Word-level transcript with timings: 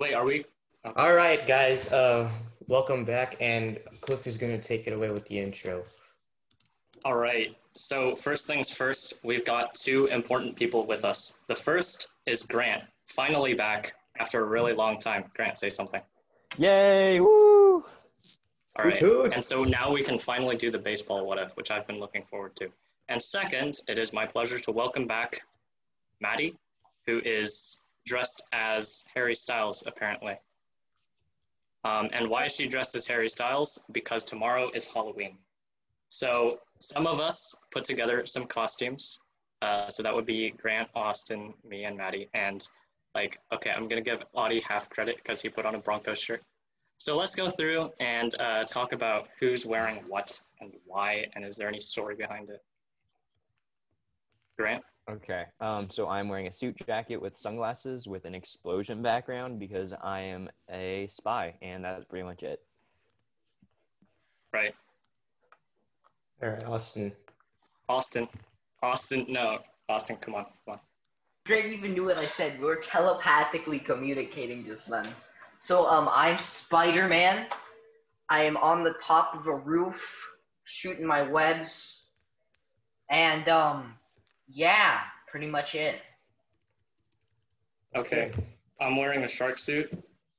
Wait, 0.00 0.12
are 0.12 0.24
we? 0.24 0.44
All 0.96 1.14
right, 1.14 1.46
guys. 1.46 1.92
Uh, 1.92 2.28
welcome 2.66 3.04
back, 3.04 3.36
and 3.40 3.78
Cliff 4.00 4.26
is 4.26 4.36
gonna 4.36 4.58
take 4.58 4.88
it 4.88 4.92
away 4.92 5.10
with 5.10 5.24
the 5.26 5.38
intro. 5.38 5.84
All 7.04 7.14
right. 7.14 7.54
So 7.76 8.16
first 8.16 8.48
things 8.48 8.76
first, 8.76 9.24
we've 9.24 9.44
got 9.44 9.74
two 9.74 10.06
important 10.06 10.56
people 10.56 10.84
with 10.84 11.04
us. 11.04 11.44
The 11.46 11.54
first 11.54 12.08
is 12.26 12.42
Grant, 12.42 12.82
finally 13.06 13.54
back 13.54 13.94
after 14.18 14.42
a 14.42 14.48
really 14.48 14.72
long 14.72 14.98
time. 14.98 15.24
Grant, 15.32 15.58
say 15.58 15.68
something. 15.68 16.00
Yay! 16.58 17.20
Woo! 17.20 17.84
All 18.76 18.84
right. 18.84 18.98
Hoot, 18.98 19.26
hoot. 19.26 19.32
And 19.34 19.44
so 19.44 19.62
now 19.62 19.92
we 19.92 20.02
can 20.02 20.18
finally 20.18 20.56
do 20.56 20.72
the 20.72 20.78
baseball 20.78 21.24
what 21.24 21.38
if, 21.38 21.56
which 21.56 21.70
I've 21.70 21.86
been 21.86 22.00
looking 22.00 22.24
forward 22.24 22.56
to. 22.56 22.68
And 23.08 23.22
second, 23.22 23.78
it 23.86 23.98
is 23.98 24.12
my 24.12 24.26
pleasure 24.26 24.58
to 24.58 24.72
welcome 24.72 25.06
back 25.06 25.42
Madi, 26.20 26.56
who 27.06 27.20
is 27.24 27.83
dressed 28.06 28.42
as 28.52 29.06
Harry 29.14 29.34
Styles, 29.34 29.84
apparently. 29.86 30.36
Um, 31.84 32.08
and 32.12 32.28
why 32.28 32.46
is 32.46 32.54
she 32.54 32.66
dressed 32.66 32.94
as 32.94 33.06
Harry 33.06 33.28
Styles? 33.28 33.84
Because 33.92 34.24
tomorrow 34.24 34.70
is 34.74 34.90
Halloween. 34.90 35.36
So 36.08 36.60
some 36.80 37.06
of 37.06 37.20
us 37.20 37.64
put 37.72 37.84
together 37.84 38.24
some 38.26 38.46
costumes. 38.46 39.20
Uh, 39.62 39.88
so 39.88 40.02
that 40.02 40.14
would 40.14 40.26
be 40.26 40.50
Grant, 40.50 40.88
Austin, 40.94 41.54
me, 41.68 41.84
and 41.84 41.96
Madi. 41.96 42.28
And 42.34 42.66
like, 43.14 43.38
okay, 43.52 43.70
I'm 43.70 43.88
gonna 43.88 44.00
give 44.00 44.22
Audie 44.32 44.60
half 44.60 44.88
credit 44.90 45.16
because 45.16 45.40
he 45.42 45.48
put 45.48 45.66
on 45.66 45.74
a 45.74 45.78
Broncos 45.78 46.18
shirt. 46.18 46.42
So 46.98 47.16
let's 47.16 47.34
go 47.34 47.50
through 47.50 47.90
and 48.00 48.34
uh, 48.40 48.64
talk 48.64 48.92
about 48.92 49.28
who's 49.38 49.66
wearing 49.66 49.96
what 50.08 50.38
and 50.60 50.72
why, 50.86 51.26
and 51.34 51.44
is 51.44 51.56
there 51.56 51.68
any 51.68 51.80
story 51.80 52.14
behind 52.14 52.48
it? 52.50 52.62
Grant. 54.56 54.82
Okay, 55.10 55.44
um, 55.60 55.90
so 55.90 56.08
I'm 56.08 56.28
wearing 56.28 56.46
a 56.46 56.52
suit 56.52 56.76
jacket 56.86 57.20
with 57.20 57.36
sunglasses 57.36 58.08
with 58.08 58.24
an 58.24 58.34
explosion 58.34 59.02
background 59.02 59.58
because 59.58 59.92
I 60.02 60.20
am 60.20 60.48
a 60.70 61.06
spy, 61.08 61.54
and 61.60 61.84
that's 61.84 62.06
pretty 62.06 62.24
much 62.24 62.42
it. 62.42 62.62
Right. 64.54 64.74
All 66.42 66.48
right, 66.48 66.64
Austin. 66.64 67.12
Austin. 67.88 68.28
Austin, 68.82 69.26
no. 69.28 69.58
Austin, 69.90 70.16
come 70.16 70.36
on, 70.36 70.44
come 70.44 70.74
on. 70.74 70.78
Greg 71.44 71.66
even 71.66 71.92
knew 71.92 72.06
what 72.06 72.16
I 72.16 72.26
said. 72.26 72.58
We 72.58 72.64
were 72.64 72.76
telepathically 72.76 73.78
communicating 73.78 74.64
just 74.64 74.88
then. 74.88 75.04
So 75.58 75.86
um, 75.86 76.08
I'm 76.12 76.38
Spider-Man. 76.38 77.46
I 78.30 78.44
am 78.44 78.56
on 78.56 78.82
the 78.82 78.94
top 79.02 79.34
of 79.34 79.46
a 79.48 79.54
roof 79.54 80.30
shooting 80.64 81.06
my 81.06 81.20
webs, 81.20 82.06
and 83.10 83.46
um, 83.50 83.94
yeah, 84.46 85.00
pretty 85.26 85.46
much 85.46 85.74
it. 85.74 86.00
Okay. 87.96 88.32
I'm 88.80 88.96
wearing 88.96 89.22
a 89.24 89.28
shark 89.28 89.58
suit 89.58 89.90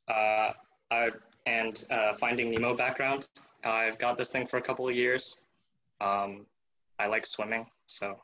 uh, 0.07 0.51
I, 0.91 1.11
and 1.45 1.83
uh, 1.89 2.13
Finding 2.13 2.51
Nemo 2.51 2.75
background. 2.75 3.29
I've 3.63 3.97
got 3.97 4.17
this 4.17 4.31
thing 4.31 4.45
for 4.45 4.57
a 4.57 4.61
couple 4.61 4.87
of 4.87 4.95
years. 4.95 5.43
Um, 6.01 6.45
I 6.99 7.07
like 7.07 7.25
swimming, 7.25 7.65
so 7.87 8.19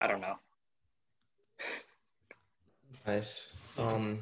I 0.00 0.06
don't 0.06 0.20
know. 0.20 0.34
Nice. 3.06 3.48
Um, 3.76 4.20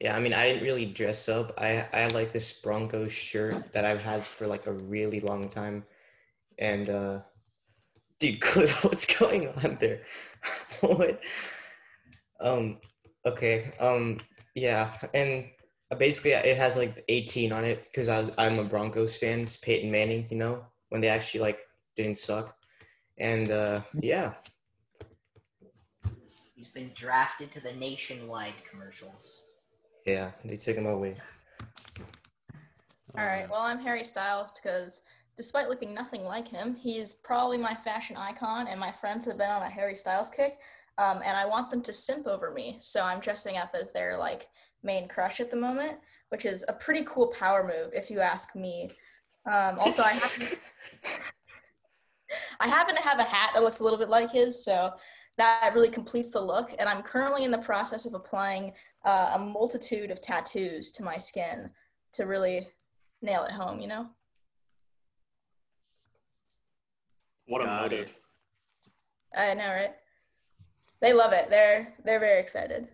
yeah, 0.00 0.16
I 0.16 0.20
mean, 0.20 0.34
I 0.34 0.46
didn't 0.46 0.64
really 0.64 0.86
dress 0.86 1.28
up. 1.28 1.54
I 1.58 1.86
I 1.92 2.06
like 2.08 2.32
this 2.32 2.60
Broncos 2.60 3.12
shirt 3.12 3.72
that 3.72 3.84
I've 3.84 4.02
had 4.02 4.24
for 4.24 4.46
like 4.46 4.66
a 4.66 4.72
really 4.72 5.20
long 5.20 5.48
time, 5.48 5.84
and 6.58 6.90
uh, 6.90 7.20
dude, 8.18 8.40
Cliff, 8.40 8.84
what's 8.84 9.18
going 9.18 9.48
on 9.48 9.78
there? 9.80 10.02
what? 10.80 11.20
Um, 12.40 12.78
okay. 13.24 13.72
Um, 13.80 14.18
yeah, 14.54 14.92
and 15.14 15.44
basically 15.98 16.32
it 16.32 16.56
has 16.56 16.76
like 16.76 17.04
18 17.08 17.52
on 17.52 17.64
it 17.64 17.88
because 17.90 18.08
I 18.08 18.20
was 18.20 18.30
I'm 18.38 18.58
a 18.58 18.64
Broncos 18.64 19.18
fan. 19.18 19.40
It's 19.40 19.56
Peyton 19.56 19.90
Manning, 19.90 20.26
you 20.30 20.38
know, 20.38 20.64
when 20.88 21.00
they 21.00 21.08
actually 21.08 21.40
like 21.40 21.58
didn't 21.94 22.18
suck, 22.18 22.56
and 23.18 23.50
uh, 23.50 23.80
yeah. 24.00 24.34
He's 26.54 26.68
been 26.68 26.90
drafted 26.94 27.52
to 27.52 27.60
the 27.60 27.72
nationwide 27.74 28.54
commercials. 28.68 29.42
Yeah, 30.06 30.30
they 30.44 30.56
took 30.56 30.76
him 30.76 30.86
away. 30.86 31.16
All 33.18 33.26
right. 33.26 33.48
Well, 33.48 33.62
I'm 33.62 33.78
Harry 33.78 34.04
Styles 34.04 34.50
because 34.50 35.02
despite 35.36 35.68
looking 35.68 35.94
nothing 35.94 36.24
like 36.24 36.48
him, 36.48 36.74
he's 36.74 37.14
probably 37.14 37.58
my 37.58 37.74
fashion 37.74 38.16
icon, 38.16 38.68
and 38.68 38.80
my 38.80 38.90
friends 38.90 39.26
have 39.26 39.38
been 39.38 39.50
on 39.50 39.62
a 39.62 39.68
Harry 39.68 39.94
Styles 39.94 40.30
kick. 40.30 40.58
Um, 40.98 41.20
and 41.24 41.36
I 41.36 41.44
want 41.44 41.70
them 41.70 41.82
to 41.82 41.92
simp 41.92 42.26
over 42.26 42.50
me, 42.52 42.78
so 42.80 43.02
I'm 43.02 43.20
dressing 43.20 43.58
up 43.58 43.74
as 43.78 43.92
their 43.92 44.16
like 44.16 44.48
main 44.82 45.08
crush 45.08 45.40
at 45.40 45.50
the 45.50 45.56
moment, 45.56 45.98
which 46.30 46.46
is 46.46 46.64
a 46.68 46.72
pretty 46.72 47.04
cool 47.04 47.28
power 47.28 47.64
move, 47.64 47.92
if 47.92 48.10
you 48.10 48.20
ask 48.20 48.56
me. 48.56 48.90
Um, 49.50 49.78
also, 49.78 50.02
I 50.02 50.12
happen, 50.12 50.48
I 52.60 52.68
happen 52.68 52.96
to 52.96 53.02
have 53.02 53.18
a 53.18 53.24
hat 53.24 53.50
that 53.54 53.62
looks 53.62 53.80
a 53.80 53.84
little 53.84 53.98
bit 53.98 54.08
like 54.08 54.30
his, 54.30 54.64
so 54.64 54.92
that 55.36 55.72
really 55.74 55.90
completes 55.90 56.30
the 56.30 56.40
look. 56.40 56.74
And 56.78 56.88
I'm 56.88 57.02
currently 57.02 57.44
in 57.44 57.50
the 57.50 57.58
process 57.58 58.06
of 58.06 58.14
applying 58.14 58.72
uh, 59.04 59.32
a 59.34 59.38
multitude 59.38 60.10
of 60.10 60.22
tattoos 60.22 60.92
to 60.92 61.04
my 61.04 61.18
skin 61.18 61.70
to 62.14 62.24
really 62.24 62.68
nail 63.20 63.44
it 63.44 63.52
home, 63.52 63.80
you 63.80 63.86
know? 63.86 64.08
What 67.46 67.62
a 67.62 67.64
Got 67.64 67.92
it. 67.92 67.98
motive. 67.98 68.20
I 69.36 69.54
know, 69.54 69.68
right? 69.68 69.94
They 71.00 71.12
love 71.12 71.32
it. 71.32 71.50
They're 71.50 71.92
they're 72.04 72.20
very 72.20 72.40
excited. 72.40 72.88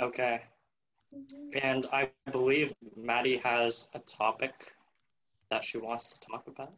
Okay. 0.00 0.42
And 1.62 1.86
I 1.92 2.10
believe 2.30 2.74
Madi 2.96 3.38
has 3.38 3.90
a 3.94 3.98
topic 4.00 4.74
that 5.50 5.64
she 5.64 5.78
wants 5.78 6.18
to 6.18 6.28
talk 6.30 6.46
about. 6.48 6.72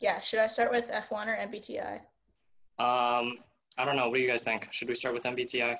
Yeah, 0.00 0.20
should 0.20 0.38
I 0.40 0.48
start 0.48 0.70
with 0.70 0.88
F1 0.90 1.26
or 1.26 1.36
MBTI? 1.48 1.94
Um, 2.78 3.38
I 3.78 3.84
don't 3.84 3.96
know. 3.96 4.08
What 4.08 4.16
do 4.16 4.20
you 4.22 4.28
guys 4.28 4.44
think? 4.44 4.68
Should 4.72 4.88
we 4.88 4.94
start 4.94 5.14
with 5.14 5.24
MBTI? 5.24 5.76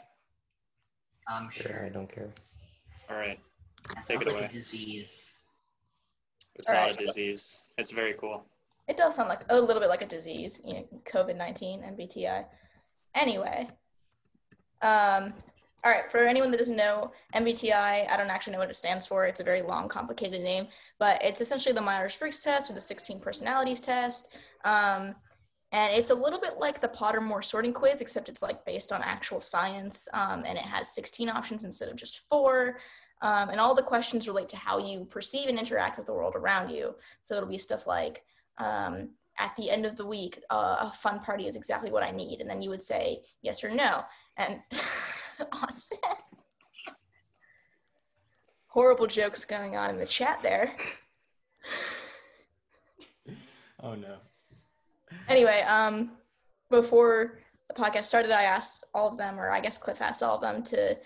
I'm 1.29 1.51
Sure, 1.51 1.73
sure. 1.73 1.87
I 1.87 1.89
don't 1.89 2.09
care. 2.09 2.31
All 3.09 3.17
right. 3.17 3.39
That 3.89 3.97
Take 3.97 4.05
sounds 4.05 4.27
it 4.27 4.27
like 4.29 4.37
away. 4.37 4.45
a 4.47 4.53
disease. 4.53 5.34
It's 6.57 6.69
All 6.69 6.75
not 6.75 6.83
right. 6.83 7.01
a 7.01 7.07
disease. 7.07 7.75
It's 7.79 7.91
very 7.93 8.15
cool. 8.15 8.45
It 8.87 8.97
does 8.97 9.17
sound 9.17 9.29
like 9.29 9.43
a 9.49 9.61
little 9.61 9.81
bit 9.81 9.89
like 9.89 10.03
a 10.03 10.07
disease, 10.07 10.61
you 10.65 10.75
know, 10.75 10.89
COVID 11.05 11.37
19, 11.37 11.83
MBTI. 11.83 12.45
Anyway, 13.15 13.71
um, 14.83 15.33
all 15.85 15.91
right, 15.91 16.11
for 16.11 16.19
anyone 16.19 16.51
that 16.51 16.57
doesn't 16.57 16.77
know, 16.77 17.13
MBTI, 17.35 18.11
I 18.11 18.17
don't 18.17 18.31
actually 18.31 18.55
know 18.55 18.59
what 18.59 18.71
it 18.71 18.77
stands 18.77 19.07
for. 19.07 19.27
It's 19.27 19.41
a 19.41 19.45
very 19.45 19.61
long, 19.61 19.87
complicated 19.89 20.43
name, 20.43 20.67
but 20.99 21.23
it's 21.23 21.43
essentially 21.43 21.75
the 21.75 21.81
Myers 21.81 22.17
Briggs 22.17 22.41
test 22.41 22.71
or 22.71 22.75
the 22.75 22.81
16 22.81 23.21
personalities 23.21 23.81
test. 23.81 24.37
Um, 24.65 25.15
and 25.73 25.93
it's 25.93 26.11
a 26.11 26.15
little 26.15 26.41
bit 26.41 26.59
like 26.59 26.81
the 26.81 26.89
Pottermore 26.89 27.45
sorting 27.45 27.73
quiz, 27.73 28.01
except 28.01 28.29
it's 28.29 28.43
like 28.43 28.65
based 28.65 28.93
on 28.93 29.03
actual 29.03 29.41
science, 29.41 30.09
um, 30.15 30.45
and 30.47 30.57
it 30.57 30.65
has 30.65 30.95
16 30.95 31.29
options 31.29 31.65
instead 31.65 31.89
of 31.89 31.97
just 31.97 32.21
four. 32.31 32.79
Um, 33.23 33.51
and 33.51 33.61
all 33.61 33.75
the 33.75 33.83
questions 33.83 34.29
relate 34.29 34.49
to 34.51 34.57
how 34.57 34.79
you 34.79 35.05
perceive 35.07 35.49
and 35.49 35.59
interact 35.59 35.97
with 35.97 36.07
the 36.07 36.13
world 36.13 36.35
around 36.37 36.71
you. 36.71 36.95
So 37.23 37.37
it'll 37.37 37.49
be 37.49 37.59
stuff 37.59 37.87
like, 37.87 38.25
um, 38.59 39.11
at 39.39 39.55
the 39.57 39.71
end 39.71 39.87
of 39.87 39.97
the 39.97 40.07
week, 40.07 40.41
uh, 40.51 40.77
a 40.81 40.93
fun 40.93 41.21
party 41.21 41.47
is 41.47 41.57
exactly 41.57 41.91
what 41.91 42.03
I 42.03 42.11
need. 42.11 42.41
And 42.41 42.49
then 42.49 42.63
you 42.63 42.71
would 42.71 42.83
say 42.83 43.23
yes 43.43 43.65
or 43.65 43.71
no. 43.71 44.05
And 44.37 44.61
Austin. 45.53 45.99
Horrible 48.69 49.07
jokes 49.07 49.45
going 49.45 49.77
on 49.77 49.91
in 49.91 49.99
the 49.99 50.07
chat 50.07 50.41
there. 50.43 50.75
Oh 53.83 53.95
no. 53.95 54.17
Anyway, 55.29 55.63
um, 55.63 56.13
before 56.71 57.39
the 57.69 57.75
podcast 57.75 58.07
started, 58.07 58.31
I 58.31 58.45
asked 58.45 58.85
all 58.95 59.09
of 59.09 59.19
them, 59.19 59.39
or 59.39 59.51
I 59.51 59.61
guess 59.61 59.79
Cliff 59.79 60.01
asked 60.01 60.23
all 60.23 60.37
of 60.37 60.41
them 60.41 60.63
to 60.65 60.97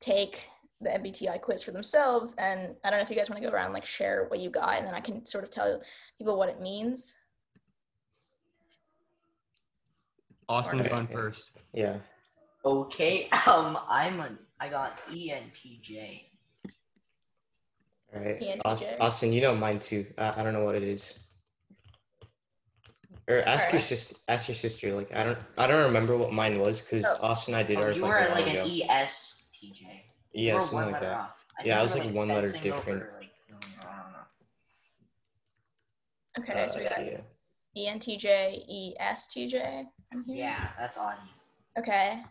take 0.00 0.48
the 0.80 0.90
MBTI 0.90 1.40
quiz 1.40 1.62
for 1.62 1.72
themselves. 1.72 2.34
And 2.36 2.74
I 2.84 2.90
don't 2.90 2.98
know 2.98 3.02
if 3.02 3.10
you 3.10 3.16
guys 3.16 3.28
want 3.28 3.42
to 3.42 3.48
go 3.48 3.54
around 3.54 3.66
and 3.66 3.74
like 3.74 3.84
share 3.84 4.26
what 4.28 4.38
you 4.40 4.50
got, 4.50 4.76
and 4.78 4.86
then 4.86 4.94
I 4.94 5.00
can 5.00 5.24
sort 5.26 5.44
of 5.44 5.50
tell 5.50 5.80
people 6.18 6.36
what 6.38 6.48
it 6.48 6.60
means. 6.60 7.18
Austin's 10.48 10.80
Okay. 10.86 10.90
gone 10.90 11.06
first. 11.06 11.52
Yeah. 11.74 11.96
Okay. 12.64 13.28
Um, 13.46 13.78
I'm 13.88 14.20
an. 14.20 14.38
I 14.60 14.68
got 14.68 14.98
E 15.12 15.30
ENTJ. 15.32 16.22
All 18.14 18.20
right. 18.22 18.40
ENTJ. 18.40 19.00
Austin, 19.00 19.32
you 19.32 19.40
know 19.40 19.54
mine 19.54 19.78
too. 19.78 20.06
I, 20.16 20.40
I 20.40 20.42
don't 20.42 20.52
know 20.52 20.64
what 20.64 20.74
it 20.74 20.82
is. 20.82 21.20
Or 23.28 23.42
ask 23.42 23.70
your 23.72 23.80
sister. 23.80 24.16
Ask 24.28 24.48
your 24.48 24.54
sister. 24.54 24.94
Like 24.94 25.14
I 25.14 25.22
don't. 25.24 25.38
I 25.58 25.66
don't 25.66 25.84
remember 25.84 26.16
what 26.16 26.32
mine 26.32 26.54
was 26.60 26.80
because 26.82 27.04
Oh. 27.20 27.26
Austin 27.28 27.54
and 27.54 27.60
I 27.62 27.66
did 27.66 27.78
Oh, 27.78 27.82
ours 27.82 27.98
you 27.98 28.04
like, 28.04 28.12
were 28.12 28.18
a 28.18 28.30
while 28.30 28.34
like 28.46 28.58
an 28.60 28.66
E 28.66 28.86
ESTJ. 28.88 30.02
Yeah, 30.32 30.48
You 30.48 30.54
were 30.54 30.60
something 30.60 30.92
like 30.92 31.00
that. 31.02 31.12
off. 31.14 31.30
I 31.58 31.62
Yeah, 31.64 31.82
I 31.82 31.86
think 31.86 32.04
was 32.04 32.04
you 32.04 32.10
like 32.10 32.14
one 32.14 32.28
letter 32.28 32.48
spacing 32.48 32.72
over, 32.72 32.80
different. 32.80 33.12
like, 33.20 33.30
I 33.48 34.02
don't 34.02 34.12
know. 36.46 36.52
Okay, 36.52 36.68
so 36.68 36.78
we 36.78 36.86
Uh, 36.86 36.90
got 36.90 37.04
yeah. 37.06 37.20
ENTJ, 37.76 38.96
ESTJ. 38.98 39.88
I'm 40.12 40.24
here. 40.24 40.36
Yeah, 40.36 40.70
that's 40.78 40.98
odd. 40.98 41.18
Okay. 41.78 42.22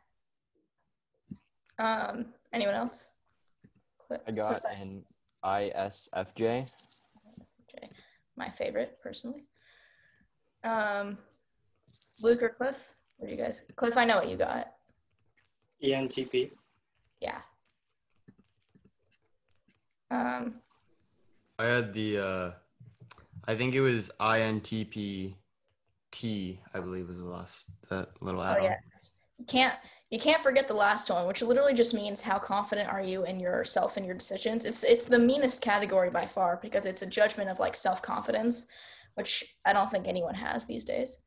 Um, 1.80 2.34
anyone 2.54 2.74
else? 2.76 3.12
Cliff- 4.00 4.22
I 4.28 4.32
got 4.32 4.62
Cliff- 4.62 4.74
an 4.74 5.06
ISFJ. 5.44 6.66
Okay, 7.70 7.90
my 8.36 8.50
favorite 8.50 8.98
personally. 9.02 9.44
Um, 10.64 11.18
Luke 12.22 12.42
or 12.42 12.50
Cliff? 12.50 12.94
What 13.18 13.28
do 13.28 13.36
you 13.36 13.42
guys? 13.42 13.64
Cliff, 13.76 13.96
I 13.98 14.06
know 14.06 14.18
what 14.18 14.28
you 14.30 14.38
got. 14.38 14.74
E 15.84 15.92
ENTP. 15.94 16.52
Yeah. 17.20 17.42
Um, 20.10 20.56
I 21.60 21.66
had 21.66 21.94
the, 21.94 22.20
uh, 22.20 22.52
I 23.48 23.56
think 23.56 23.76
it 23.76 23.82
was 23.82 24.12
INTP 24.20 25.36
T, 26.12 26.60
I 26.74 26.80
believe 26.80 27.08
was 27.08 27.18
the 27.18 27.26
last, 27.26 27.70
that 27.90 28.10
little 28.22 28.42
oh 28.42 28.46
add-on. 28.46 28.64
yes. 28.64 29.12
You 29.38 29.46
can't 29.46 29.76
you 30.10 30.20
can't 30.20 30.42
forget 30.42 30.68
the 30.68 30.74
last 30.74 31.10
one, 31.10 31.28
which 31.28 31.42
literally 31.42 31.74
just 31.74 31.94
means 31.94 32.22
how 32.22 32.40
confident 32.40 32.90
are 32.90 33.02
you 33.02 33.26
in 33.26 33.40
yourself 33.40 33.98
and 33.98 34.06
your 34.06 34.16
decisions. 34.16 34.64
It's 34.64 34.84
it's 34.84 35.06
the 35.06 35.20
meanest 35.20 35.62
category 35.62 36.10
by 36.10 36.26
far 36.26 36.60
because 36.62 36.86
it's 36.86 37.02
a 37.02 37.06
judgment 37.06 37.50
of 37.50 37.60
like 37.60 37.76
self 37.76 38.02
confidence, 38.02 38.68
which 39.16 39.44
I 39.66 39.74
don't 39.74 39.92
think 39.92 40.08
anyone 40.08 40.36
has 40.36 40.66
these 40.66 40.86
days. 40.86 41.20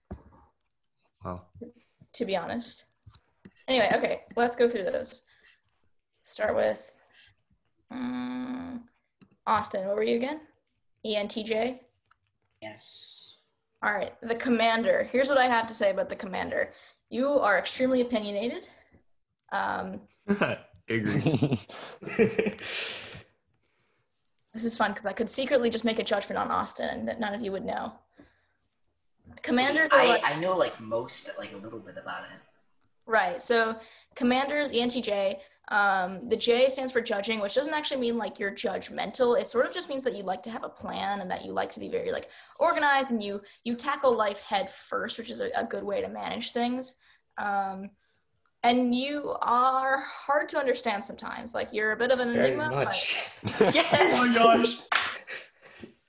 Wow. 1.24 1.42
to 2.14 2.24
be 2.24 2.36
honest. 2.36 2.84
Anyway, 3.68 3.90
okay, 3.94 4.22
let's 4.36 4.56
go 4.56 4.68
through 4.68 4.84
those. 4.84 5.24
Start 6.22 6.56
with 6.56 6.98
um, 7.90 8.84
Austin. 9.46 9.86
What 9.86 9.96
were 9.96 10.02
you 10.02 10.16
again? 10.16 10.40
ENTJ. 11.06 11.78
Yes. 12.62 13.36
All 13.82 13.92
right, 13.92 14.12
the 14.20 14.34
commander. 14.34 15.08
Here's 15.10 15.28
what 15.28 15.38
I 15.38 15.46
have 15.46 15.66
to 15.66 15.74
say 15.74 15.90
about 15.90 16.08
the 16.08 16.16
commander. 16.16 16.72
You 17.08 17.28
are 17.28 17.58
extremely 17.58 18.02
opinionated. 18.02 18.68
Um, 19.52 20.00
Agree. 20.90 21.20
this 22.16 23.04
is 24.54 24.76
fun 24.76 24.90
because 24.92 25.06
I 25.06 25.12
could 25.12 25.30
secretly 25.30 25.70
just 25.70 25.84
make 25.84 26.00
a 26.00 26.04
judgment 26.04 26.36
on 26.38 26.50
Austin 26.50 27.06
that 27.06 27.20
none 27.20 27.32
of 27.32 27.42
you 27.42 27.52
would 27.52 27.64
know. 27.64 27.92
Commanders 29.42 29.90
are 29.92 30.00
I, 30.00 30.06
like, 30.06 30.24
I 30.24 30.34
know 30.34 30.56
like 30.56 30.78
most, 30.80 31.30
like 31.38 31.52
a 31.52 31.56
little 31.56 31.78
bit 31.78 31.96
about 31.96 32.24
it. 32.24 32.40
Right. 33.06 33.40
So 33.40 33.76
commanders, 34.16 34.72
ENTJ, 34.72 35.36
um, 35.70 36.28
the 36.28 36.36
J 36.36 36.68
stands 36.68 36.90
for 36.90 37.00
judging, 37.00 37.40
which 37.40 37.54
doesn't 37.54 37.72
actually 37.72 38.00
mean 38.00 38.18
like 38.18 38.40
you're 38.40 38.50
judgmental. 38.50 39.40
It 39.40 39.48
sort 39.48 39.66
of 39.66 39.72
just 39.72 39.88
means 39.88 40.02
that 40.02 40.16
you 40.16 40.24
like 40.24 40.42
to 40.42 40.50
have 40.50 40.64
a 40.64 40.68
plan 40.68 41.20
and 41.20 41.30
that 41.30 41.44
you 41.44 41.52
like 41.52 41.70
to 41.70 41.80
be 41.80 41.88
very 41.88 42.10
like 42.10 42.28
organized 42.58 43.12
and 43.12 43.22
you 43.22 43.40
you 43.62 43.76
tackle 43.76 44.16
life 44.16 44.40
head 44.40 44.68
first, 44.68 45.16
which 45.16 45.30
is 45.30 45.40
a, 45.40 45.50
a 45.56 45.64
good 45.64 45.84
way 45.84 46.00
to 46.00 46.08
manage 46.08 46.50
things. 46.50 46.96
Um, 47.38 47.90
and 48.62 48.94
you 48.94 49.34
are 49.40 50.00
hard 50.00 50.48
to 50.50 50.58
understand 50.58 51.04
sometimes. 51.04 51.54
Like 51.54 51.72
you're 51.72 51.92
a 51.92 51.96
bit 51.96 52.10
of 52.10 52.18
an 52.18 52.34
Very 52.34 52.48
enigma. 52.48 52.70
but- 52.70 52.84
much. 52.86 53.38
Yes. 53.72 54.12
oh 54.14 54.26
my 54.26 54.34
gosh. 54.34 54.78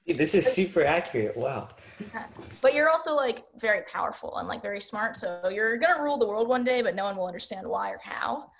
Dude, 0.08 0.18
this 0.18 0.34
is 0.34 0.52
super 0.52 0.84
accurate. 0.84 1.38
Wow. 1.38 1.69
but 2.62 2.74
you're 2.74 2.90
also 2.90 3.16
like 3.16 3.46
very 3.58 3.84
powerful 3.84 4.38
and 4.38 4.48
like 4.48 4.63
very 4.63 4.81
smart. 4.81 5.18
So 5.18 5.50
you're 5.54 5.78
gonna 5.78 6.02
rule 6.02 6.18
the 6.18 6.28
world 6.28 6.48
one 6.48 6.63
day, 6.63 6.81
but 6.81 6.96
no 6.96 7.04
one 7.06 7.16
will 7.16 7.28
understand 7.28 7.68
why 7.68 7.92
or 7.92 8.00
how. 8.04 8.52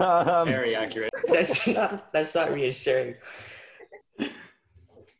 Um, 0.00 0.46
Very 0.48 0.74
accurate. 0.74 1.10
That's 1.28 1.66
not 1.68 2.10
that's 2.12 2.34
not 2.34 2.52
reassuring. 2.52 3.14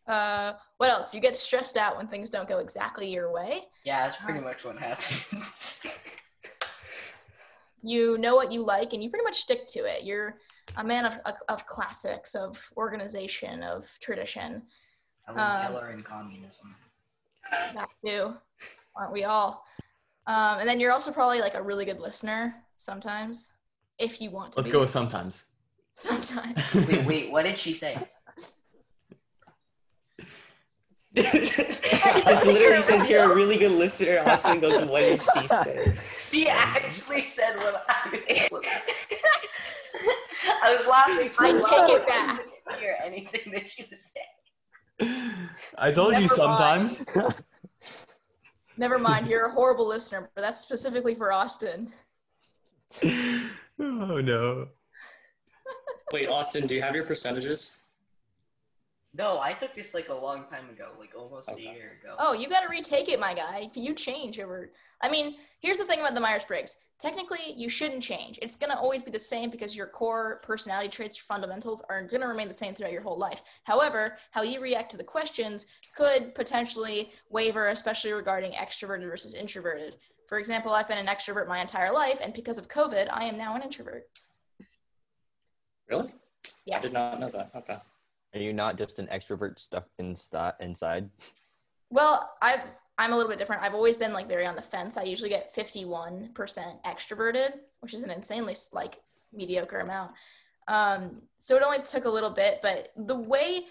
Uh, 0.06 0.52
what 0.78 0.90
else? 0.90 1.14
You 1.14 1.20
get 1.20 1.34
stressed 1.36 1.76
out 1.76 1.96
when 1.96 2.06
things 2.08 2.28
don't 2.28 2.48
go 2.48 2.58
exactly 2.58 3.08
your 3.10 3.32
way. 3.32 3.62
Yeah, 3.84 4.06
that's 4.06 4.19
pretty 4.22 4.40
much 4.40 4.64
what 4.64 4.78
happens. 4.78 5.82
you 7.82 8.16
know 8.19 8.34
what 8.34 8.50
you 8.52 8.64
like 8.64 8.92
and 8.94 9.02
you 9.02 9.10
pretty 9.10 9.25
much 9.25 9.37
stick 9.37 9.66
to 9.66 9.80
it 9.84 10.04
you're 10.04 10.38
a 10.78 10.84
man 10.84 11.04
of, 11.04 11.20
of, 11.26 11.34
of 11.50 11.66
classics 11.66 12.34
of 12.34 12.58
organization 12.78 13.62
of 13.62 13.87
tradition 14.00 14.62
Helen 15.26 15.40
Um, 15.40 15.60
Keller 15.60 15.88
and 15.88 16.02
communism. 16.02 16.75
that 17.75 17.90
too 18.04 18.34
aren't 18.96 19.12
we 19.12 19.25
all 19.25 19.64
um, 20.26 20.60
and 20.60 20.66
then 20.69 20.80
you're 20.80 20.92
also 20.92 21.12
probably 21.12 21.40
like 21.42 21.54
a 21.56 21.62
really 21.62 21.84
good 21.84 22.00
listener 22.00 22.54
sometimes 22.76 23.53
if 23.99 24.21
you 24.21 24.31
want 24.31 24.53
to 24.53 24.59
Let's 24.61 24.69
be. 24.69 24.73
go 24.73 24.81
with 24.81 24.91
sometimes. 24.91 25.44
sometimes 25.93 26.75
Wait, 26.75 27.06
wait, 27.06 27.31
what 27.31 27.44
did 27.44 27.59
she 27.59 27.75
say? 27.75 27.97
this 31.15 31.59
literally 32.44 32.82
says 32.82 33.09
you're 33.09 33.31
a 33.31 33.35
really 33.35 33.56
good 33.56 33.71
listener. 33.71 34.25
Austin 34.26 34.59
goes, 34.59 34.82
what 34.91 34.99
did 35.00 35.23
she 35.23 35.47
say? 35.47 35.94
She 36.19 36.49
actually 36.49 37.21
said 37.21 37.55
what 37.59 37.85
I 37.88 38.49
was. 38.50 38.65
I 40.61 40.75
was 40.76 40.87
laughing 40.88 41.31
so 41.31 41.44
I 41.47 41.50
loud 41.53 41.87
take 41.87 41.97
it 41.99 42.03
I 42.03 42.06
back. 42.06 42.41
couldn't 42.65 42.81
hear 42.81 42.97
anything 43.05 43.53
that 43.53 43.69
she 43.69 43.87
was 43.88 44.12
saying. 44.99 45.38
I 45.79 45.93
told 45.93 46.15
you 46.15 46.23
Never 46.23 46.35
sometimes. 46.35 47.05
never 48.76 48.99
mind 48.99 49.29
you're 49.29 49.47
a 49.47 49.53
horrible 49.53 49.87
listener 49.87 50.29
but 50.35 50.43
that's 50.43 50.61
specifically 50.61 51.15
for 51.15 51.32
austin 51.32 51.93
oh 53.02 54.20
no. 54.20 54.69
Wait, 56.12 56.29
Austin, 56.29 56.67
do 56.67 56.75
you 56.75 56.82
have 56.82 56.94
your 56.94 57.05
percentages? 57.05 57.79
No, 59.17 59.38
I 59.41 59.52
took 59.52 59.75
this 59.76 59.94
like 59.94 60.08
a 60.08 60.14
long 60.14 60.44
time 60.50 60.69
ago, 60.70 60.88
like 60.99 61.12
almost 61.17 61.49
Okay. 61.49 61.69
a 61.69 61.73
year 61.73 61.99
ago. 62.02 62.17
oh 62.19 62.32
you 62.32 62.49
got 62.49 62.61
to 62.62 62.69
retake 62.69 63.08
it 63.08 63.20
my 63.20 63.32
guy 63.35 63.69
you 63.75 63.94
change 63.94 64.41
over 64.41 64.70
i 65.02 65.08
mean 65.08 65.37
here's 65.61 65.79
the 65.79 65.85
thing 65.85 66.00
about 66.00 66.14
the 66.14 66.20
myers-briggs 66.20 66.79
technically 66.99 67.52
you 67.55 67.69
shouldn't 67.69 68.02
change 68.02 68.38
it's 68.43 68.56
going 68.56 68.70
to 68.70 68.76
always 68.79 69.02
be 69.02 69.11
the 69.11 69.19
same 69.19 69.50
because 69.50 69.76
your 69.76 69.87
core 69.87 70.40
personality 70.43 70.88
traits 70.88 71.17
your 71.19 71.25
fundamentals 71.25 71.82
are 71.88 72.02
going 72.02 72.20
to 72.20 72.26
remain 72.26 72.49
the 72.49 72.55
same 72.55 72.75
throughout 72.75 72.93
your 72.93 73.02
whole 73.02 73.19
life 73.19 73.43
however 73.64 74.17
how 74.32 74.43
you 74.43 74.61
react 74.61 74.90
to 74.90 74.97
the 74.97 75.05
questions 75.05 75.67
could 75.97 76.35
potentially 76.35 77.08
waver 77.31 77.69
especially 77.69 78.12
regarding 78.12 78.52
extroverted 78.52 79.08
versus 79.08 79.35
introverted 79.35 79.97
for 80.29 80.38
example 80.38 80.73
i've 80.73 80.88
been 80.88 80.99
an 80.99 81.06
extrovert 81.06 81.49
my 81.49 81.61
entire 81.61 81.93
life 81.93 82.21
and 82.23 82.32
because 82.35 82.59
of 82.59 82.69
covid 82.69 83.09
i 83.12 83.25
am 83.25 83.37
now 83.37 83.55
an 83.55 83.62
introvert 83.62 84.05
Really? 85.88 86.12
Yeah. 86.65 86.79
I 86.79 86.81
did 86.81 86.93
not 86.93 87.21
know 87.21 87.31
that. 87.31 87.50
Okay. 87.55 87.76
Are 88.35 88.41
you 88.41 88.53
not 88.53 88.76
just 88.76 88.99
an 88.99 89.06
extrovert 89.09 89.59
stuck 89.59 89.87
insta- 90.00 90.55
inside? 90.61 91.09
Well, 91.91 92.32
I've 92.43 92.61
I'm 92.97 93.12
a 93.12 93.17
little 93.17 93.31
bit 93.31 93.38
different. 93.38 93.62
I've 93.62 93.75
always 93.75 93.97
been 93.97 94.12
like 94.12 94.29
very 94.29 94.47
on 94.47 94.55
the 94.55 94.62
fence. 94.62 94.97
I 94.97 95.03
usually 95.03 95.29
get 95.29 95.53
51% 95.53 96.32
extroverted, 96.85 97.50
which 97.81 97.93
is 97.93 98.05
an 98.05 98.11
insanely 98.11 98.55
like 98.73 99.00
mediocre 99.32 99.81
amount. 99.81 100.12
Um, 100.69 101.23
so 101.38 101.57
it 101.57 101.62
only 101.62 101.83
took 101.83 102.04
a 102.04 102.11
little 102.11 102.31
bit, 102.31 102.61
but 102.62 102.90
the 102.97 103.16
way 103.16 103.66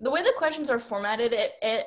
the 0.00 0.10
way 0.10 0.22
the 0.22 0.32
questions 0.36 0.70
are 0.70 0.78
formatted, 0.78 1.32
it 1.32 1.52
it 1.62 1.86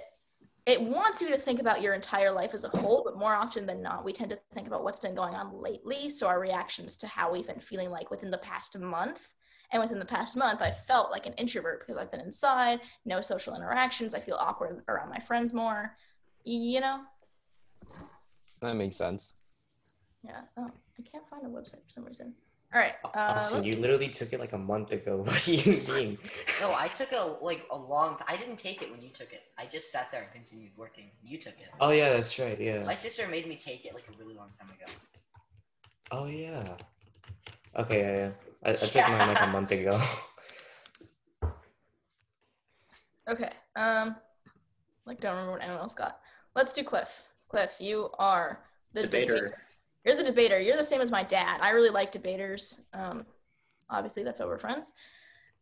it 0.67 0.81
wants 0.81 1.21
you 1.21 1.29
to 1.29 1.37
think 1.37 1.61
about 1.61 1.81
your 1.81 1.93
entire 1.93 2.29
life 2.29 2.53
as 2.53 2.65
a 2.65 2.69
whole, 2.69 3.01
but 3.01 3.17
more 3.17 3.33
often 3.33 3.65
than 3.65 3.81
not, 3.81 4.03
we 4.03 4.11
tend 4.11 4.29
to 4.31 4.39
think 4.53 4.67
about 4.67 4.83
what's 4.83 4.99
been 4.99 5.15
going 5.15 5.33
on 5.33 5.49
lately. 5.49 6.09
So 6.09 6.27
our 6.27 6.41
reactions 6.41 6.97
to 6.97 7.07
how 7.07 7.31
we've 7.31 7.47
been 7.47 7.61
feeling 7.61 7.89
like 7.89 8.11
within 8.11 8.29
the 8.29 8.37
past 8.39 8.77
month. 8.77 9.35
And 9.71 9.81
within 9.81 9.97
the 9.97 10.05
past 10.05 10.35
month, 10.35 10.61
I 10.61 10.71
felt 10.71 11.09
like 11.09 11.25
an 11.25 11.33
introvert 11.33 11.79
because 11.79 11.95
I've 11.95 12.11
been 12.11 12.19
inside, 12.19 12.81
no 13.05 13.21
social 13.21 13.55
interactions. 13.55 14.13
I 14.13 14.19
feel 14.19 14.35
awkward 14.39 14.83
around 14.89 15.09
my 15.09 15.19
friends 15.19 15.53
more. 15.53 15.95
You 16.43 16.81
know? 16.81 17.01
That 18.59 18.75
makes 18.75 18.97
sense. 18.97 19.33
Yeah. 20.21 20.41
Oh, 20.57 20.69
I 20.99 21.01
can't 21.09 21.27
find 21.29 21.45
a 21.45 21.49
website 21.49 21.83
for 21.85 21.89
some 21.89 22.03
reason. 22.03 22.33
All 22.73 22.81
right. 22.81 22.93
Uh, 23.03 23.09
Austin, 23.15 23.63
you 23.63 23.77
literally 23.77 24.09
took 24.09 24.33
it 24.33 24.39
like 24.39 24.51
a 24.53 24.57
month 24.57 24.91
ago. 24.91 25.17
What 25.25 25.41
do 25.45 25.55
you 25.55 25.71
mean? 25.95 26.17
No, 26.59 26.73
I 26.75 26.89
took 26.89 27.11
a 27.13 27.37
like 27.41 27.65
a 27.71 27.77
long. 27.77 28.17
T- 28.17 28.25
I 28.27 28.35
didn't 28.35 28.57
take 28.59 28.81
it 28.81 28.91
when 28.91 29.01
you 29.01 29.09
took 29.09 29.31
it. 29.31 29.43
I 29.57 29.65
just 29.65 29.91
sat 29.91 30.11
there 30.11 30.23
and 30.23 30.31
continued 30.31 30.71
working. 30.75 31.05
You 31.23 31.37
took 31.37 31.53
it. 31.53 31.69
Oh 31.79 31.91
yeah, 31.91 32.09
that's 32.09 32.37
right. 32.39 32.57
Yeah. 32.59 32.83
My 32.85 32.95
sister 32.95 33.27
made 33.27 33.47
me 33.47 33.55
take 33.55 33.85
it 33.85 33.93
like 33.93 34.03
a 34.13 34.17
really 34.21 34.35
long 34.35 34.49
time 34.59 34.69
ago. 34.69 34.91
Oh 36.11 36.25
yeah. 36.25 36.75
Okay, 37.77 37.99
yeah, 38.01 38.15
yeah. 38.17 38.31
I, 38.65 38.71
I 38.71 38.75
took 38.75 39.07
mine 39.07 39.27
like 39.27 39.41
a 39.41 39.47
month 39.57 39.71
ago. 39.71 39.99
okay. 43.29 43.51
Um, 43.75 44.15
like 45.05 45.21
don't 45.21 45.31
remember 45.31 45.53
what 45.53 45.61
anyone 45.61 45.79
else 45.79 45.95
got. 45.95 46.19
Let's 46.55 46.73
do 46.73 46.83
Cliff. 46.83 47.23
Cliff, 47.47 47.77
you 47.79 48.09
are 48.19 48.63
the 48.93 49.03
Debater. 49.03 49.53
You're 50.07 50.15
the 50.15 50.23
debater. 50.23 50.57
You're 50.57 50.77
the 50.77 50.85
same 50.85 51.01
as 51.01 51.11
my 51.11 51.21
dad. 51.21 51.59
I 51.61 51.71
really 51.71 51.89
like 51.89 52.13
debaters. 52.13 52.79
Um, 52.93 53.25
obviously, 53.89 54.23
that's 54.23 54.39
why 54.39 54.45
we're 54.45 54.57
friends. 54.57 54.93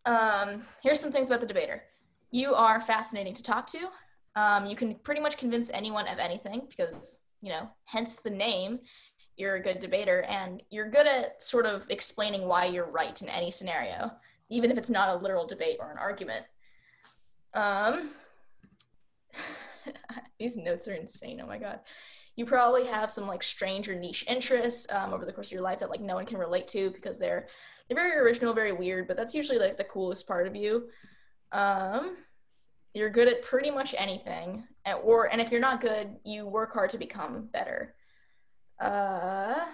Um, 0.05 0.61
here's 0.83 0.99
some 0.99 1.11
things 1.11 1.29
about 1.29 1.41
the 1.41 1.47
debater. 1.47 1.81
You 2.29 2.53
are 2.53 2.79
fascinating 2.79 3.33
to 3.33 3.41
talk 3.41 3.65
to. 3.65 3.89
Um, 4.35 4.67
you 4.67 4.75
can 4.75 4.99
pretty 4.99 5.19
much 5.19 5.39
convince 5.39 5.71
anyone 5.71 6.07
of 6.07 6.19
anything 6.19 6.67
because, 6.69 7.21
you 7.41 7.49
know, 7.49 7.67
hence 7.85 8.17
the 8.17 8.29
name. 8.29 8.81
You're 9.35 9.55
a 9.55 9.63
good 9.63 9.79
debater 9.79 10.21
and 10.29 10.61
you're 10.69 10.91
good 10.91 11.07
at 11.07 11.41
sort 11.41 11.65
of 11.65 11.87
explaining 11.89 12.47
why 12.47 12.65
you're 12.65 12.91
right 12.91 13.19
in 13.19 13.29
any 13.29 13.49
scenario, 13.49 14.11
even 14.51 14.69
if 14.69 14.77
it's 14.77 14.91
not 14.91 15.09
a 15.09 15.15
literal 15.15 15.47
debate 15.47 15.77
or 15.79 15.89
an 15.89 15.97
argument. 15.97 16.45
Um, 17.55 18.11
these 20.39 20.55
notes 20.55 20.87
are 20.87 20.93
insane. 20.93 21.41
Oh 21.41 21.47
my 21.47 21.57
God. 21.57 21.79
You 22.35 22.45
probably 22.45 22.85
have 22.85 23.09
some 23.09 23.27
like 23.27 23.43
strange 23.43 23.87
or 23.87 23.95
niche 23.95 24.25
interests 24.27 24.91
um, 24.91 25.13
over 25.13 25.25
the 25.25 25.31
course 25.31 25.47
of 25.47 25.53
your 25.53 25.61
life 25.61 25.79
that 25.79 25.89
like 25.89 26.01
no 26.01 26.15
one 26.15 26.25
can 26.25 26.37
relate 26.37 26.67
to 26.69 26.89
because 26.91 27.17
they're 27.17 27.47
they're 27.87 27.95
very 27.95 28.17
original, 28.17 28.53
very 28.53 28.71
weird. 28.71 29.07
But 29.07 29.15
that's 29.17 29.35
usually 29.35 29.59
like 29.59 29.77
the 29.77 29.83
coolest 29.83 30.27
part 30.27 30.47
of 30.47 30.55
you. 30.55 30.89
Um, 31.51 32.17
you're 32.93 33.09
good 33.09 33.27
at 33.27 33.41
pretty 33.41 33.71
much 33.71 33.93
anything, 33.97 34.63
and, 34.85 34.97
or 35.03 35.31
and 35.31 35.39
if 35.39 35.51
you're 35.51 35.61
not 35.61 35.81
good, 35.81 36.15
you 36.23 36.45
work 36.45 36.73
hard 36.73 36.89
to 36.91 36.97
become 36.97 37.49
better. 37.53 37.95
Uh, 38.79 39.65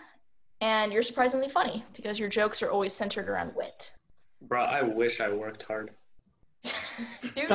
and 0.60 0.94
you're 0.94 1.01
surprisingly 1.01 1.50
funny 1.50 1.84
because 1.94 2.20
your 2.20 2.30
jokes 2.30 2.62
are 2.62 2.70
always 2.70 2.94
centered 2.94 3.27
around 3.27 3.56
wit. 3.58 3.94
Bro, 4.41 4.63
I 4.63 4.84
wish 4.84 5.20
I 5.22 5.32
worked 5.32 5.63
hard. 5.63 5.89
Dude, 7.36 7.48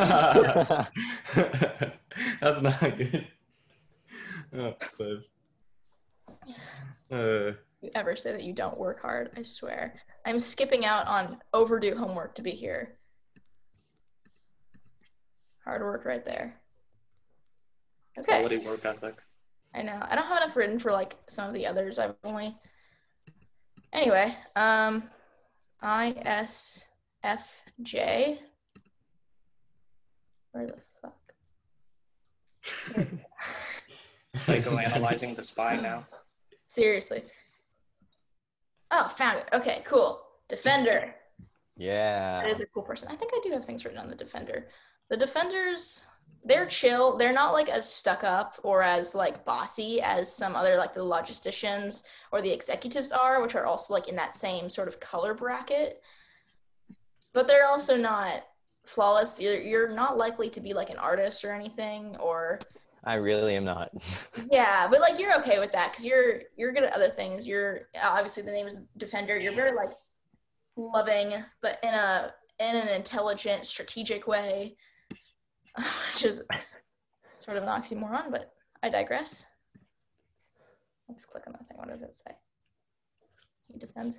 That's 2.41 2.63
not 2.63 2.81
good. 2.81 3.27
Oh, 4.59 4.75
Uh, 7.09 7.53
you 7.81 7.91
ever 7.95 8.17
say 8.17 8.33
that 8.33 8.43
you 8.43 8.53
don't 8.53 8.79
work 8.79 9.01
hard, 9.01 9.31
I 9.37 9.43
swear. 9.43 9.95
I'm 10.25 10.41
skipping 10.41 10.85
out 10.85 11.07
on 11.07 11.39
overdue 11.55 11.97
homework 11.97 12.35
to 12.35 12.43
be 12.43 12.51
here. 12.51 12.99
Hard 15.65 15.83
work 15.83 16.05
right 16.05 16.25
there. 16.25 16.61
Okay. 18.19 18.41
Quality 18.41 18.59
work 18.59 18.85
ethic. 18.85 19.15
I 19.75 19.83
know. 19.83 19.99
I 20.01 20.17
don't 20.17 20.27
have 20.27 20.43
enough 20.43 20.57
written 20.57 20.79
for 20.79 20.91
like 20.91 21.17
some 21.29 21.49
of 21.49 21.55
the 21.55 21.67
others. 21.67 21.99
I've 21.99 22.15
only. 22.25 22.57
Anyway, 23.93 24.35
um, 24.57 25.05
I 25.83 26.15
S 26.25 26.87
F 27.23 27.63
J. 27.83 28.41
Where 30.53 30.67
the 30.67 30.79
fuck? 31.03 31.15
Psychoanalyzing 34.37 35.35
the 35.35 35.43
spy 35.43 35.77
now. 35.77 36.05
Seriously. 36.67 37.21
Oh, 38.91 39.09
found 39.09 39.39
it. 39.39 39.49
Okay, 39.53 39.83
cool. 39.85 40.23
Defender. 40.49 41.15
Yeah. 41.77 42.43
That 42.43 42.51
is 42.51 42.61
a 42.61 42.67
cool 42.67 42.83
person. 42.83 43.09
I 43.11 43.17
think 43.17 43.33
I 43.35 43.41
do 43.43 43.51
have 43.51 43.65
things 43.65 43.85
written 43.85 44.01
on 44.01 44.09
the 44.09 44.15
Defender. 44.15 44.69
The 45.09 45.17
Defenders, 45.17 46.07
they're 46.45 46.67
chill. 46.67 47.17
They're 47.17 47.33
not 47.33 47.53
like 47.53 47.69
as 47.69 47.91
stuck 47.91 48.25
up 48.25 48.59
or 48.63 48.83
as 48.83 49.15
like 49.15 49.45
bossy 49.45 50.01
as 50.03 50.35
some 50.35 50.55
other 50.55 50.77
like 50.77 50.95
the 50.95 51.01
logisticians 51.01 52.05
or 52.33 52.43
the 52.43 52.53
executives 52.53 53.13
are, 53.13 53.43
which 53.43 53.55
are 53.55 53.67
also 53.67 53.95
like 53.95 54.09
in 54.09 54.17
that 54.17 54.35
same 54.35 54.69
sort 54.71 54.89
of 54.89 55.01
color 55.01 55.35
bracket. 55.35 56.03
But 57.33 57.49
they're 57.49 57.67
also 57.67 57.97
not 57.97 58.43
flawless. 58.85 59.41
You're, 59.41 59.61
you're 59.61 59.89
not 59.93 60.17
likely 60.17 60.49
to 60.51 60.61
be 60.61 60.73
like 60.73 60.91
an 60.91 60.99
artist 60.99 61.45
or 61.45 61.53
anything 61.53 62.17
or 62.19 62.61
I 63.07 63.15
really 63.15 63.55
am 63.55 63.65
not. 63.65 63.91
yeah, 64.51 64.89
but 64.91 65.01
like 65.01 65.19
you're 65.19 65.39
okay 65.39 65.61
with 65.61 65.73
that 65.73 65.93
because 65.93 66.05
you're 66.05 66.41
you're 66.57 66.73
good 66.73 66.83
at 66.83 66.93
other 66.93 67.09
things. 67.09 67.47
You're 67.47 67.83
obviously 68.03 68.43
the 68.43 68.51
name 68.51 68.67
is 68.67 68.81
Defender. 68.97 69.39
You're 69.39 69.55
very 69.55 69.73
like 69.75 69.91
loving, 70.77 71.33
but 71.63 71.79
in 71.85 71.95
a 71.95 72.33
in 72.59 72.75
an 72.75 72.89
intelligent, 72.89 73.65
strategic 73.65 74.27
way, 74.27 74.77
which 75.77 76.25
is 76.25 76.43
sort 77.39 77.57
of 77.57 77.63
an 77.63 77.69
oxymoron. 77.69 78.33
But 78.33 78.53
I 78.83 78.89
digress. 78.89 79.47
Let's 81.09 81.25
click 81.25 81.45
on 81.47 81.53
that 81.53 81.69
thing. 81.69 81.79
What 81.79 81.89
does 81.89 82.03
it 82.03 82.13
say? 82.13 82.33
He 83.73 83.79
defends 83.79 84.19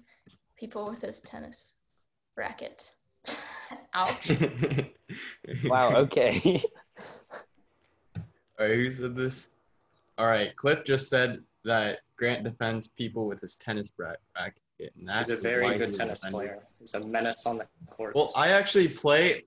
people 0.57 0.87
with 0.87 1.01
his 1.01 1.19
tennis 1.19 1.73
racket. 2.37 2.89
Ouch. 3.93 4.31
wow. 5.65 5.93
Okay. 5.93 6.63
All 8.59 8.67
right, 8.67 8.75
who 8.75 8.89
said 8.89 9.15
this? 9.15 9.49
All 10.17 10.25
right, 10.27 10.55
Cliff 10.55 10.83
just 10.83 11.09
said 11.09 11.43
that 11.63 11.99
Grant 12.15 12.43
defends 12.43 12.87
people 12.87 13.27
with 13.27 13.39
his 13.39 13.55
tennis 13.55 13.91
racket. 13.97 14.61
And 14.79 15.07
that 15.07 15.17
He's 15.17 15.29
a 15.29 15.37
very 15.37 15.77
good 15.77 15.93
tennis 15.93 16.21
defender. 16.21 16.37
player. 16.47 16.59
He's 16.79 16.95
a 16.95 17.05
menace 17.05 17.45
on 17.45 17.57
the 17.57 17.67
court. 17.89 18.15
Well, 18.15 18.31
I 18.35 18.49
actually 18.49 18.87
play. 18.87 19.45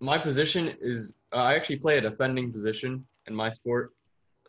My 0.00 0.18
position 0.18 0.76
is 0.80 1.16
uh, 1.32 1.36
I 1.36 1.54
actually 1.54 1.76
play 1.76 1.98
a 1.98 2.00
defending 2.00 2.52
position 2.52 3.04
in 3.26 3.34
my 3.34 3.48
sport, 3.48 3.92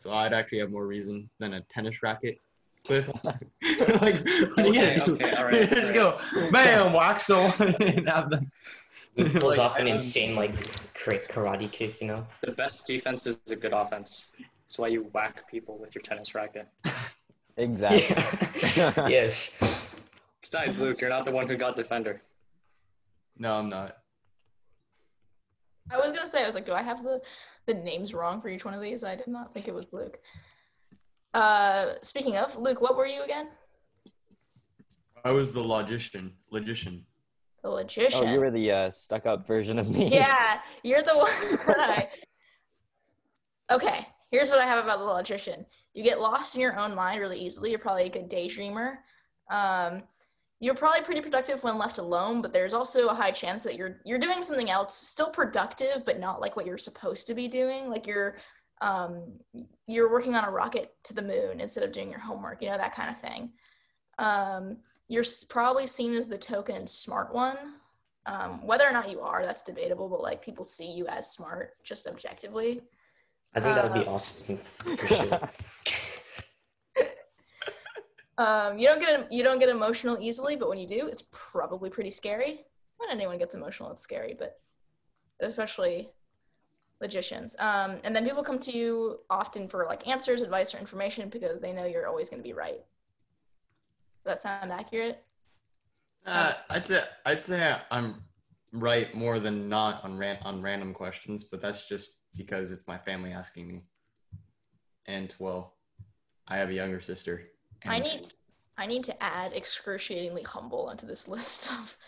so 0.00 0.12
I'd 0.12 0.32
actually 0.32 0.58
have 0.58 0.70
more 0.70 0.86
reason 0.86 1.28
than 1.38 1.54
a 1.54 1.60
tennis 1.62 2.02
racket. 2.02 2.38
Cliff, 2.84 3.08
like, 4.02 4.16
Okay, 4.58 5.00
okay, 5.00 5.32
all 5.32 5.44
right, 5.44 5.70
just 5.70 5.94
all 5.96 6.18
go, 6.34 6.50
bam, 6.50 6.92
whack 6.92 7.18
someone, 7.18 7.74
and 7.80 8.08
have 8.08 8.28
them. 8.28 8.50
He 9.16 9.28
pulls 9.28 9.44
Like, 9.44 9.58
off 9.58 9.78
an 9.78 9.86
um, 9.86 9.94
insane 9.94 10.34
like 10.34 10.54
karate 10.94 11.70
kick, 11.70 12.00
you 12.00 12.06
know. 12.06 12.26
the 12.42 12.52
best 12.52 12.86
defense 12.86 13.26
is 13.26 13.40
a 13.50 13.56
good 13.56 13.72
offense. 13.72 14.32
That's 14.60 14.78
why 14.78 14.88
you 14.88 15.08
whack 15.12 15.48
people 15.48 15.78
with 15.78 15.94
your 15.94 16.02
tennis 16.02 16.34
racket. 16.34 16.68
exactly. 17.56 18.02
Yeah. 18.76 19.08
yes. 19.08 19.60
Besides, 20.40 20.80
Luke, 20.80 21.00
you're 21.00 21.10
not 21.10 21.24
the 21.24 21.30
one 21.30 21.46
who 21.46 21.56
got 21.56 21.76
defender. 21.76 22.20
No, 23.38 23.54
I'm 23.54 23.68
not. 23.68 23.98
I 25.90 25.98
was 25.98 26.12
gonna 26.12 26.26
say, 26.26 26.42
I 26.42 26.46
was 26.46 26.54
like, 26.54 26.66
do 26.66 26.72
I 26.72 26.82
have 26.82 27.02
the 27.02 27.20
the 27.66 27.74
names 27.74 28.14
wrong 28.14 28.40
for 28.40 28.48
each 28.48 28.64
one 28.64 28.74
of 28.74 28.80
these? 28.80 29.04
I 29.04 29.16
did 29.16 29.28
not 29.28 29.52
think 29.52 29.68
it 29.68 29.74
was 29.74 29.92
Luke. 29.92 30.18
Uh, 31.34 31.94
speaking 32.02 32.36
of 32.36 32.56
Luke, 32.56 32.80
what 32.80 32.96
were 32.96 33.06
you 33.06 33.22
again? 33.22 33.48
I 35.24 35.30
was 35.30 35.52
the 35.52 35.62
logician. 35.62 36.32
Logician. 36.50 37.04
The 37.64 37.70
logician. 37.70 38.28
oh, 38.28 38.30
you 38.30 38.40
were 38.40 38.50
the 38.50 38.70
uh, 38.70 38.90
stuck-up 38.90 39.46
version 39.46 39.78
of 39.78 39.88
me. 39.88 40.08
yeah, 40.12 40.60
you're 40.84 41.00
the 41.00 41.14
one 41.14 41.66
that 41.66 41.90
I. 41.90 42.08
Okay, 43.74 44.06
here's 44.30 44.50
what 44.50 44.60
I 44.60 44.66
have 44.66 44.84
about 44.84 44.98
the 44.98 45.04
logician. 45.06 45.64
You 45.94 46.04
get 46.04 46.20
lost 46.20 46.54
in 46.54 46.60
your 46.60 46.78
own 46.78 46.94
mind 46.94 47.20
really 47.20 47.38
easily. 47.38 47.70
You're 47.70 47.78
probably 47.78 48.04
a 48.04 48.10
good 48.10 48.28
daydreamer. 48.28 48.96
Um, 49.50 50.02
you're 50.60 50.74
probably 50.74 51.00
pretty 51.00 51.22
productive 51.22 51.64
when 51.64 51.78
left 51.78 51.96
alone, 51.96 52.42
but 52.42 52.52
there's 52.52 52.74
also 52.74 53.08
a 53.08 53.14
high 53.14 53.30
chance 53.30 53.62
that 53.62 53.76
you're 53.76 53.98
you're 54.04 54.18
doing 54.18 54.42
something 54.42 54.70
else, 54.70 54.94
still 54.94 55.30
productive, 55.30 56.04
but 56.04 56.20
not 56.20 56.42
like 56.42 56.56
what 56.56 56.66
you're 56.66 56.76
supposed 56.76 57.26
to 57.28 57.34
be 57.34 57.48
doing. 57.48 57.88
Like 57.88 58.06
you're 58.06 58.36
um, 58.82 59.38
you're 59.86 60.12
working 60.12 60.34
on 60.34 60.44
a 60.44 60.50
rocket 60.50 60.92
to 61.04 61.14
the 61.14 61.22
moon 61.22 61.60
instead 61.60 61.82
of 61.82 61.92
doing 61.92 62.10
your 62.10 62.20
homework. 62.20 62.60
You 62.60 62.68
know 62.68 62.76
that 62.76 62.94
kind 62.94 63.08
of 63.08 63.18
thing. 63.18 63.52
Um, 64.18 64.76
you're 65.08 65.24
probably 65.48 65.86
seen 65.86 66.14
as 66.14 66.26
the 66.26 66.38
token 66.38 66.86
smart 66.86 67.34
one. 67.34 67.56
Um, 68.26 68.66
whether 68.66 68.88
or 68.88 68.92
not 68.92 69.10
you 69.10 69.20
are, 69.20 69.44
that's 69.44 69.62
debatable, 69.62 70.08
but 70.08 70.22
like 70.22 70.42
people 70.42 70.64
see 70.64 70.90
you 70.90 71.06
as 71.08 71.30
smart 71.30 71.74
just 71.82 72.06
objectively. 72.06 72.80
I 73.54 73.60
think 73.60 73.74
that 73.74 73.84
would 73.84 74.00
be 74.00 74.06
Uh, 74.06 74.12
awesome 74.12 74.58
for 74.78 75.06
sure. 75.06 75.40
Um, 78.36 78.78
you 78.78 78.86
don't 78.86 78.98
get 78.98 79.32
you 79.32 79.44
don't 79.44 79.60
get 79.60 79.68
emotional 79.68 80.18
easily, 80.20 80.56
but 80.56 80.68
when 80.68 80.78
you 80.78 80.88
do, 80.88 81.06
it's 81.06 81.22
probably 81.30 81.88
pretty 81.88 82.10
scary. 82.10 82.64
When 82.96 83.10
anyone 83.10 83.38
gets 83.38 83.54
emotional, 83.54 83.92
it's 83.92 84.02
scary, 84.02 84.34
but 84.36 84.60
especially 85.40 86.08
logicians. 87.00 87.54
Um, 87.58 88.00
and 88.02 88.14
then 88.14 88.24
people 88.24 88.42
come 88.42 88.58
to 88.60 88.76
you 88.76 89.20
often 89.30 89.68
for 89.68 89.86
like 89.86 90.08
answers, 90.08 90.42
advice, 90.42 90.74
or 90.74 90.78
information 90.78 91.28
because 91.28 91.60
they 91.60 91.72
know 91.72 91.84
you're 91.84 92.08
always 92.08 92.28
going 92.28 92.42
to 92.42 92.48
be 92.48 92.52
right. 92.52 92.84
Does 94.24 94.32
that 94.32 94.38
sound 94.38 94.72
accurate? 94.72 95.22
Uh, 96.24 96.54
I'd 96.70 96.86
say 96.86 97.04
I'd 97.26 97.42
say 97.42 97.76
I'm 97.90 98.22
right 98.72 99.14
more 99.14 99.38
than 99.38 99.68
not 99.68 100.02
on 100.02 100.16
ran- 100.16 100.38
on 100.42 100.62
random 100.62 100.94
questions, 100.94 101.44
but 101.44 101.60
that's 101.60 101.86
just 101.86 102.20
because 102.34 102.72
it's 102.72 102.86
my 102.88 102.96
family 102.96 103.32
asking 103.32 103.68
me. 103.68 103.82
And 105.04 105.34
well, 105.38 105.74
I 106.48 106.56
have 106.56 106.70
a 106.70 106.72
younger 106.72 107.00
sister. 107.00 107.50
I 107.84 107.98
need 107.98 108.26
I 108.78 108.86
need 108.86 109.04
to 109.04 109.22
add 109.22 109.52
excruciatingly 109.52 110.44
humble 110.44 110.88
onto 110.88 111.06
this 111.06 111.28
list 111.34 111.70
of 111.72 111.98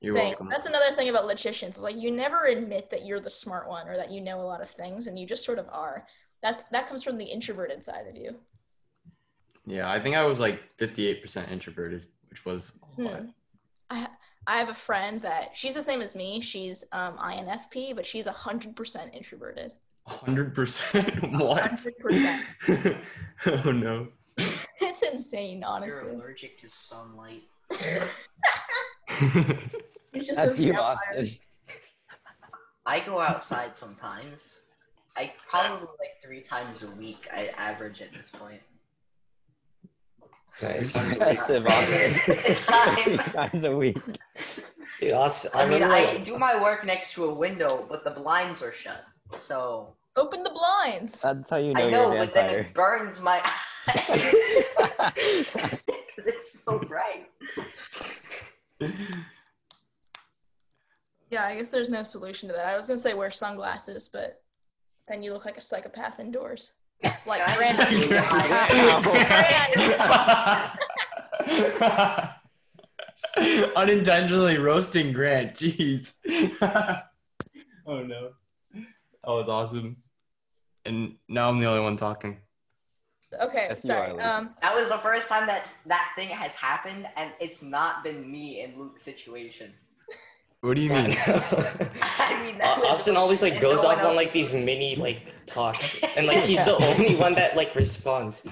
You're 0.00 0.14
things. 0.14 0.28
welcome. 0.28 0.48
That's 0.50 0.66
another 0.66 0.94
thing 0.94 1.08
about 1.08 1.26
logicians. 1.26 1.76
Like 1.76 1.96
you 1.96 2.12
never 2.12 2.44
admit 2.44 2.88
that 2.90 3.04
you're 3.04 3.18
the 3.18 3.30
smart 3.30 3.68
one 3.68 3.88
or 3.88 3.96
that 3.96 4.12
you 4.12 4.20
know 4.20 4.40
a 4.40 4.46
lot 4.46 4.62
of 4.62 4.70
things, 4.70 5.08
and 5.08 5.18
you 5.18 5.26
just 5.26 5.44
sort 5.44 5.58
of 5.58 5.66
are. 5.72 6.06
That's 6.40 6.66
that 6.66 6.86
comes 6.86 7.02
from 7.02 7.18
the 7.18 7.24
introverted 7.24 7.82
side 7.82 8.06
of 8.06 8.16
you. 8.16 8.36
Yeah, 9.66 9.90
I 9.90 9.98
think 10.00 10.16
I 10.16 10.24
was 10.24 10.40
like 10.40 10.62
58% 10.78 11.50
introverted, 11.50 12.06
which 12.30 12.44
was 12.44 12.72
a 12.98 13.02
lot. 13.02 13.20
Hmm. 13.20 13.26
I 13.90 14.08
I 14.46 14.58
have 14.58 14.68
a 14.68 14.74
friend 14.74 15.22
that 15.22 15.56
she's 15.56 15.74
the 15.74 15.82
same 15.82 16.02
as 16.02 16.14
me. 16.14 16.40
She's 16.42 16.84
um, 16.92 17.16
INFP, 17.16 17.96
but 17.96 18.04
she's 18.04 18.26
hundred 18.26 18.76
percent 18.76 19.14
introverted. 19.14 19.72
100%? 20.08 21.38
what? 21.40 21.62
100%. 21.62 22.98
oh 23.64 23.72
no. 23.72 24.08
it's 24.82 25.02
insane, 25.02 25.60
You're 25.60 25.68
honestly. 25.68 26.10
allergic 26.10 26.58
to 26.58 26.68
sunlight. 26.68 27.44
Just 30.14 30.36
That's 30.36 30.60
you, 30.60 30.72
vampire. 30.72 30.82
Austin. 30.82 31.30
I 32.86 33.00
go 33.00 33.18
outside 33.18 33.76
sometimes. 33.76 34.64
I 35.16 35.32
probably 35.48 35.86
like 35.98 36.22
three 36.22 36.42
times 36.42 36.82
a 36.82 36.90
week. 36.96 37.26
I 37.32 37.48
average 37.56 38.02
at 38.02 38.12
this 38.12 38.30
point. 38.30 38.60
Nice. 40.62 40.94
Impressive, 41.12 41.66
Austin. 41.66 42.12
Three 42.14 43.16
Time. 43.16 43.18
times 43.18 43.64
a 43.64 43.76
week. 43.76 43.98
Dude, 45.00 45.12
Austin, 45.12 45.50
I, 45.54 45.62
I 45.62 45.68
mean, 45.68 45.82
I 45.82 45.88
like, 45.88 46.24
do 46.24 46.38
my 46.38 46.60
work 46.60 46.84
next 46.84 47.12
to 47.14 47.24
a 47.24 47.34
window, 47.34 47.86
but 47.88 48.04
the 48.04 48.10
blinds 48.10 48.62
are 48.62 48.72
shut. 48.72 49.04
So 49.36 49.94
Open 50.16 50.44
the 50.44 50.50
blinds. 50.50 51.22
That's 51.22 51.50
how 51.50 51.56
you 51.56 51.74
know, 51.74 51.80
I 51.80 51.90
know, 51.90 52.12
you're 52.12 52.22
a 52.22 52.26
but 52.26 52.34
then 52.34 52.50
it 52.50 52.74
burns 52.74 53.20
my 53.20 53.42
eyes 53.88 54.34
because 55.16 56.26
it's 56.26 56.60
so 56.60 56.78
bright. 56.78 57.28
Yeah, 61.30 61.46
I 61.46 61.56
guess 61.56 61.70
there's 61.70 61.90
no 61.90 62.04
solution 62.04 62.48
to 62.48 62.54
that. 62.54 62.66
I 62.66 62.76
was 62.76 62.86
gonna 62.86 62.98
say 62.98 63.14
wear 63.14 63.32
sunglasses, 63.32 64.08
but 64.08 64.40
then 65.08 65.20
you 65.20 65.32
look 65.32 65.44
like 65.44 65.58
a 65.58 65.60
psychopath 65.60 66.20
indoors. 66.20 66.72
Like 67.26 67.42
I- 67.46 67.56
Brandon. 67.56 68.00
Unintentionally 73.76 74.58
roasting 74.58 75.12
Grant. 75.12 75.54
Jeez. 75.56 76.14
oh 77.86 78.02
no. 78.02 78.30
That 78.72 79.32
was 79.32 79.48
awesome. 79.48 79.96
And 80.84 81.14
now 81.28 81.48
I'm 81.48 81.58
the 81.58 81.66
only 81.66 81.80
one 81.80 81.96
talking. 81.96 82.38
Okay, 83.40 83.66
That's 83.68 83.82
sorry. 83.82 84.18
Um, 84.20 84.54
That 84.62 84.74
was 84.74 84.90
the 84.90 84.98
first 84.98 85.28
time 85.28 85.46
that 85.46 85.68
that 85.86 86.12
thing 86.14 86.28
has 86.28 86.54
happened, 86.54 87.08
and 87.16 87.32
it's 87.40 87.62
not 87.62 88.04
been 88.04 88.30
me 88.30 88.62
in 88.62 88.78
Luke's 88.78 89.02
situation. 89.02 89.72
What 90.64 90.76
do 90.76 90.80
you 90.82 90.88
mean? 90.94 91.10
I 91.26 92.42
mean, 92.42 92.56
that 92.56 92.78
uh, 92.82 92.86
Austin 92.86 93.18
always 93.18 93.42
like 93.42 93.60
goes 93.60 93.82
no 93.82 93.90
off 93.90 94.02
on 94.02 94.16
like 94.16 94.32
these 94.32 94.54
mini 94.54 94.96
like 94.96 95.34
talks, 95.44 96.02
and 96.16 96.26
like 96.26 96.38
he's 96.44 96.64
the 96.64 96.74
only 96.82 97.16
one 97.16 97.34
that 97.34 97.54
like 97.54 97.74
responds. 97.74 98.46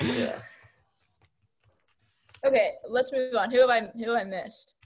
Yeah. 0.00 0.38
okay, 2.46 2.72
let's 2.88 3.12
move 3.12 3.34
on. 3.36 3.50
Who 3.50 3.60
have 3.60 3.68
I 3.68 3.90
who 4.02 4.14
have 4.14 4.22
I 4.22 4.24
missed? 4.24 4.76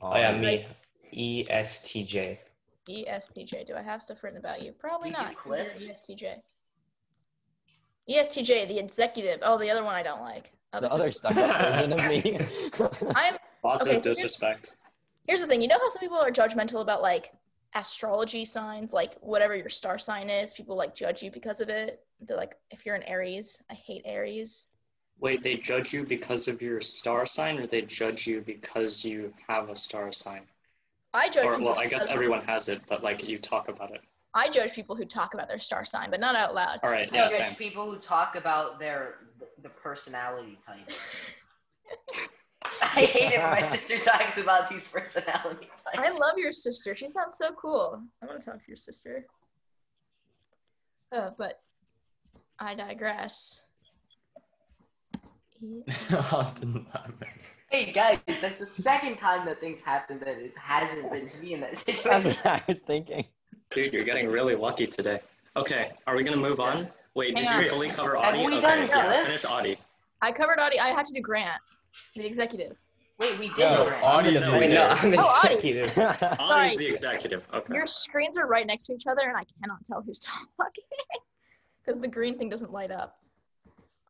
Oh 0.00 0.16
yeah, 0.16 0.34
me. 0.34 0.64
E 1.12 1.44
S 1.50 1.82
T 1.82 2.02
J. 2.02 2.40
E 2.88 3.04
ESTJ. 3.06 3.68
Do 3.68 3.76
I 3.76 3.82
have 3.82 4.02
stuff 4.02 4.22
written 4.24 4.38
about 4.38 4.62
you? 4.62 4.72
Probably 4.72 5.10
You 5.10 5.16
do, 5.16 5.22
not. 5.24 5.36
'cause 5.36 5.60
ESTJ. 5.78 6.36
ESTJ, 8.08 8.68
the 8.68 8.78
executive. 8.78 9.40
Oh, 9.42 9.58
the 9.58 9.70
other 9.70 9.84
one 9.84 9.94
I 9.94 10.02
don't 10.02 10.20
like. 10.22 10.50
Oh, 10.72 10.80
The 10.80 10.90
other 10.92 11.08
is- 11.08 11.16
stuck 11.18 11.34
up 11.36 11.60
version 11.62 11.92
of 11.92 12.08
me. 12.08 12.38
I'm 13.16 13.36
Positive 13.62 13.96
Okay, 13.96 14.02
so 14.02 14.02
here's- 14.02 14.04
disrespect. 14.16 14.72
Here's 15.26 15.40
the 15.40 15.46
thing 15.46 15.60
you 15.62 15.68
know 15.68 15.78
how 15.78 15.88
some 15.88 16.00
people 16.00 16.16
are 16.18 16.30
judgmental 16.30 16.80
about 16.82 17.02
like 17.02 17.32
astrology 17.74 18.44
signs 18.44 18.92
like 18.92 19.16
whatever 19.20 19.56
your 19.56 19.68
star 19.68 19.98
sign 19.98 20.30
is 20.30 20.52
people 20.54 20.76
like 20.76 20.94
judge 20.94 21.22
you 21.22 21.30
because 21.30 21.60
of 21.60 21.68
it 21.68 22.04
they're 22.20 22.36
like 22.36 22.54
if 22.70 22.86
you're 22.86 22.94
an 22.94 23.02
aries 23.04 23.62
i 23.70 23.74
hate 23.74 24.02
aries 24.04 24.68
Wait, 25.20 25.44
they 25.44 25.54
judge 25.54 25.92
you 25.92 26.02
because 26.04 26.48
of 26.48 26.60
your 26.60 26.80
star 26.80 27.24
sign, 27.24 27.56
or 27.56 27.68
they 27.68 27.82
judge 27.82 28.26
you 28.26 28.40
because 28.40 29.04
you 29.04 29.32
have 29.46 29.68
a 29.70 29.76
star 29.76 30.10
sign? 30.10 30.42
i 31.14 31.28
judge 31.28 31.46
Or 31.46 31.58
well, 31.60 31.74
I 31.78 31.84
guess 31.86 32.02
because- 32.02 32.08
everyone 32.08 32.42
has 32.42 32.68
it, 32.68 32.80
but 32.88 33.04
like 33.04 33.26
you 33.26 33.38
talk 33.38 33.68
about 33.68 33.92
it. 33.92 34.00
i 34.34 34.48
judge 34.50 34.72
people 34.74 34.96
who 34.96 35.04
talk 35.04 35.32
about 35.34 35.48
their 35.48 35.60
star 35.60 35.84
sign 35.84 36.10
but 36.10 36.18
not 36.18 36.34
out 36.34 36.52
loud 36.54 36.80
All 36.82 36.90
right, 36.90 37.08
Yeah, 37.12 37.24
I 37.26 37.28
judge 37.28 37.38
same. 37.38 37.54
people 37.54 37.88
who 37.90 37.96
talk 37.98 38.34
about 38.36 38.80
their 38.80 39.14
the 39.62 39.68
personality 39.68 40.58
type. 40.64 40.90
I 42.82 42.86
hate 42.86 43.32
it 43.34 43.38
when 43.40 43.50
my 43.50 43.62
sister 43.62 43.98
talks 43.98 44.38
about 44.38 44.68
these 44.68 44.84
personality 44.84 45.68
i 45.96 46.10
love 46.10 46.36
your 46.38 46.52
sister 46.52 46.94
she 46.94 47.06
sounds 47.06 47.36
so 47.36 47.52
cool 47.52 48.00
i 48.22 48.26
want 48.26 48.40
to 48.40 48.44
talk 48.50 48.58
to 48.58 48.64
your 48.68 48.76
sister 48.76 49.26
uh, 51.12 51.30
but 51.38 51.60
i 52.58 52.74
digress 52.74 53.66
Austin. 56.32 56.84
Hey 57.70 57.90
guys, 57.90 58.18
that's 58.26 58.58
the 58.60 58.66
second 58.66 59.16
time 59.16 59.46
that 59.46 59.60
things 59.60 59.80
happen 59.80 60.18
that 60.18 60.28
it 60.36 60.52
hasn't 60.58 61.10
been 61.10 61.30
me 61.40 61.54
in 61.54 61.60
that 61.60 61.70
That's 61.86 61.98
situation. 62.00 62.30
what 62.32 62.46
I 62.46 62.62
was 62.68 62.82
thinking. 62.82 63.24
Dude, 63.70 63.94
you're 63.94 64.04
getting 64.04 64.28
really 64.28 64.56
lucky 64.56 64.86
today. 64.86 65.20
Okay, 65.56 65.90
are 66.06 66.16
we 66.16 66.22
gonna 66.22 66.36
move 66.36 66.60
on? 66.60 66.86
Wait, 67.14 67.34
did 67.34 67.46
Hang 67.46 67.62
you 67.62 67.68
fully 67.70 67.88
cover 67.88 68.14
Have 68.16 68.34
Audie? 68.34 68.46
we 68.46 68.52
Okay, 68.58 68.60
done 68.60 68.88
yeah, 68.88 69.08
this? 69.08 69.24
finish 69.24 69.44
Audie. 69.46 69.76
i 70.20 70.30
covered 70.32 70.58
audie 70.58 70.78
i 70.80 70.88
had 70.88 71.06
to 71.06 71.14
do 71.14 71.20
grant 71.20 71.60
the 72.14 72.24
executive 72.26 72.76
Wait, 73.18 73.38
we 73.38 73.46
did 73.50 73.58
No, 73.58 73.84
Grant. 73.86 74.02
Audie 74.02 74.34
No, 74.34 74.40
is 74.40 74.50
we 74.60 74.66
no, 74.74 74.86
I'm 74.88 75.14
Oh, 75.16 75.22
Audie. 75.22 75.54
executive. 75.54 75.96
Audie's 75.98 76.72
Sorry. 76.72 76.76
the 76.76 76.86
executive. 76.88 77.46
Okay. 77.54 77.74
Your 77.74 77.86
screens 77.86 78.36
are 78.36 78.46
right 78.48 78.66
next 78.66 78.86
to 78.86 78.92
each 78.92 79.06
other, 79.06 79.22
and 79.28 79.36
I 79.36 79.44
cannot 79.62 79.84
tell 79.84 80.02
who's 80.02 80.18
talking 80.18 80.48
because 81.86 82.00
the 82.00 82.08
green 82.08 82.36
thing 82.36 82.48
doesn't 82.48 82.72
light 82.72 82.90
up. 82.90 83.18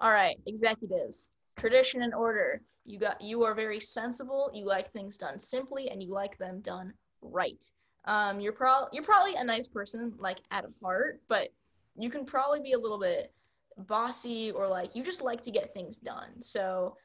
All 0.01 0.11
right, 0.11 0.37
executives, 0.47 1.29
tradition 1.59 2.03
and 2.03 2.14
order. 2.14 2.62
You 2.87 2.99
got. 2.99 3.20
You 3.20 3.44
are 3.44 3.55
very 3.55 3.79
sensible. 3.79 4.51
You 4.55 4.64
like 4.64 4.90
things 4.90 5.18
done 5.18 5.38
simply, 5.38 5.90
and 5.90 6.03
you 6.03 6.11
like 6.11 6.38
them 6.38 6.61
done 6.61 6.92
right. 7.20 7.62
Um, 8.07 8.40
you're 8.40 8.53
probably 8.53 8.88
you're 8.92 9.05
probably 9.05 9.35
a 9.35 9.44
nice 9.44 9.68
person, 9.68 10.14
like 10.18 10.38
at 10.51 10.64
heart, 10.83 11.20
but 11.29 11.49
you 11.97 12.09
can 12.09 12.25
probably 12.25 12.61
be 12.61 12.73
a 12.73 12.79
little 12.79 12.99
bit 12.99 13.33
bossy 13.77 14.51
or 14.51 14.66
like 14.66 14.94
you 14.97 15.03
just 15.03 15.20
like 15.23 15.42
to 15.42 15.51
get 15.51 15.75
things 15.75 15.99
done. 15.99 16.40
So 16.40 16.97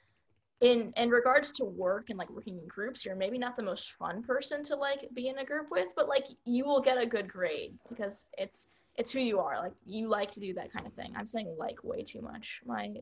in 0.61 0.91
in 0.97 1.09
regards 1.09 1.51
to 1.53 1.63
work 1.63 2.09
and 2.09 2.19
like 2.19 2.29
working 2.29 2.59
in 2.59 2.67
groups 2.67 3.05
you're 3.05 3.15
maybe 3.15 3.37
not 3.37 3.55
the 3.55 3.63
most 3.63 3.93
fun 3.93 4.21
person 4.21 4.61
to 4.61 4.75
like 4.75 5.07
be 5.13 5.29
in 5.29 5.37
a 5.37 5.45
group 5.45 5.67
with 5.71 5.87
but 5.95 6.09
like 6.09 6.25
you 6.43 6.65
will 6.65 6.81
get 6.81 7.01
a 7.01 7.05
good 7.05 7.31
grade 7.31 7.73
because 7.89 8.27
it's 8.37 8.71
it's 8.99 9.11
who 9.11 9.21
you 9.21 9.39
are. 9.39 9.57
Like 9.57 9.71
you 9.85 10.09
like 10.09 10.29
to 10.31 10.41
do 10.41 10.53
that 10.55 10.73
kind 10.73 10.85
of 10.85 10.93
thing. 10.93 11.13
I'm 11.15 11.25
saying 11.25 11.55
like 11.57 11.83
way 11.83 12.03
too 12.03 12.21
much. 12.21 12.59
My 12.65 12.93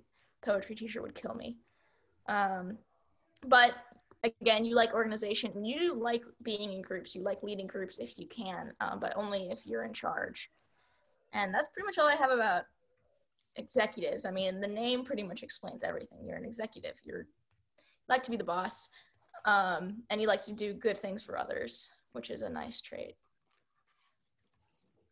poetry 0.45 0.75
teacher 0.75 1.01
would 1.01 1.15
kill 1.15 1.33
me. 1.33 1.57
Um 2.29 2.77
but 3.47 3.73
again 4.23 4.63
you 4.63 4.75
like 4.75 4.93
organization. 4.93 5.51
And 5.55 5.67
you 5.67 5.95
like 5.95 6.23
being 6.43 6.71
in 6.71 6.83
groups. 6.83 7.15
You 7.15 7.23
like 7.23 7.41
leading 7.41 7.65
groups 7.65 7.97
if 7.97 8.17
you 8.19 8.27
can 8.27 8.71
um, 8.79 8.99
but 8.99 9.13
only 9.15 9.49
if 9.49 9.65
you're 9.65 9.85
in 9.85 9.93
charge. 9.93 10.51
And 11.33 11.51
that's 11.51 11.69
pretty 11.69 11.87
much 11.87 11.97
all 11.97 12.07
i 12.07 12.15
have 12.15 12.31
about 12.31 12.65
executives. 13.55 14.23
I 14.25 14.31
mean 14.31 14.61
the 14.61 14.67
name 14.67 15.03
pretty 15.03 15.23
much 15.23 15.41
explains 15.41 15.83
everything. 15.83 16.19
You're 16.23 16.37
an 16.37 16.45
executive. 16.45 16.93
You're 17.03 17.25
like 18.09 18.23
to 18.23 18.31
be 18.31 18.37
the 18.37 18.43
boss 18.43 18.89
um, 19.45 20.03
and 20.09 20.19
you 20.21 20.27
like 20.27 20.43
to 20.43 20.53
do 20.53 20.73
good 20.73 20.97
things 20.97 21.23
for 21.23 21.37
others 21.37 21.89
which 22.13 22.29
is 22.29 22.41
a 22.41 22.49
nice 22.49 22.81
trait 22.81 23.15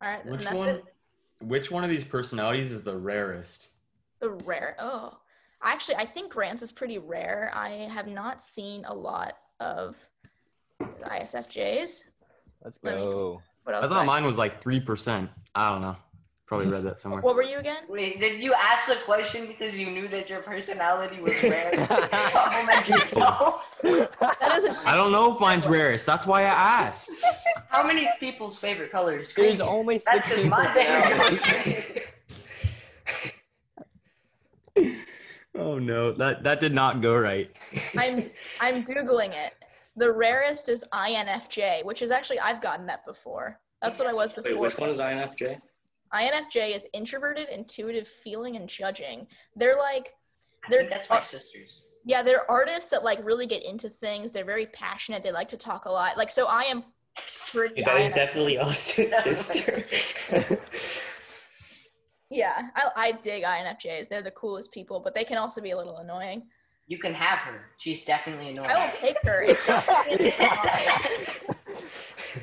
all 0.02 0.10
right 0.10 0.26
Which 0.26 0.44
one? 0.52 0.68
it 0.68 0.84
Which 1.40 1.70
one 1.70 1.84
of 1.84 1.90
these 1.90 2.04
personalities 2.04 2.70
is 2.70 2.84
the 2.84 2.96
rarest? 2.96 3.68
the 4.20 4.30
rare 4.30 4.76
oh 4.78 5.16
actually 5.62 5.96
i 5.96 6.04
think 6.04 6.32
grants 6.32 6.62
is 6.62 6.72
pretty 6.72 6.98
rare 6.98 7.50
i 7.54 7.68
have 7.70 8.06
not 8.08 8.42
seen 8.42 8.84
a 8.86 8.94
lot 8.94 9.34
of 9.60 9.96
isfjs 10.82 12.02
Let's 12.64 12.78
Let 12.82 12.98
go. 12.98 13.40
what 13.64 13.74
else 13.76 13.84
I 13.84 13.88
do 13.88 13.94
thought 13.94 14.06
mine 14.06 14.24
was 14.24 14.38
like 14.38 14.60
three 14.60 14.80
percent. 14.80 15.30
I 15.54 15.70
don't 15.70 15.82
know. 15.82 15.94
Probably 16.46 16.68
read 16.68 16.84
that 16.84 17.00
somewhere. 17.00 17.22
what 17.22 17.34
were 17.34 17.42
you 17.42 17.58
again 17.58 17.78
Wait, 17.88 18.20
did 18.20 18.40
you 18.40 18.54
ask 18.54 18.86
the 18.88 18.94
question 19.04 19.48
because 19.48 19.76
you 19.76 19.90
knew 19.90 20.06
that 20.08 20.30
your 20.30 20.40
personality 20.42 21.20
was 21.20 21.42
rare? 21.42 21.72
Oh 21.90 22.08
Compliment 22.52 22.88
yourself. 22.88 23.78
that 23.82 24.52
is 24.54 24.64
an 24.64 24.76
I 24.84 24.94
don't 24.94 25.10
know 25.10 25.34
if 25.34 25.40
mine's 25.40 25.66
rarest. 25.66 26.06
That's 26.06 26.24
why 26.24 26.42
I 26.42 26.84
asked. 26.84 27.10
How 27.68 27.84
many 27.84 28.08
people's 28.20 28.58
favorite 28.58 28.92
color 28.92 29.18
is 29.18 29.32
green? 29.32 29.48
There's 29.48 29.60
only 29.60 30.00
That's 30.06 30.28
just 30.28 30.46
my 30.46 30.72
favorite 30.72 32.12
color. 34.76 34.96
Oh 35.58 35.78
no, 35.78 36.12
that 36.12 36.44
that 36.44 36.60
did 36.60 36.74
not 36.74 37.00
go 37.00 37.16
right. 37.18 37.50
I'm 37.98 38.30
I'm 38.60 38.84
googling 38.84 39.30
it. 39.30 39.54
The 39.96 40.12
rarest 40.12 40.68
is 40.68 40.84
INFJ, 40.92 41.84
which 41.84 42.02
is 42.02 42.10
actually 42.10 42.38
I've 42.40 42.60
gotten 42.60 42.86
that 42.86 43.04
before. 43.06 43.58
That's 43.82 43.98
what 43.98 44.06
I 44.06 44.12
was 44.12 44.32
before. 44.32 44.52
Wait, 44.52 44.60
which 44.60 44.78
one 44.78 44.90
is 44.90 45.00
INFJ? 45.00 45.58
INFJ 46.14 46.74
is 46.74 46.86
introverted, 46.92 47.48
intuitive, 47.48 48.06
feeling, 48.06 48.56
and 48.56 48.68
judging. 48.68 49.26
They're 49.54 49.76
like, 49.76 50.12
they're 50.68 50.80
think 50.80 50.90
that's 50.90 51.10
my 51.10 51.20
sister's. 51.20 51.86
yeah, 52.04 52.22
they're 52.22 52.48
artists 52.50 52.90
that 52.90 53.04
like 53.04 53.24
really 53.24 53.46
get 53.46 53.62
into 53.64 53.88
things. 53.88 54.32
They're 54.32 54.44
very 54.44 54.66
passionate. 54.66 55.22
They 55.22 55.32
like 55.32 55.48
to 55.48 55.56
talk 55.56 55.84
a 55.86 55.90
lot. 55.90 56.16
Like 56.16 56.30
so, 56.30 56.46
I 56.46 56.62
am 56.62 56.84
pretty. 57.52 57.82
That 57.82 58.00
is 58.00 58.12
definitely 58.22 58.58
Austin's 58.58 59.14
sister. 59.22 59.84
Yeah, 62.28 62.70
I, 62.74 62.90
I 62.96 63.12
dig 63.12 63.44
INFJs. 63.44 64.08
They're 64.08 64.20
the 64.22 64.32
coolest 64.32 64.72
people, 64.72 64.98
but 65.00 65.14
they 65.14 65.22
can 65.24 65.38
also 65.38 65.60
be 65.60 65.70
a 65.70 65.76
little 65.76 65.98
annoying. 65.98 66.42
You 66.88 66.98
can 66.98 67.14
have 67.14 67.38
her. 67.40 67.66
She's 67.78 68.04
definitely 68.04 68.48
annoying. 68.50 68.68
I 68.68 68.74
will 68.74 68.90
take 69.00 69.16
her. 69.24 69.44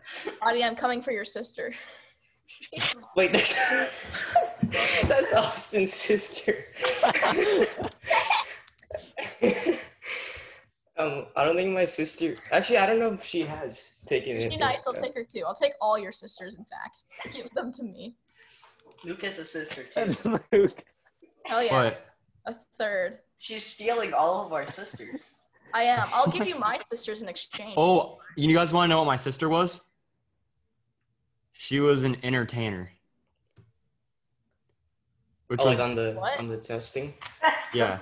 It's 0.05 0.29
Audie, 0.41 0.63
I'm 0.63 0.75
coming 0.75 1.01
for 1.01 1.11
your 1.11 1.25
sister. 1.25 1.73
Wait, 3.15 3.31
that's 3.31 4.35
that's 5.07 5.33
Austin's 5.33 5.93
sister. 5.93 6.65
um, 10.97 11.25
I 11.35 11.43
don't 11.43 11.55
think 11.55 11.73
my 11.73 11.85
sister. 11.85 12.35
Actually, 12.51 12.77
I 12.77 12.85
don't 12.85 12.99
know 12.99 13.13
if 13.13 13.23
she 13.23 13.41
has 13.41 13.97
taken 14.05 14.37
it. 14.37 14.49
Be 14.49 14.57
nice. 14.57 14.87
I'll 14.87 14.93
take 14.93 15.15
her 15.15 15.23
too. 15.23 15.43
I'll 15.45 15.55
take 15.55 15.73
all 15.81 15.97
your 15.97 16.11
sisters. 16.11 16.55
In 16.55 16.65
fact, 16.65 17.03
give 17.33 17.49
them 17.53 17.71
to 17.73 17.83
me. 17.83 18.15
Luke 19.03 19.23
has 19.25 19.39
a 19.39 19.45
sister 19.45 19.83
too. 19.83 19.89
That's 19.95 20.25
Luke. 20.51 20.83
Hell 21.45 21.63
yeah, 21.63 21.83
What? 21.83 22.05
a 22.45 22.55
third. 22.77 23.19
She's 23.37 23.65
stealing 23.65 24.13
all 24.13 24.45
of 24.45 24.53
our 24.53 24.65
sisters. 24.65 25.21
I 25.73 25.83
am. 25.83 26.07
I'll 26.13 26.27
give 26.27 26.47
you 26.47 26.57
my 26.57 26.77
sisters 26.77 27.21
in 27.21 27.27
exchange. 27.27 27.73
Oh, 27.77 28.19
you 28.37 28.53
guys 28.55 28.71
want 28.71 28.89
to 28.89 28.93
know 28.93 28.99
what 28.99 29.07
my 29.07 29.15
sister 29.17 29.49
was? 29.49 29.81
She 31.53 31.79
was 31.79 32.03
an 32.03 32.17
entertainer. 32.23 32.91
Which 35.47 35.59
Oh, 35.61 35.69
was, 35.69 35.79
like 35.79 35.87
on 35.87 35.95
the 35.95 36.13
What? 36.13 36.39
on 36.39 36.47
the 36.47 36.57
testing. 36.57 37.13
That's 37.41 37.73
yeah. 37.73 37.99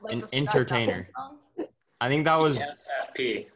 Like 0.00 0.14
An 0.14 0.24
entertainer. 0.32 1.06
I 2.00 2.08
think 2.08 2.24
that 2.24 2.36
was 2.36 2.56
ESFP. 2.58 3.48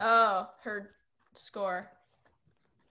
Oh, 0.00 0.48
her 0.62 0.90
score. 1.34 1.90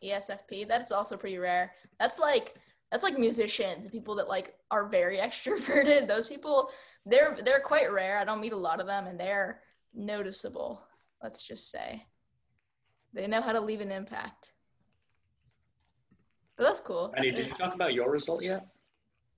ESFP. 0.01 0.67
That's 0.67 0.91
also 0.91 1.17
pretty 1.17 1.37
rare. 1.37 1.73
That's 1.99 2.17
like 2.19 2.55
that's 2.91 3.03
like 3.03 3.17
musicians, 3.19 3.83
and 3.85 3.91
people 3.91 4.15
that 4.15 4.29
like 4.29 4.55
are 4.71 4.87
very 4.87 5.17
extroverted. 5.27 6.07
Those 6.07 6.27
people, 6.27 6.69
they're 7.05 7.37
they're 7.43 7.59
quite 7.59 7.91
rare. 7.91 8.17
I 8.19 8.23
don't 8.25 8.39
meet 8.41 8.53
a 8.53 8.57
lot 8.57 8.79
of 8.79 8.87
them, 8.87 9.07
and 9.07 9.19
they're 9.19 9.59
noticeable. 9.93 10.81
Let's 11.21 11.43
just 11.43 11.69
say, 11.71 12.05
they 13.13 13.27
know 13.27 13.41
how 13.41 13.51
to 13.51 13.59
leave 13.61 13.81
an 13.81 13.91
impact. 13.91 14.52
But 16.57 16.65
that's 16.65 16.79
cool. 16.79 17.11
Madi, 17.15 17.31
did 17.31 17.45
you 17.45 17.53
talk 17.53 17.73
about 17.73 17.93
your 17.93 18.11
result 18.11 18.43
yet? 18.43 18.67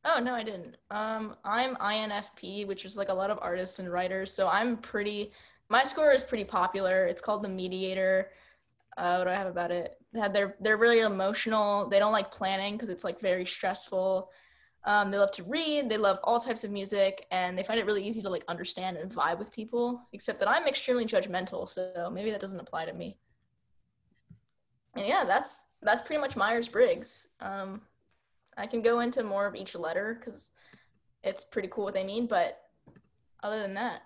Oh 0.03 0.19
no, 0.21 0.35
I 0.35 0.43
didn't. 0.43 0.77
Um, 0.91 1.35
I'm 1.43 1.75
INFP, 1.77 2.67
which 2.67 2.85
is 2.85 2.97
like 2.97 3.09
a 3.09 3.13
lot 3.13 3.31
of 3.31 3.39
artists 3.41 3.79
and 3.79 3.91
writers. 3.91 4.31
So 4.31 4.47
I'm 4.47 4.77
pretty. 4.77 5.31
My 5.69 5.83
score 5.83 6.11
is 6.11 6.23
pretty 6.23 6.43
popular. 6.43 7.07
It's 7.07 7.21
called 7.21 7.43
the 7.43 7.49
Mediator. 7.49 8.29
Uh, 8.97 9.15
what 9.17 9.23
do 9.25 9.29
I 9.31 9.33
have 9.33 9.47
about 9.47 9.71
it? 9.71 9.97
They 10.13 10.19
had 10.19 10.33
they're 10.33 10.55
they're 10.59 10.77
really 10.77 10.99
emotional. 10.99 11.87
They 11.89 11.99
don't 11.99 12.11
like 12.11 12.31
planning 12.31 12.75
because 12.75 12.89
it's 12.89 13.03
like 13.03 13.19
very 13.19 13.45
stressful. 13.45 14.29
Um, 14.85 15.09
they 15.09 15.17
love 15.17 15.31
to 15.31 15.43
read. 15.43 15.89
They 15.89 15.97
love 15.97 16.19
all 16.23 16.39
types 16.39 16.63
of 16.63 16.69
music, 16.69 17.25
and 17.31 17.57
they 17.57 17.63
find 17.63 17.79
it 17.79 17.87
really 17.87 18.05
easy 18.05 18.21
to 18.21 18.29
like 18.29 18.45
understand 18.47 18.97
and 18.97 19.11
vibe 19.11 19.39
with 19.39 19.51
people. 19.51 20.07
Except 20.13 20.37
that 20.39 20.49
I'm 20.49 20.67
extremely 20.67 21.05
judgmental, 21.05 21.67
so 21.67 22.11
maybe 22.13 22.29
that 22.29 22.39
doesn't 22.39 22.59
apply 22.59 22.85
to 22.85 22.93
me. 22.93 23.17
And 24.95 25.05
yeah, 25.05 25.25
that's 25.25 25.65
that's 25.85 26.01
pretty 26.01 26.21
much 26.21 26.35
Myers 26.35 26.67
Briggs. 26.67 27.29
Um, 27.39 27.81
I 28.57 28.65
can 28.67 28.81
go 28.81 28.99
into 29.01 29.23
more 29.23 29.45
of 29.45 29.55
each 29.55 29.75
letter 29.75 30.17
because 30.19 30.51
it's 31.23 31.43
pretty 31.43 31.67
cool 31.69 31.85
what 31.85 31.93
they 31.93 32.05
mean. 32.05 32.27
But 32.27 32.61
other 33.43 33.61
than 33.61 33.73
that, 33.75 34.03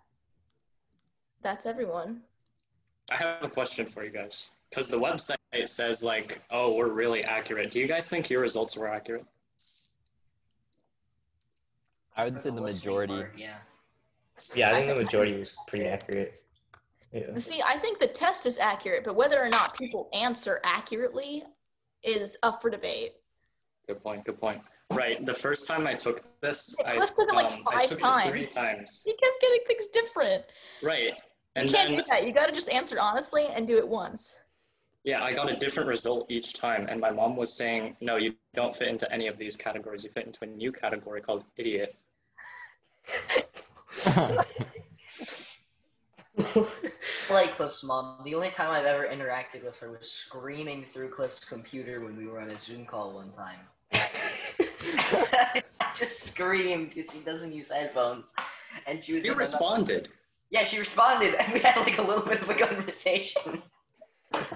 that's 1.41 1.65
everyone. 1.65 2.21
I 3.11 3.15
have 3.15 3.43
a 3.43 3.49
question 3.49 3.85
for 3.85 4.03
you 4.03 4.11
guys. 4.11 4.51
Because 4.69 4.89
the 4.89 4.97
website 4.97 5.67
says, 5.67 6.03
like, 6.03 6.41
oh, 6.51 6.75
we're 6.75 6.89
really 6.89 7.23
accurate. 7.23 7.71
Do 7.71 7.79
you 7.79 7.87
guys 7.87 8.07
think 8.07 8.29
your 8.29 8.41
results 8.41 8.77
were 8.77 8.87
accurate? 8.87 9.25
I 12.15 12.25
would 12.25 12.35
For 12.35 12.39
say 12.41 12.49
the 12.51 12.61
majority. 12.61 13.13
part, 13.13 13.33
yeah. 13.37 13.55
Yeah, 14.53 14.71
I 14.71 14.75
think 14.75 14.89
the 14.89 15.01
majority 15.01 15.37
was 15.37 15.55
pretty 15.67 15.85
accurate. 15.85 16.39
Yeah. 17.11 17.33
See, 17.35 17.61
I 17.65 17.77
think 17.77 17.99
the 17.99 18.07
test 18.07 18.45
is 18.45 18.59
accurate, 18.59 19.03
but 19.03 19.15
whether 19.15 19.41
or 19.41 19.49
not 19.49 19.75
people 19.75 20.09
answer 20.13 20.59
accurately 20.63 21.43
is 22.03 22.37
up 22.43 22.61
for 22.61 22.69
debate. 22.69 23.13
Good 23.87 24.01
point. 24.03 24.25
Good 24.25 24.39
point. 24.39 24.61
Right. 24.93 25.23
The 25.25 25.33
first 25.33 25.67
time 25.67 25.85
I 25.85 25.93
took 25.93 26.23
this, 26.41 26.75
I, 26.85 26.95
Cliff 26.97 27.13
took 27.13 27.29
it 27.29 27.35
like 27.35 27.51
um, 27.51 27.63
I 27.71 27.81
five 27.81 27.89
took 27.89 27.99
it 27.99 28.29
three 28.29 28.41
times. 28.41 28.53
times. 28.55 29.03
You 29.05 29.15
kept 29.21 29.41
getting 29.41 29.59
things 29.67 29.87
different. 29.87 30.43
Right. 30.81 31.13
And 31.55 31.69
you 31.69 31.75
can't 31.75 31.89
then, 31.89 31.99
do 31.99 32.05
that. 32.09 32.25
You 32.25 32.33
got 32.33 32.47
to 32.47 32.51
just 32.51 32.69
answer 32.69 32.97
honestly 32.99 33.47
and 33.53 33.67
do 33.67 33.77
it 33.77 33.87
once. 33.87 34.43
yeah, 35.03 35.23
I 35.23 35.33
got 35.33 35.51
a 35.51 35.55
different 35.55 35.89
result 35.89 36.29
each 36.29 36.53
time. 36.53 36.87
And 36.89 36.99
my 36.99 37.11
mom 37.11 37.35
was 37.35 37.53
saying, 37.55 37.97
no, 38.01 38.17
you 38.17 38.35
don't 38.53 38.75
fit 38.75 38.87
into 38.87 39.11
any 39.11 39.27
of 39.27 39.37
these 39.37 39.55
categories. 39.55 40.03
You 40.03 40.09
fit 40.09 40.25
into 40.25 40.43
a 40.43 40.47
new 40.47 40.71
category 40.71 41.21
called 41.21 41.45
idiot. 41.57 41.95
Like 47.29 47.57
Cliff's 47.57 47.83
mom, 47.83 48.15
the 48.23 48.33
only 48.33 48.49
time 48.49 48.71
I've 48.71 48.85
ever 48.85 49.07
interacted 49.07 49.63
with 49.63 49.77
her 49.81 49.91
was 49.91 50.11
screaming 50.11 50.83
through 50.83 51.09
Cliff's 51.09 51.39
computer 51.39 52.03
when 52.03 52.17
we 52.17 52.25
were 52.25 52.39
on 52.39 52.49
a 52.49 52.59
Zoom 52.59 52.85
call 52.85 53.13
one 53.13 53.31
time. 53.33 53.59
I 53.93 55.61
just 55.95 56.23
screamed 56.23 56.89
because 56.89 57.11
he 57.11 57.23
doesn't 57.23 57.53
use 57.53 57.69
headphones, 57.71 58.33
and 58.87 59.03
she 59.05 59.13
was. 59.13 59.23
You 59.23 59.31
in 59.31 59.37
another- 59.37 59.51
responded. 59.51 60.09
Yeah, 60.49 60.63
she 60.63 60.79
responded, 60.79 61.35
and 61.35 61.53
we 61.53 61.59
had 61.59 61.77
like 61.77 61.99
a 61.99 62.01
little 62.01 62.25
bit 62.25 62.41
of 62.41 62.49
a 62.49 62.55
conversation. 62.55 63.61
I 64.33 64.47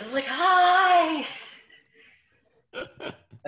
was 0.00 0.14
like, 0.14 0.26
"Hi." 0.26 1.26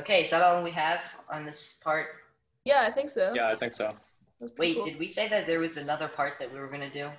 okay, 0.00 0.22
is 0.22 0.30
that 0.30 0.42
all 0.42 0.64
we 0.64 0.72
have 0.72 1.00
on 1.30 1.46
this 1.46 1.78
part? 1.84 2.08
Yeah, 2.64 2.84
I 2.88 2.90
think 2.90 3.08
so. 3.08 3.32
Yeah, 3.36 3.48
I 3.48 3.54
think 3.54 3.74
so. 3.76 3.94
That's 4.40 4.52
pretty 4.52 4.72
Wait, 4.72 4.76
cool. 4.76 4.84
did 4.86 4.98
we 4.98 5.08
say 5.08 5.28
that 5.28 5.46
there 5.46 5.60
was 5.60 5.76
another 5.76 6.08
part 6.08 6.34
that 6.40 6.52
we 6.52 6.58
were 6.60 6.68
gonna 6.68 6.90
do? 6.90 7.10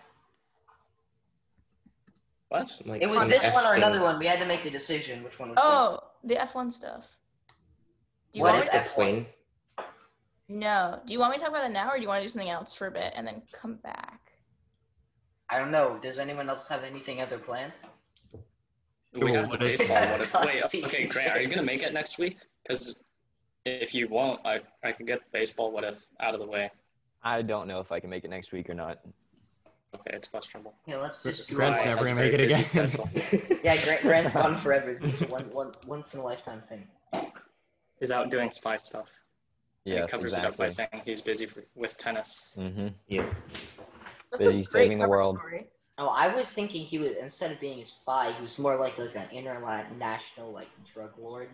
What? 2.49 2.73
Like 2.85 3.01
It 3.01 3.07
was 3.07 3.17
some 3.17 3.29
this 3.29 3.43
one 3.53 3.65
or 3.65 3.71
F 3.73 3.77
another 3.77 4.01
one. 4.01 4.19
We 4.19 4.25
had 4.25 4.39
to 4.39 4.45
make 4.45 4.63
the 4.63 4.69
decision 4.69 5.23
which 5.23 5.39
one 5.39 5.49
was. 5.49 5.57
Oh, 5.61 5.99
the 6.23 6.35
F1 6.35 6.71
stuff. 6.71 7.17
Do 8.31 8.39
you 8.39 8.43
What 8.43 8.53
want 8.53 8.65
is 8.65 8.71
the 8.71 8.77
F1? 8.77 8.85
plane? 8.93 9.25
No. 10.47 11.01
Do 11.05 11.11
you 11.13 11.19
want 11.19 11.31
me 11.31 11.37
to 11.37 11.41
talk 11.43 11.49
about 11.49 11.63
that 11.63 11.71
now, 11.71 11.89
or 11.89 11.95
do 11.97 12.01
you 12.01 12.07
want 12.07 12.19
to 12.21 12.23
do 12.25 12.29
something 12.29 12.49
else 12.49 12.73
for 12.73 12.87
a 12.87 12.91
bit 12.91 13.11
and 13.15 13.27
then 13.27 13.41
come 13.51 13.75
back? 13.75 14.31
I 15.49 15.57
don't 15.59 15.71
know. 15.71 15.99
Does 16.01 16.19
anyone 16.19 16.49
else 16.49 16.67
have 16.69 16.83
anything 16.83 17.21
other 17.21 17.37
planned? 17.37 17.73
We 19.13 19.23
Ooh, 19.31 19.33
have 19.33 19.43
the 19.43 19.49
what 19.49 19.63
is- 19.63 19.79
baseball. 19.79 19.97
What 20.07 20.21
if, 20.21 20.33
wait, 20.73 20.83
okay, 20.85 21.05
Grant, 21.07 21.31
are 21.31 21.41
you 21.41 21.47
gonna 21.47 21.63
make 21.63 21.83
it 21.83 21.93
next 21.93 22.17
week? 22.19 22.37
Because 22.63 23.03
if 23.65 23.93
you 23.93 24.07
won't, 24.07 24.45
I 24.45 24.61
I 24.83 24.91
can 24.93 25.05
get 25.05 25.29
baseball. 25.33 25.71
What 25.71 25.83
if 25.83 26.05
out 26.21 26.33
of 26.33 26.39
the 26.39 26.45
way? 26.45 26.69
I 27.27 27.41
don't 27.41 27.67
know 27.67 27.81
if 27.81 27.91
I 27.91 27.99
can 27.99 28.09
make 28.09 28.23
it 28.23 28.29
next 28.29 28.53
week 28.53 28.69
or 28.69 28.73
not. 28.73 28.99
Okay, 29.93 30.11
it's 30.15 30.29
questionable. 30.29 30.73
Yeah, 30.85 30.97
let's 30.97 31.23
just 31.23 31.53
Grant's 31.53 31.81
our- 31.81 31.87
never 31.87 32.03
gonna 32.05 32.15
make 32.15 32.33
it 32.33 32.39
again. 32.39 32.91
Yeah, 33.63 33.83
Grant, 33.83 34.01
Grant's 34.01 34.33
gone 34.33 34.55
forever. 34.55 34.91
It's 34.91 35.03
is 35.03 35.21
one, 35.29 35.43
one, 35.51 35.71
once 35.87 36.13
in 36.13 36.21
a 36.21 36.23
lifetime 36.23 36.63
thing. 36.69 36.87
He's 37.99 38.11
out 38.11 38.31
doing 38.31 38.49
spy 38.51 38.77
stuff. 38.77 39.11
And 39.85 39.95
Yes, 39.95 40.11
he 40.11 40.17
covers 40.17 40.37
it 40.37 40.45
up 40.45 40.55
by 40.55 40.67
saying 40.69 40.89
he's 41.03 41.21
busy 41.21 41.45
for, 41.45 41.63
with 41.75 41.97
tennis. 41.97 42.53
hmm 42.55 42.87
Yeah. 43.07 43.25
That's 44.31 44.43
Busy 44.43 44.63
saving 44.63 44.99
the 44.99 45.07
world. 45.07 45.37
story. 45.37 45.67
Oh, 45.97 46.07
I 46.09 46.33
was 46.33 46.47
thinking 46.47 46.85
he 46.85 46.97
was 46.99 47.13
instead 47.19 47.51
of 47.51 47.59
being 47.59 47.81
a 47.81 47.85
spy, 47.85 48.31
he 48.33 48.43
was 48.43 48.57
more 48.59 48.77
like 48.77 48.97
like 48.97 49.15
an 49.15 49.27
international 49.33 50.51
like 50.53 50.67
drug 50.93 51.11
lord, 51.19 51.49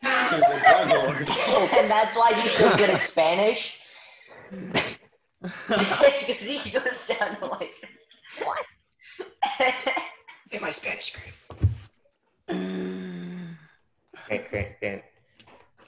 He's 0.00 0.32
a 0.32 0.38
drug 0.40 0.88
lord. 0.90 1.16
and 1.76 1.90
that's 1.90 2.16
why 2.16 2.32
he's 2.34 2.52
so 2.52 2.74
good 2.76 2.90
at 2.90 3.00
Spanish. 3.00 3.80
Because 5.42 6.40
he 6.64 6.70
goes 6.70 7.06
down 7.08 7.36
to 7.38 7.46
like 7.46 7.72
what? 8.44 8.64
Get 10.50 10.62
my 10.62 10.70
Spanish 10.70 11.14
grade. 11.14 11.34
Grant, 14.26 14.48
Grant, 14.48 14.68
Grant. 14.80 15.02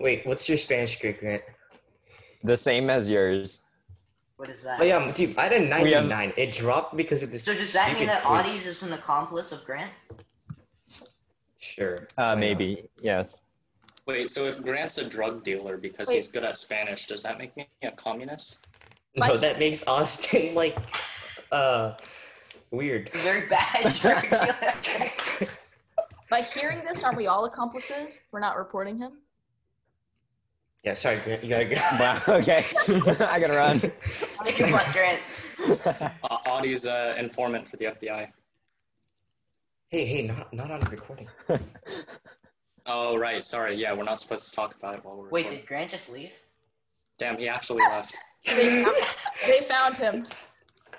Wait, 0.01 0.27
what's 0.27 0.49
your 0.49 0.59
Spanish 0.59 0.99
grade, 1.01 1.19
Grant? 1.19 1.43
The 2.43 2.57
same 2.57 2.91
as 2.91 3.09
yours. 3.09 3.61
what 4.37 4.49
is 4.49 4.63
that? 4.65 4.81
Oh 4.81 4.85
yeah, 4.85 5.11
dude, 5.13 5.37
I 5.39 5.45
had 5.45 5.53
a 5.53 5.61
We 5.83 5.93
have- 5.93 6.07
99. 6.07 6.33
It 6.37 6.53
dropped 6.53 6.97
because 6.97 7.23
of 7.23 7.31
this. 7.31 7.45
So 7.45 7.55
does 7.55 7.73
that 7.73 7.95
mean 7.95 8.07
that 8.07 8.23
quiz. 8.25 8.41
Audie's 8.41 8.67
is 8.67 8.83
an 8.83 8.93
accomplice 8.93 9.53
of 9.53 9.65
Grant? 9.65 9.93
Sure. 11.59 12.07
Uh, 12.19 12.35
why 12.35 12.35
maybe. 12.35 12.89
Yes. 13.01 13.43
Wait, 14.07 14.29
so 14.29 14.45
if 14.45 14.61
Grant's 14.63 14.99
a 14.99 15.09
drug 15.09 15.43
dealer 15.45 15.79
because 15.79 16.09
Wait. 16.09 16.17
he's 16.17 16.29
good 16.29 16.45
at 16.45 16.59
Spanish, 16.59 17.07
does 17.07 17.23
that 17.23 17.39
make 17.39 17.57
me 17.57 17.67
a 17.83 17.91
communist? 17.93 18.67
Not? 19.17 19.29
No, 19.29 19.35
My- 19.35 19.41
that 19.41 19.59
makes 19.59 19.87
Austin 19.87 20.55
like, 20.55 20.77
uh, 21.53 21.95
weird. 22.71 23.11
Very 23.15 23.49
bad. 23.49 23.85
By 26.31 26.41
hearing 26.43 26.79
this, 26.85 27.05
aren't 27.05 27.17
we 27.17 27.27
all 27.27 27.45
accomplices? 27.45 28.25
We're 28.33 28.41
not 28.41 28.57
reporting 28.57 28.99
him. 28.99 29.19
yeah, 30.83 30.95
sorry, 30.95 31.19
Grant. 31.21 31.45
You 31.45 31.51
gotta 31.51 31.65
go. 31.67 31.77
Wow. 32.01 32.23
Okay. 32.29 32.65
I 33.25 33.39
gotta 33.39 33.53
run. 33.57 33.81
Make 34.45 34.57
him 34.57 34.73
like 34.73 34.93
Grant. 34.93 35.21
Uh, 35.85 36.39
Audie's 36.47 36.87
uh, 36.87 37.15
informant 37.19 37.69
for 37.69 37.77
the 37.77 37.85
FBI. 37.87 38.29
hey, 39.91 40.05
hey, 40.07 40.23
not 40.23 40.53
not 40.53 40.71
on 40.73 40.81
recording. 40.91 41.29
Oh, 42.87 43.17
right. 43.17 43.43
Sorry. 43.43 43.75
Yeah, 43.75 43.93
we're 43.95 44.03
not 44.05 44.21
supposed 44.21 44.51
to 44.51 44.57
talk 44.57 44.75
about 44.75 44.95
it 44.97 45.05
while 45.05 45.17
we're 45.17 45.29
Wait, 45.31 45.45
recording. 45.45 45.59
did 45.61 45.67
Grant 45.69 45.91
just 45.91 46.11
leave? 46.13 46.33
Damn, 47.19 47.39
he 47.39 47.49
actually 47.49 47.83
left. 47.83 48.17
They 48.45 48.85
found, 48.85 48.97
they 49.47 49.61
found 49.61 49.97
him. 49.97 50.27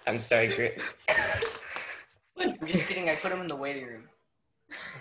I'm 0.07 0.19
sorry, 0.19 0.47
Grant. 0.47 0.95
I'm 2.39 2.67
just 2.67 2.87
kidding. 2.87 3.09
I 3.09 3.15
put 3.15 3.31
him 3.31 3.41
in 3.41 3.47
the 3.47 3.55
waiting 3.55 3.85
room. 3.85 4.03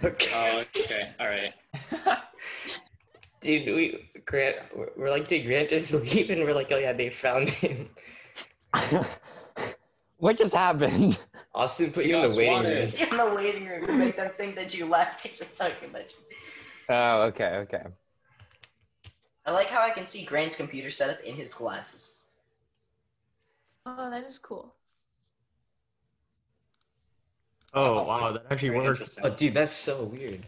okay. 0.02 0.30
Oh, 0.34 0.62
okay. 0.76 1.08
All 1.20 1.26
right. 1.26 2.18
Dude, 3.40 3.66
we 3.66 4.10
Grant, 4.24 4.56
we're, 4.74 4.88
we're 4.96 5.10
like, 5.10 5.28
did 5.28 5.46
Grant 5.46 5.68
just 5.68 5.92
leave? 5.94 6.30
And 6.30 6.42
we're 6.42 6.54
like, 6.54 6.70
oh 6.72 6.78
yeah, 6.78 6.92
they 6.92 7.10
found 7.10 7.48
him. 7.48 7.88
what 10.18 10.36
just 10.36 10.54
happened? 10.54 11.18
Austin 11.54 11.92
put 11.92 12.06
you 12.06 12.16
in 12.16 12.26
the 12.26 12.36
waiting 12.36 12.62
room. 12.64 12.92
You're 12.96 13.08
in 13.08 13.16
the 13.16 13.34
waiting 13.34 13.66
room 13.66 13.86
to 13.86 13.92
make 13.92 14.16
them 14.16 14.30
think 14.36 14.54
that 14.56 14.76
you 14.76 14.86
left. 14.86 15.20
Thanks 15.20 15.38
for 15.38 15.44
talking 15.54 15.90
about 15.90 16.02
you. 16.10 16.36
Oh, 16.88 17.22
okay, 17.22 17.56
okay. 17.58 17.82
I 19.46 19.50
like 19.50 19.68
how 19.68 19.82
I 19.82 19.90
can 19.90 20.06
see 20.06 20.24
Grant's 20.24 20.56
computer 20.56 20.90
setup 20.90 21.20
in 21.22 21.34
his 21.34 21.52
glasses. 21.52 22.13
Oh, 23.86 24.10
that 24.10 24.24
is 24.24 24.38
cool. 24.38 24.74
Oh, 27.74 27.98
oh 27.98 28.02
wow, 28.04 28.32
that 28.32 28.46
actually 28.50 28.70
Very 28.70 28.80
worked. 28.80 29.00
interesting. 29.00 29.24
Oh, 29.26 29.30
dude, 29.30 29.54
that's 29.54 29.70
so 29.70 30.04
weird. 30.04 30.46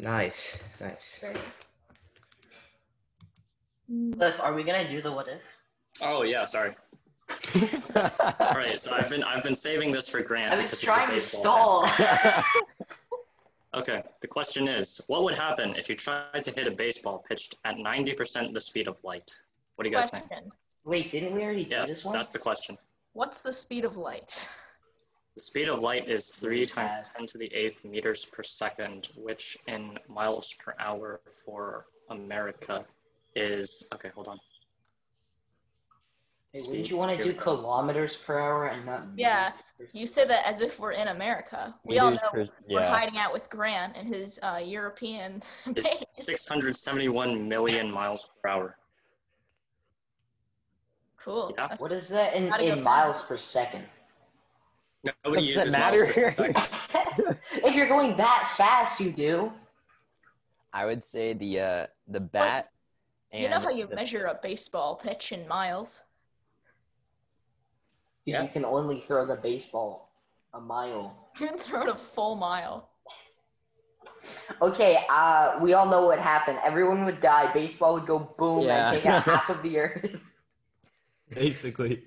Nice, 0.00 0.62
nice. 0.80 1.24
Cliff, 4.16 4.40
are 4.40 4.54
we 4.54 4.62
gonna 4.64 4.88
do 4.88 5.00
the 5.00 5.10
what 5.10 5.28
if? 5.28 5.40
Oh 6.02 6.22
yeah, 6.22 6.44
sorry. 6.44 6.74
All 7.94 8.54
right, 8.54 8.66
so 8.66 8.92
I've 8.92 9.10
been 9.10 9.22
I've 9.22 9.42
been 9.42 9.54
saving 9.54 9.92
this 9.92 10.08
for 10.08 10.22
Grant. 10.22 10.52
I 10.52 10.56
was 10.56 10.70
because 10.70 10.72
it's 10.74 10.82
a 10.82 10.86
trying 10.86 11.10
to 11.10 11.20
stall. 11.20 11.88
Okay, 13.74 14.02
the 14.22 14.26
question 14.26 14.66
is, 14.66 15.00
what 15.08 15.22
would 15.24 15.36
happen 15.36 15.74
if 15.76 15.88
you 15.90 15.94
tried 15.94 16.40
to 16.42 16.50
hit 16.50 16.66
a 16.66 16.70
baseball 16.70 17.22
pitched 17.28 17.56
at 17.66 17.76
90% 17.76 18.54
the 18.54 18.60
speed 18.60 18.88
of 18.88 19.02
light? 19.04 19.30
What 19.76 19.84
do 19.84 19.90
you 19.90 19.94
guys 19.94 20.10
think? 20.10 20.24
Question. 20.88 21.02
Wait, 21.04 21.10
didn't 21.10 21.34
we 21.34 21.42
already 21.44 21.64
do 21.64 21.70
Yes, 21.70 21.88
this 21.88 22.04
one? 22.06 22.14
that's 22.14 22.32
the 22.32 22.38
question. 22.38 22.78
What's 23.12 23.40
the 23.42 23.52
speed 23.52 23.84
of 23.84 23.96
light? 23.96 24.48
The 25.34 25.42
speed 25.42 25.68
of 25.68 25.78
light 25.78 26.08
is 26.08 26.34
3 26.34 26.66
times 26.66 27.12
10 27.16 27.26
to 27.26 27.38
the 27.38 27.48
8th 27.50 27.84
meters 27.84 28.26
per 28.26 28.42
second, 28.42 29.10
which 29.16 29.56
in 29.68 29.96
miles 30.08 30.52
per 30.58 30.74
hour 30.80 31.20
for 31.44 31.86
America 32.10 32.84
is. 33.36 33.88
Okay, 33.94 34.08
hold 34.16 34.26
on. 34.26 34.40
Hey, 36.52 36.62
wouldn't 36.66 36.90
you 36.90 36.96
want 36.96 37.16
to 37.16 37.24
do 37.24 37.32
kilometers 37.32 38.16
per 38.16 38.36
hour 38.40 38.66
and 38.66 38.84
not? 38.84 39.06
Yeah, 39.16 39.52
meters 39.78 39.92
per 39.92 39.98
You 40.00 40.08
say 40.08 40.24
that 40.24 40.44
as 40.44 40.60
if 40.60 40.80
we're 40.80 40.90
in 40.90 41.06
America. 41.06 41.72
We 41.84 42.00
all 42.00 42.10
know 42.10 42.16
Meters 42.34 42.48
per- 42.48 42.64
we're 42.68 42.80
yeah. 42.80 42.90
hiding 42.90 43.16
out 43.16 43.32
with 43.32 43.48
Grant 43.48 43.96
and 43.96 44.08
his 44.12 44.40
uh, 44.42 44.60
European 44.64 45.40
It's 45.66 46.04
base. 46.16 46.26
671 46.26 47.48
million 47.48 47.92
miles 47.92 48.28
per 48.42 48.48
hour. 48.50 48.76
Cool. 51.22 51.52
Yeah. 51.56 51.74
What 51.78 51.92
is 51.92 52.08
that 52.08 52.34
in, 52.34 52.52
in 52.60 52.82
miles 52.82 53.22
per 53.22 53.36
second? 53.36 53.84
Nobody 55.24 55.54
Does 55.54 55.66
uses 55.66 55.72
that 55.72 55.92
miles 55.94 56.00
per 56.14 56.26
matter? 56.26 56.34
second. 56.34 57.38
if 57.64 57.74
you're 57.74 57.88
going 57.88 58.16
that 58.16 58.52
fast, 58.56 59.00
you 59.00 59.10
do. 59.12 59.52
I 60.72 60.84
would 60.86 61.02
say 61.02 61.32
the 61.32 61.60
uh, 61.60 61.86
the 62.08 62.20
bat. 62.20 62.68
And 63.32 63.42
you 63.42 63.48
know 63.48 63.58
how 63.60 63.70
you 63.70 63.86
the- 63.86 63.96
measure 63.96 64.26
a 64.26 64.38
baseball 64.42 64.94
pitch 64.96 65.32
in 65.32 65.46
miles? 65.48 66.02
Because 68.24 68.40
Yeah. 68.40 68.42
you 68.44 68.48
can 68.52 68.64
only 68.64 69.00
throw 69.06 69.26
the 69.26 69.36
baseball 69.36 70.10
a 70.54 70.60
mile. 70.60 71.28
You 71.40 71.48
can 71.48 71.58
throw 71.58 71.82
it 71.82 71.88
a 71.88 71.94
full 71.94 72.36
mile. 72.36 72.90
Okay, 74.60 74.98
uh, 75.08 75.60
we 75.62 75.74
all 75.74 75.86
know 75.86 76.04
what 76.06 76.18
happened. 76.18 76.58
Everyone 76.64 77.04
would 77.04 77.20
die. 77.20 77.52
Baseball 77.52 77.94
would 77.94 78.06
go 78.06 78.18
boom 78.18 78.64
Yeah. 78.64 78.88
and 78.88 78.96
take 78.96 79.06
out 79.06 79.22
half 79.22 79.48
of 79.48 79.62
the 79.62 79.78
earth. 79.78 80.10
Basically. 81.34 82.04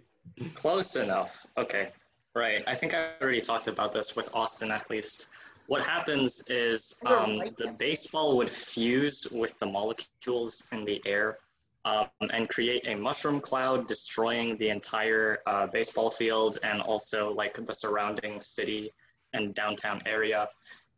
Close 0.53 0.95
enough. 0.95 1.45
Okay. 1.57 1.89
Right. 2.33 2.63
I 2.67 2.75
think 2.75 2.93
I 2.93 3.11
already 3.21 3.41
talked 3.41 3.67
about 3.67 3.91
this 3.91 4.15
with 4.15 4.29
Austin 4.33 4.71
at 4.71 4.89
least. 4.89 5.29
What 5.67 5.85
happens 5.85 6.43
is 6.47 7.01
um, 7.05 7.37
the 7.57 7.75
baseball 7.77 8.37
would 8.37 8.49
fuse 8.49 9.27
with 9.31 9.57
the 9.59 9.65
molecules 9.65 10.67
in 10.71 10.83
the 10.85 11.01
air 11.05 11.37
um, 11.85 12.07
and 12.33 12.49
create 12.49 12.87
a 12.87 12.95
mushroom 12.95 13.39
cloud, 13.39 13.87
destroying 13.87 14.57
the 14.57 14.69
entire 14.69 15.39
uh, 15.47 15.67
baseball 15.67 16.09
field 16.09 16.57
and 16.63 16.81
also 16.81 17.33
like 17.33 17.53
the 17.53 17.73
surrounding 17.73 18.39
city 18.39 18.91
and 19.33 19.53
downtown 19.53 20.01
area. 20.05 20.47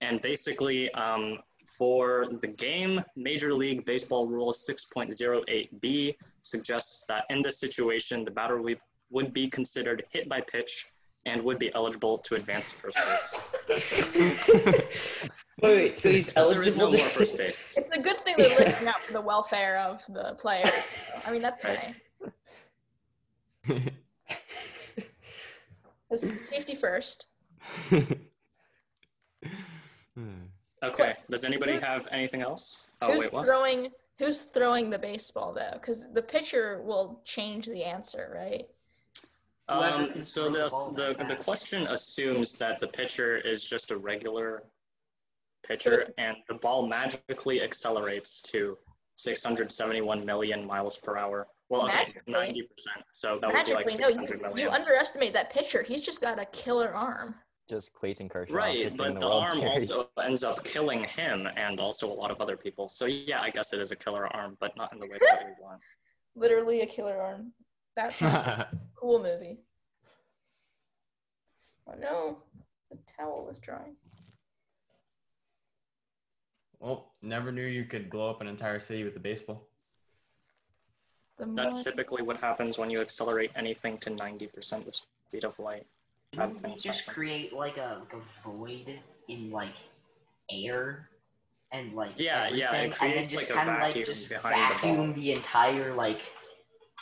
And 0.01 0.21
basically, 0.21 0.91
um, 0.93 1.39
for 1.65 2.27
the 2.41 2.47
game, 2.47 3.03
Major 3.15 3.53
League 3.53 3.85
Baseball 3.85 4.27
Rule 4.27 4.51
6.08b 4.51 6.15
suggests 6.43 7.05
that 7.07 7.25
in 7.29 7.41
this 7.41 7.59
situation, 7.59 8.23
the 8.23 8.31
batter 8.31 8.61
would 8.61 8.79
would 9.09 9.33
be 9.33 9.47
considered 9.47 10.03
hit 10.11 10.27
by 10.29 10.41
pitch 10.41 10.85
and 11.25 11.41
would 11.43 11.57
be 11.59 11.73
eligible 11.75 12.17
to 12.17 12.35
advance 12.35 12.69
to 12.71 12.75
first 12.91 12.97
base. 13.69 14.79
Wait, 15.61 15.75
wait, 15.77 15.97
so 15.97 16.11
he's 16.11 16.33
So 16.33 16.49
there 16.49 16.61
is 16.61 16.77
eligible 16.77 16.91
no 16.91 16.97
more 16.97 17.07
to 17.07 17.13
first 17.13 17.37
base. 17.43 17.77
It's 17.77 17.91
a 17.91 17.99
good 18.01 18.17
thing 18.17 18.35
they're 18.37 18.49
looking 18.67 18.87
out 18.87 18.99
for 18.99 19.13
the 19.13 19.21
welfare 19.21 19.79
of 19.79 20.03
the 20.09 20.35
players. 20.37 21.11
I 21.25 21.31
mean, 21.31 21.41
that's 21.41 21.63
Right. 21.63 21.95
nice. 23.67 23.93
It's 26.11 26.49
safety 26.49 26.75
first. 26.75 27.27
Okay. 30.83 31.13
Does 31.29 31.45
anybody 31.45 31.79
have 31.79 32.07
anything 32.11 32.41
else? 32.41 32.91
Oh 33.01 33.13
who's 33.13 33.23
wait, 33.23 33.33
what? 33.33 33.45
throwing? 33.45 33.89
Who's 34.23 34.39
throwing 34.39 34.89
the 34.89 34.99
baseball 34.99 35.53
though? 35.53 35.73
Because 35.73 36.11
the 36.13 36.21
pitcher 36.21 36.81
will 36.85 37.21
change 37.25 37.65
the 37.65 37.83
answer, 37.83 38.31
right? 38.33 38.65
Um, 39.67 40.21
so 40.21 40.49
the 40.49 40.69
the, 40.95 41.07
the 41.07 41.15
that 41.17 41.27
the 41.27 41.35
fast. 41.35 41.45
question 41.45 41.87
assumes 41.87 42.57
that 42.59 42.79
the 42.79 42.87
pitcher 42.87 43.37
is 43.37 43.67
just 43.67 43.91
a 43.91 43.97
regular 43.97 44.63
pitcher, 45.67 45.99
it's- 45.99 46.11
and 46.17 46.37
the 46.47 46.55
ball 46.55 46.87
magically 46.87 47.61
accelerates 47.61 48.41
to 48.43 48.77
671 49.17 50.25
million 50.25 50.65
miles 50.65 50.97
per 50.97 51.17
hour. 51.17 51.47
Well, 51.69 51.83
okay, 51.83 52.13
90 52.27 52.61
percent. 52.63 53.05
So 53.11 53.39
that 53.39 53.51
would 53.51 53.65
be 53.65 53.73
like 53.73 53.85
Magically, 53.87 54.15
no. 54.15 54.21
You, 54.21 54.41
million. 54.41 54.57
you 54.57 54.69
underestimate 54.69 55.33
that 55.33 55.49
pitcher. 55.49 55.83
He's 55.83 56.03
just 56.03 56.21
got 56.21 56.39
a 56.39 56.45
killer 56.45 56.93
arm. 56.93 57.35
Just 57.69 57.93
Clayton 57.93 58.29
Kershaw. 58.29 58.53
Right, 58.53 58.95
but 58.95 59.15
the 59.15 59.19
the 59.21 59.29
arm 59.29 59.57
Series. 59.57 59.91
also 59.91 60.09
ends 60.23 60.43
up 60.43 60.63
killing 60.63 61.03
him 61.03 61.47
and 61.55 61.79
also 61.79 62.11
a 62.11 62.13
lot 62.13 62.31
of 62.31 62.41
other 62.41 62.57
people. 62.57 62.89
So 62.89 63.05
yeah, 63.05 63.41
I 63.41 63.49
guess 63.49 63.73
it 63.73 63.79
is 63.79 63.91
a 63.91 63.95
killer 63.95 64.27
arm, 64.27 64.57
but 64.59 64.75
not 64.77 64.91
in 64.93 64.99
the 64.99 65.07
way 65.07 65.17
that 65.19 65.45
we 65.45 65.53
want. 65.63 65.79
Literally 66.35 66.81
a 66.81 66.85
killer 66.85 67.21
arm. 67.21 67.53
That's 67.95 68.21
a 68.21 68.69
cool 68.95 69.21
movie. 69.21 69.59
Oh 71.87 71.93
no, 71.99 72.37
the 72.89 72.97
towel 73.17 73.47
is 73.51 73.59
drying. 73.59 73.95
well, 76.79 77.11
never 77.21 77.51
knew 77.51 77.65
you 77.65 77.85
could 77.85 78.09
blow 78.09 78.29
up 78.29 78.41
an 78.41 78.47
entire 78.47 78.79
city 78.79 79.03
with 79.03 79.15
a 79.15 79.19
baseball. 79.19 79.67
The 81.37 81.45
That's 81.55 81.83
typically 81.83 82.21
what 82.21 82.37
happens 82.37 82.77
when 82.77 82.89
you 82.89 83.01
accelerate 83.01 83.51
anything 83.55 83.97
to 83.99 84.11
90% 84.11 84.85
the 84.85 84.93
speed 84.93 85.45
of 85.45 85.57
light. 85.59 85.87
Didn't 86.33 86.63
we 86.63 86.75
just 86.75 87.01
happens. 87.01 87.13
create 87.15 87.53
like 87.53 87.77
a, 87.77 87.99
like 87.99 88.13
a 88.13 88.47
void 88.49 88.99
in 89.29 89.51
like 89.51 89.73
air 90.51 91.09
and 91.71 91.93
like 91.93 92.11
Yeah, 92.17 92.49
yeah, 92.49 92.73
it 92.75 92.93
everything, 92.93 93.07
and 93.07 93.13
then 93.13 93.23
just 93.23 93.35
like, 93.35 93.49
a 93.49 93.53
kind 93.53 93.69
of 93.69 93.79
like 93.79 94.05
just 94.05 94.29
behind 94.29 94.71
the 94.71 94.75
vacuum 94.75 95.13
the 95.13 95.31
entire 95.31 95.93
like 95.93 96.19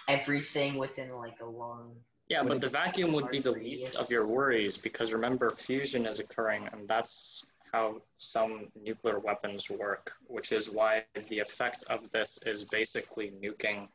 everything 0.07 0.75
within 0.75 1.11
like 1.15 1.39
a 1.41 1.45
long. 1.45 1.95
Yeah, 2.29 2.43
but 2.43 2.61
the 2.61 2.69
vacuum 2.69 3.11
would 3.13 3.29
be 3.29 3.39
the 3.39 3.53
for 3.53 3.59
least 3.59 3.99
of 3.99 4.09
your 4.09 4.27
worries 4.27 4.77
because 4.77 5.11
remember, 5.11 5.49
fusion 5.49 6.05
is 6.05 6.19
occurring, 6.19 6.67
and 6.71 6.87
that's 6.87 7.51
how 7.73 8.01
some 8.17 8.67
nuclear 8.75 9.19
weapons 9.19 9.69
work, 9.69 10.13
which 10.27 10.51
is 10.51 10.69
why 10.71 11.03
the 11.29 11.39
effect 11.39 11.83
of 11.89 12.09
this 12.11 12.41
is 12.45 12.65
basically 12.65 13.31
nuking 13.43 13.87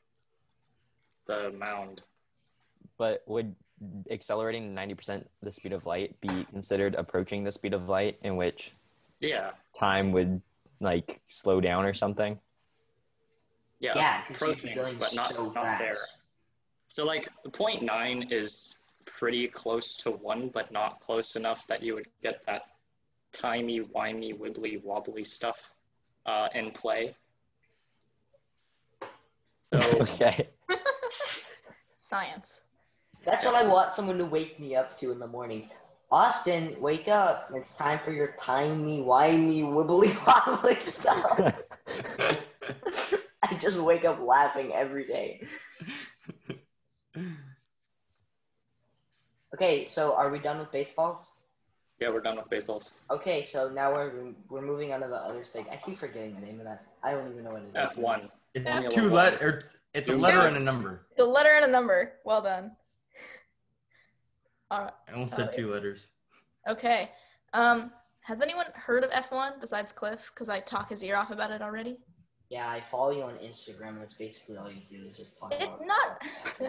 the 1.27 1.53
mound. 1.59 2.03
But 2.99 3.23
would 3.27 3.55
accelerating 4.11 4.75
90% 4.75 5.27
the 5.43 5.53
speed 5.53 5.73
of 5.73 5.85
light 5.87 6.19
be 6.21 6.45
considered 6.47 6.95
approaching 6.95 7.45
the 7.45 7.53
speed 7.53 7.75
of 7.75 7.89
light 7.89 8.19
in 8.23 8.37
which 8.37 8.73
Yeah, 9.21 9.51
time 9.79 10.13
would 10.13 10.41
like 10.81 11.21
slow 11.27 11.61
down 11.61 11.85
or 11.85 11.93
something? 11.95 12.39
yeah, 13.81 13.93
Yeah, 13.97 14.25
'cause 14.25 14.37
approaching, 14.37 14.75
going 14.75 14.99
but 14.99 15.15
not, 15.15 15.35
so 15.35 15.51
not 15.55 15.79
there. 15.79 15.99
So 16.89 17.05
like 17.05 17.29
0.9 17.51 18.33
is 18.33 18.89
pretty 19.05 19.49
close 19.49 19.97
to 19.99 20.11
one, 20.13 20.49
but 20.49 20.73
not 20.73 20.99
close 21.01 21.37
enough 21.37 21.67
that 21.67 21.83
you 21.83 21.95
would 21.95 22.09
get 22.23 22.45
that 22.47 22.63
timey, 23.33 23.81
wimey, 23.81 24.37
wibbly, 24.39 24.83
wobbly 24.83 25.25
stuff 25.25 25.75
uh, 26.25 26.49
in 26.55 26.71
play. 26.71 27.15
So 29.73 29.81
Okay. 30.01 30.49
Science. 31.95 32.63
That's 33.25 33.45
what 33.45 33.55
I 33.55 33.67
want 33.69 33.95
someone 33.95 34.19
to 34.19 34.25
wake 34.25 34.61
me 34.61 34.77
up 34.77 34.97
to 34.99 35.13
in 35.13 35.19
the 35.19 35.27
morning. 35.27 35.69
Austin, 36.11 36.77
wake 36.81 37.09
up! 37.09 37.51
It's 37.55 37.77
time 37.77 37.99
for 38.05 38.13
your 38.13 38.37
tiny, 38.41 39.01
whiny, 39.03 39.63
wibbly 39.63 40.15
wobbly 40.27 40.75
stuff. 40.81 41.65
I 43.43 43.55
just 43.59 43.79
wake 43.79 44.05
up 44.05 44.21
laughing 44.21 44.73
every 44.73 45.07
day. 45.07 45.47
Okay, 49.55 49.87
so 49.87 50.15
are 50.15 50.31
we 50.31 50.39
done 50.39 50.59
with 50.59 50.71
baseballs? 50.71 51.33
yeah, 52.01 52.11
we're 52.11 52.21
done 52.21 52.37
with 52.37 52.51
baseballs. 52.51 52.99
Okay, 53.11 53.43
so 53.43 53.71
now 53.71 53.93
we're 53.93 54.35
we're 54.51 54.61
moving 54.61 54.93
on 54.93 55.01
to 55.01 55.09
the 55.09 55.17
other 55.17 55.45
thing. 55.45 55.67
I 55.73 55.77
keep 55.77 55.99
forgetting 55.99 56.35
the 56.35 56.41
name 56.45 56.59
of 56.59 56.67
that. 56.67 56.85
I 57.03 57.13
don't 57.13 57.31
even 57.31 57.45
know 57.45 57.51
what 57.51 57.63
it 57.63 57.69
is. 57.75 57.97
F1. 57.97 58.29
It's 58.55 58.65
Formula 58.65 58.91
two 58.91 59.11
letters. 59.11 59.65
It's 59.95 60.11
a 60.11 60.17
letter 60.17 60.47
and 60.47 60.57
a 60.57 60.61
number. 60.61 61.07
The 61.17 61.25
letter 61.25 61.51
and 61.57 61.65
a 61.65 61.71
number. 61.71 62.13
Well 62.25 62.43
done. 62.43 62.73
All 64.71 64.81
right. 64.83 64.93
I 65.09 65.13
almost 65.13 65.35
Oh, 65.35 65.37
said 65.39 65.53
two 65.53 65.71
letters. 65.71 66.09
Okay. 66.69 67.11
Um, 67.53 67.93
has 68.21 68.43
anyone 68.43 68.67
heard 68.75 69.05
of 69.05 69.11
F1 69.11 69.61
besides 69.61 69.93
Cliff? 69.93 70.31
Because 70.35 70.49
I 70.49 70.61
talk 70.61 70.91
his 70.91 71.03
ear 71.05 71.17
off 71.17 71.31
about 71.31 71.51
it 71.53 71.63
already. 71.63 71.99
Yeah, 72.49 72.69
I 72.69 72.81
follow 72.81 73.11
you 73.11 73.23
on 73.23 73.35
Instagram, 73.39 73.91
and 73.91 74.01
that's 74.01 74.15
basically 74.15 74.57
all 74.57 74.71
you 74.71 74.81
do 74.89 75.05
is 75.09 75.17
just 75.17 75.39
talk 75.39 75.53
It's 75.53 75.65
about. 75.65 75.87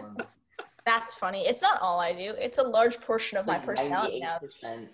not. 0.08 0.28
That's 0.84 1.14
funny. 1.16 1.46
It's 1.46 1.60
not 1.60 1.78
all 1.82 2.00
I 2.00 2.12
do. 2.12 2.32
It's 2.38 2.56
a 2.58 2.62
large 2.62 2.98
portion 3.00 3.36
of 3.36 3.46
my 3.46 3.58
personality 3.58 4.20
now. 4.20 4.38
98%. 4.64 4.88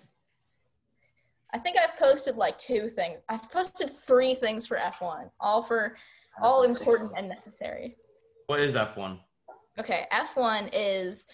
I 1.53 1.57
think 1.57 1.77
I've 1.79 1.97
posted 1.97 2.35
like 2.35 2.57
two 2.57 2.89
things. 2.89 3.19
I've 3.29 3.49
posted 3.49 3.89
three 3.89 4.35
things 4.35 4.67
for 4.67 4.75
F1, 4.77 5.29
all 5.39 5.63
for 5.63 5.95
all 6.41 6.63
important 6.63 7.13
and 7.15 7.29
necessary. 7.29 7.95
What 8.47 8.59
is 8.59 8.75
F1? 8.75 9.17
Okay, 9.79 10.05
F1 10.11 10.69
is 10.73 11.29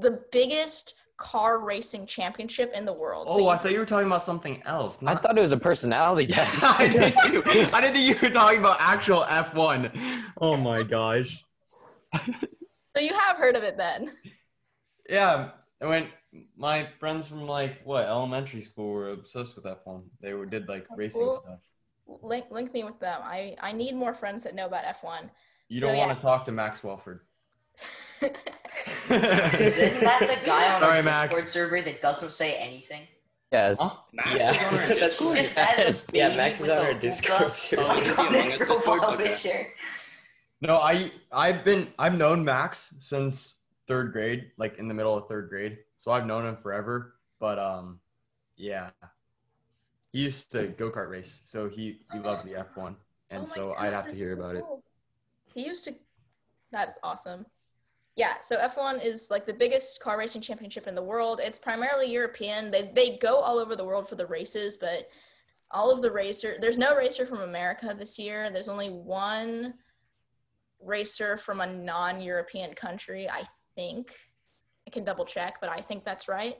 the 0.00 0.22
biggest 0.32 0.94
car 1.16 1.60
racing 1.60 2.06
championship 2.06 2.72
in 2.74 2.84
the 2.84 2.92
world. 2.92 3.28
So 3.28 3.46
Oh, 3.46 3.48
I 3.48 3.56
thought 3.56 3.72
you 3.72 3.78
were 3.78 3.86
talking 3.86 4.06
about 4.06 4.22
something 4.22 4.62
else. 4.66 5.02
I 5.02 5.14
thought 5.14 5.38
it 5.38 5.40
was 5.40 5.52
a 5.52 5.56
personality 5.56 6.26
test. 6.32 6.62
I 6.62 6.88
did 6.88 7.14
too. 7.26 7.42
I 7.72 7.80
didn't 7.80 7.94
think 7.94 8.08
you 8.08 8.16
were 8.20 8.32
talking 8.32 8.58
about 8.58 8.76
actual 8.80 9.22
F1. 9.22 10.22
Oh 10.40 10.56
my 10.56 10.82
gosh. 10.82 11.42
so 12.14 13.00
you 13.00 13.14
have 13.14 13.36
heard 13.36 13.56
of 13.56 13.62
it 13.62 13.76
then. 13.76 14.12
Yeah, 15.08 15.50
when 15.78 16.08
my 16.56 16.84
friends 16.98 17.26
from 17.26 17.46
like 17.46 17.80
what 17.84 18.06
elementary 18.06 18.60
school 18.60 18.92
were 18.92 19.10
obsessed 19.10 19.56
with 19.56 19.64
F1. 19.64 20.02
They 20.20 20.34
were, 20.34 20.46
did 20.46 20.68
like 20.68 20.86
racing 20.96 21.22
Cool. 21.22 21.36
stuff. 21.36 21.60
Link 22.22 22.46
link 22.50 22.72
me 22.72 22.84
with 22.84 23.00
them. 23.00 23.20
I 23.24 23.56
I 23.60 23.72
need 23.72 23.96
more 23.96 24.14
friends 24.14 24.44
that 24.44 24.54
know 24.54 24.66
about 24.66 24.84
F1. 24.84 25.28
You 25.68 25.80
don't 25.80 25.96
yeah. 25.96 26.06
want 26.06 26.18
to 26.18 26.22
talk 26.22 26.44
to 26.44 26.52
Max 26.52 26.84
Welford. 26.84 27.20
Isn't 28.22 28.32
that 30.00 30.20
the 30.20 30.46
guy 30.46 30.74
on 30.74 30.80
Sorry, 30.80 30.96
our 30.98 31.02
Max. 31.02 31.34
Discord 31.34 31.48
server 31.48 31.80
that 31.82 32.02
doesn't 32.02 32.32
say 32.32 32.54
anything? 32.56 33.02
yes. 33.52 33.80
Huh? 33.80 33.90
Max 34.12 34.30
yeah, 34.30 34.50
is 34.50 34.62
on 34.64 34.74
our 34.74 34.80
that's 34.86 34.98
Discord. 34.98 35.38
Just 35.76 36.14
yeah. 36.14 36.36
Max 36.36 36.60
is 36.60 36.68
on 36.68 36.78
our 36.86 36.94
Discord 36.94 37.52
server. 37.52 37.82
Oh, 37.82 37.96
is 37.96 38.04
the 38.04 38.12
Among 38.20 38.52
Us 38.52 38.68
Discord? 38.68 39.04
Okay. 39.04 39.28
picture. 39.28 39.66
No, 40.60 40.76
I 40.78 41.12
I've 41.32 41.64
been 41.64 41.88
I've 41.98 42.16
known 42.16 42.44
Max 42.44 42.94
since 42.98 43.64
third 43.86 44.12
grade, 44.12 44.50
like 44.56 44.78
in 44.78 44.88
the 44.88 44.94
middle 44.94 45.16
of 45.16 45.26
third 45.26 45.48
grade. 45.48 45.78
So 45.96 46.12
I've 46.12 46.26
known 46.26 46.46
him 46.46 46.56
forever. 46.56 47.14
But 47.38 47.58
um, 47.58 48.00
yeah, 48.56 48.90
he 50.12 50.20
used 50.20 50.50
to 50.52 50.68
go 50.68 50.90
kart 50.90 51.10
race, 51.10 51.40
so 51.46 51.68
he 51.68 52.00
he 52.12 52.18
loved 52.20 52.46
the 52.48 52.54
F1, 52.54 52.96
and 53.30 53.42
Oh 53.42 53.44
so 53.44 53.68
God, 53.68 53.76
I'd 53.78 53.92
have 53.92 54.08
to 54.08 54.16
hear 54.16 54.34
so 54.34 54.40
about 54.40 54.56
it. 54.56 54.64
He 55.54 55.66
used 55.66 55.84
to. 55.84 55.94
That's 56.72 56.98
awesome. 57.02 57.46
Yeah, 58.16 58.40
so 58.40 58.56
F1 58.56 59.04
is 59.04 59.28
like 59.30 59.44
the 59.44 59.52
biggest 59.52 60.00
car 60.00 60.18
racing 60.18 60.40
championship 60.40 60.86
in 60.86 60.94
the 60.94 61.02
world. 61.02 61.38
It's 61.42 61.58
primarily 61.58 62.10
European. 62.10 62.70
They 62.70 62.90
they 62.94 63.18
go 63.18 63.36
all 63.36 63.58
over 63.58 63.76
the 63.76 63.84
world 63.84 64.08
for 64.08 64.14
the 64.16 64.26
races, 64.26 64.78
but 64.78 65.08
all 65.70 65.90
of 65.90 66.00
the 66.00 66.10
racer 66.10 66.56
there's 66.58 66.78
no 66.78 66.96
racer 66.96 67.26
from 67.26 67.40
America 67.40 67.94
this 67.96 68.18
year. 68.18 68.50
There's 68.50 68.70
only 68.70 68.88
one 68.88 69.74
racer 70.80 71.36
from 71.36 71.60
a 71.60 71.66
non-European 71.66 72.74
country, 72.74 73.28
I 73.28 73.44
think. 73.74 74.14
I 74.86 74.90
can 74.90 75.04
double 75.04 75.26
check, 75.26 75.56
but 75.60 75.68
I 75.68 75.80
think 75.80 76.04
that's 76.04 76.28
right. 76.28 76.56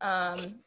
Um, 0.00 0.60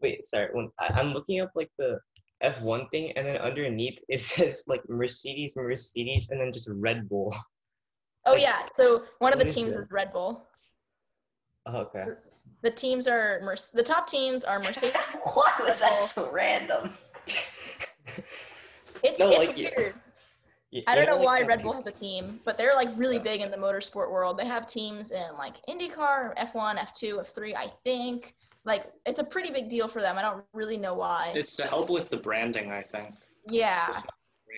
Wait, 0.00 0.24
sorry. 0.24 0.48
When 0.52 0.70
I, 0.78 0.86
I'm 0.98 1.12
looking 1.12 1.40
up 1.40 1.50
like 1.54 1.70
the 1.78 1.98
F1 2.42 2.90
thing, 2.90 3.12
and 3.16 3.26
then 3.26 3.36
underneath 3.36 3.98
it 4.08 4.20
says 4.32 4.62
like 4.66 4.82
Mercedes, 4.88 5.56
Mercedes, 5.56 6.30
and 6.30 6.40
then 6.40 6.52
just 6.52 6.70
Red 6.72 7.06
Bull. 7.08 7.34
Oh 8.26 8.32
Like, 8.32 8.42
yeah, 8.42 8.62
so 8.72 9.04
one 9.18 9.32
of 9.32 9.38
the 9.38 9.44
what 9.44 9.48
is 9.48 9.54
teams 9.54 9.72
is 9.72 9.88
Red 9.90 10.12
Bull. 10.12 10.46
Oh, 11.66 11.78
okay. 11.78 12.04
The 12.62 12.70
teams 12.70 13.06
are 13.08 13.40
Merc- 13.42 13.70
the 13.72 13.82
top 13.82 14.06
teams 14.06 14.44
are 14.44 14.58
Mercedes. 14.58 14.94
Why 15.34 15.52
was 15.64 15.80
that 15.80 16.02
so 16.02 16.30
random? 16.30 16.90
It's 19.02 19.20
No, 19.20 19.30
it's 19.30 19.48
like, 19.48 19.58
yeah. 19.58 19.70
weird. 19.76 19.94
Y- 20.72 20.82
I 20.86 20.92
you 20.98 21.04
don't 21.04 21.06
know 21.18 21.22
why 21.24 21.42
Red 21.42 21.62
Bull 21.62 21.74
has 21.74 21.86
a 21.86 21.92
team, 21.92 22.40
but 22.44 22.56
they're 22.58 22.74
like 22.74 22.88
really 22.96 23.16
Yeah. 23.16 23.22
big 23.22 23.40
in 23.42 23.50
the 23.50 23.56
motorsport 23.56 24.10
world. 24.10 24.38
They 24.38 24.46
have 24.46 24.66
teams 24.66 25.10
in 25.12 25.26
like 25.38 25.54
IndyCar, 25.68 26.34
F1, 26.38 26.76
F2, 26.78 27.20
F3, 27.20 27.54
I 27.56 27.68
think. 27.84 28.34
Like 28.64 28.90
it's 29.04 29.18
a 29.20 29.24
pretty 29.24 29.52
big 29.52 29.68
deal 29.68 29.86
for 29.86 30.00
them. 30.00 30.16
I 30.18 30.22
don't 30.22 30.44
really 30.52 30.76
know 30.76 30.94
why. 30.94 31.32
It's 31.34 31.54
to 31.56 31.66
help 31.66 31.88
with 31.90 32.08
the 32.08 32.16
branding, 32.16 32.72
I 32.72 32.82
think. 32.82 33.14
yeah. 33.48 33.90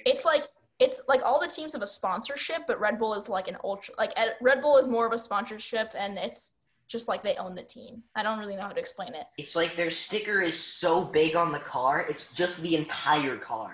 It's 0.07 0.25
like 0.25 0.45
it's 0.79 1.01
like 1.09 1.23
all 1.25 1.41
the 1.41 1.49
teams 1.49 1.73
have 1.73 1.83
a 1.83 1.87
sponsorship, 1.87 2.67
but 2.67 2.79
Red 2.79 2.99
Bull 2.99 3.15
is 3.15 3.29
like 3.29 3.49
an 3.49 3.57
ultra 3.65 3.95
like 3.99 4.13
eh, 4.17 4.31
Red 4.41 4.63
Bull 4.63 4.77
is 4.79 4.87
more 4.87 5.07
of 5.07 5.13
a 5.13 5.19
sponsorship 5.19 5.91
and 5.97 6.19
it's 6.19 6.55
just 6.87 7.09
like 7.09 7.23
they 7.23 7.35
own 7.37 7.55
the 7.55 7.63
team. 7.63 8.03
I 8.15 8.23
don't 8.23 8.39
really 8.39 8.57
know 8.57 8.63
how 8.63 8.69
to 8.73 8.81
explain 8.81 9.15
it. 9.15 9.27
It's 9.37 9.55
like 9.55 9.77
their 9.77 9.91
sticker 9.91 10.41
is 10.41 10.59
so 10.59 11.05
big 11.05 11.37
on 11.37 11.53
the 11.53 11.59
car, 11.59 12.07
it's 12.09 12.33
just 12.33 12.63
the 12.63 12.77
entire 12.77 13.37
car. 13.37 13.73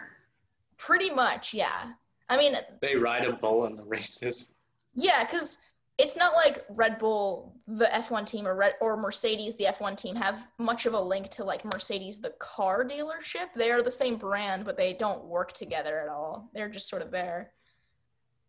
Pretty 0.79 1.11
much, 1.11 1.55
yeah. 1.55 1.93
I 2.29 2.37
mean, 2.37 2.57
They 2.81 2.97
ride 2.97 3.25
a 3.27 3.33
bull 3.33 3.67
in 3.67 3.77
the 3.77 3.85
races. 3.85 4.61
Yeah, 4.95 5.25
because 5.25 5.59
it's 5.97 6.17
not 6.17 6.35
like 6.35 6.65
Red 6.69 6.99
Bull, 6.99 7.55
the 7.69 7.87
F1 7.87 8.27
team, 8.27 8.49
or 8.49 8.57
Red, 8.57 8.75
or 8.81 8.97
Mercedes, 8.97 9.55
the 9.57 9.65
F1 9.65 9.97
team, 9.97 10.17
have 10.17 10.49
much 10.59 10.87
of 10.87 10.95
a 10.95 11.01
link 11.01 11.29
to 11.31 11.45
like 11.45 11.65
Mercedes, 11.65 12.19
the 12.19 12.35
car 12.41 12.85
dealership. 12.85 13.53
They 13.55 13.71
are 13.71 13.83
the 13.83 13.91
same 13.91 14.17
brand, 14.17 14.65
but 14.65 14.77
they 14.77 14.93
don't 14.93 15.25
work 15.25 15.53
together 15.53 16.01
at 16.01 16.09
all. 16.09 16.51
They're 16.53 16.69
just 16.69 16.89
sort 16.89 17.03
of 17.03 17.13
there. 17.13 17.53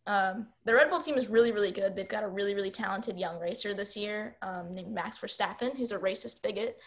Um, 0.08 0.48
the 0.66 0.74
Red 0.74 0.90
Bull 0.90 1.00
team 1.00 1.16
is 1.16 1.30
really, 1.30 1.52
really 1.52 1.72
good. 1.72 1.96
They've 1.96 2.08
got 2.08 2.24
a 2.24 2.28
really, 2.28 2.56
really 2.56 2.72
talented 2.72 3.18
young 3.18 3.40
racer 3.40 3.74
this 3.74 3.96
year 3.96 4.38
um, 4.42 4.74
named 4.74 4.94
Max 4.94 5.20
Verstappen, 5.20 5.78
who's 5.78 5.92
a 5.92 6.00
racist 6.00 6.42
bigot, 6.42 6.78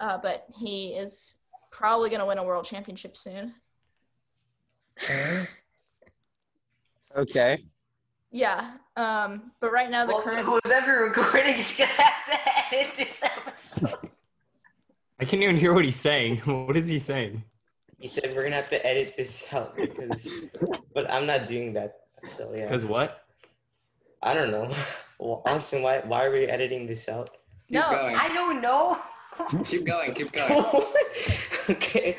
uh, 0.00 0.18
but 0.18 0.46
he 0.56 0.88
is 0.94 1.36
probably 1.70 2.10
going 2.10 2.20
to 2.20 2.26
win 2.26 2.38
a 2.38 2.44
world 2.44 2.64
championship 2.64 3.16
soon. 3.16 3.54
Okay. 7.16 7.64
Yeah, 8.30 8.74
um, 8.96 9.50
but 9.60 9.72
right 9.72 9.90
now 9.90 10.06
the 10.06 10.12
Well, 10.14 10.22
current 10.22 10.46
who's 10.46 10.60
ever 10.72 11.02
recording 11.04 11.56
is 11.58 11.74
gonna 11.76 11.90
have 11.90 12.24
to 12.26 12.74
edit 12.76 12.94
this 12.94 13.22
episode. 13.24 13.98
I 15.18 15.24
can't 15.24 15.42
even 15.42 15.56
hear 15.56 15.74
what 15.74 15.84
he's 15.84 15.96
saying. 16.00 16.38
What 16.46 16.76
is 16.76 16.88
he 16.88 16.98
saying? 16.98 17.42
He 17.98 18.06
said 18.06 18.32
we're 18.34 18.44
gonna 18.44 18.56
have 18.56 18.70
to 18.70 18.86
edit 18.86 19.14
this 19.16 19.52
out 19.52 19.76
because, 19.76 20.30
but 20.94 21.10
I'm 21.10 21.26
not 21.26 21.46
doing 21.48 21.72
that. 21.74 22.06
So 22.24 22.54
yeah. 22.54 22.62
Because 22.64 22.84
what? 22.84 23.24
I 24.22 24.32
don't 24.34 24.52
know. 24.52 24.70
Well, 25.18 25.42
Austin, 25.46 25.82
why 25.82 26.00
why 26.06 26.24
are 26.24 26.30
we 26.30 26.44
editing 26.46 26.86
this 26.86 27.08
out? 27.08 27.30
Keep 27.68 27.74
No, 27.82 27.90
going. 27.90 28.16
I 28.16 28.28
don't 28.28 28.60
know. 28.62 28.98
Keep 29.64 29.84
going. 29.86 30.14
Keep 30.14 30.32
going. 30.32 30.64
okay. 31.70 32.16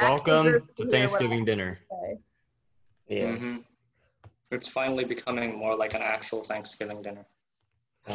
Welcome 0.00 0.44
to 0.44 0.52
hear 0.76 0.86
what 0.86 0.86
I 0.86 0.90
Thanksgiving 0.90 1.44
dinner. 1.44 1.78
say. 1.90 2.18
Yeah. 3.08 3.36
hmm 3.36 3.56
It's 4.50 4.68
finally 4.68 5.04
becoming 5.04 5.56
more 5.58 5.74
like 5.76 5.94
an 5.94 6.02
actual 6.02 6.42
Thanksgiving 6.42 7.02
dinner. 7.02 7.26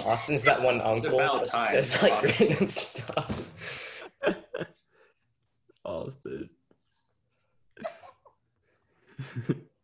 Austin's 0.06 0.44
that 0.46 0.62
one 0.62 0.80
uncle. 0.82 1.16
about 1.20 1.40
that 1.44 1.46
time, 1.52 1.74
Does 1.74 2.02
like 2.02 2.14
honestly. 2.14 2.48
random 2.48 2.70
stuff. 2.70 3.42
Austin. 5.86 6.50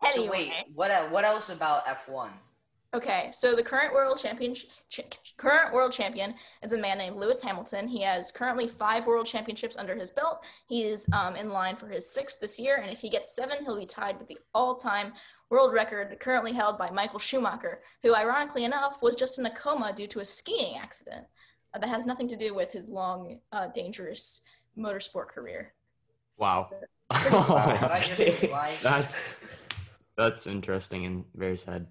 Anyway, 0.06 0.26
So 0.26 0.32
wait, 0.32 0.52
what 0.74 0.90
el- 0.92 1.10
what 1.10 1.26
else 1.26 1.50
about 1.50 1.86
F1? 1.88 2.30
okay, 2.94 3.30
so 3.32 3.56
the 3.56 3.64
current 3.64 3.94
world 3.94 4.18
champion, 4.18 4.54
ch- 4.56 5.02
current 5.36 5.74
world 5.74 5.92
champion 5.92 6.34
is 6.64 6.72
a 6.72 6.78
man 6.78 6.98
named 7.00 7.18
Lewis 7.18 7.42
Hamilton. 7.42 7.88
He 7.90 8.02
has 8.04 8.32
currently 8.32 8.68
five 8.68 9.06
world 9.06 9.26
championships 9.26 9.76
under 9.76 9.96
his 9.96 10.10
belt. 10.12 10.46
He 10.70 10.84
is 10.84 11.08
um, 11.12 11.36
in 11.36 11.50
line 11.50 11.76
for 11.76 11.88
his 11.90 12.10
sixth 12.10 12.40
this 12.40 12.58
year, 12.58 12.78
and 12.78 12.90
if 12.90 13.00
he 13.00 13.10
gets 13.10 13.36
seven, 13.36 13.66
he'll 13.66 13.78
be 13.78 13.86
tied 13.86 14.18
with 14.18 14.28
the 14.30 14.38
all-time 14.54 15.12
world 15.50 15.74
record 15.74 16.18
currently 16.20 16.52
held 16.52 16.78
by 16.78 16.90
Michael 16.90 17.20
Schumacher, 17.20 17.82
who, 18.04 18.16
ironically 18.16 18.66
enough, 18.66 19.02
was 19.02 19.16
just 19.16 19.40
in 19.40 19.46
a 19.46 19.52
coma 19.52 19.94
due 19.94 20.08
to 20.08 20.20
a 20.20 20.26
skiing 20.26 20.78
accident 20.78 21.26
uh, 21.74 21.80
that 21.80 21.88
has 21.90 22.06
nothing 22.06 22.28
to 22.28 22.36
do 22.36 22.54
with 22.54 22.72
his 22.72 22.90
long, 22.90 23.40
uh, 23.52 23.68
dangerous 23.68 24.42
motorsport 24.78 25.28
career. 25.28 25.74
Wow. 26.38 26.70
Did 27.24 27.34
Okay. 27.34 28.78
that's 28.84 29.40
that's 30.18 30.46
interesting 30.46 31.06
and 31.06 31.24
very 31.36 31.56
sad. 31.56 31.88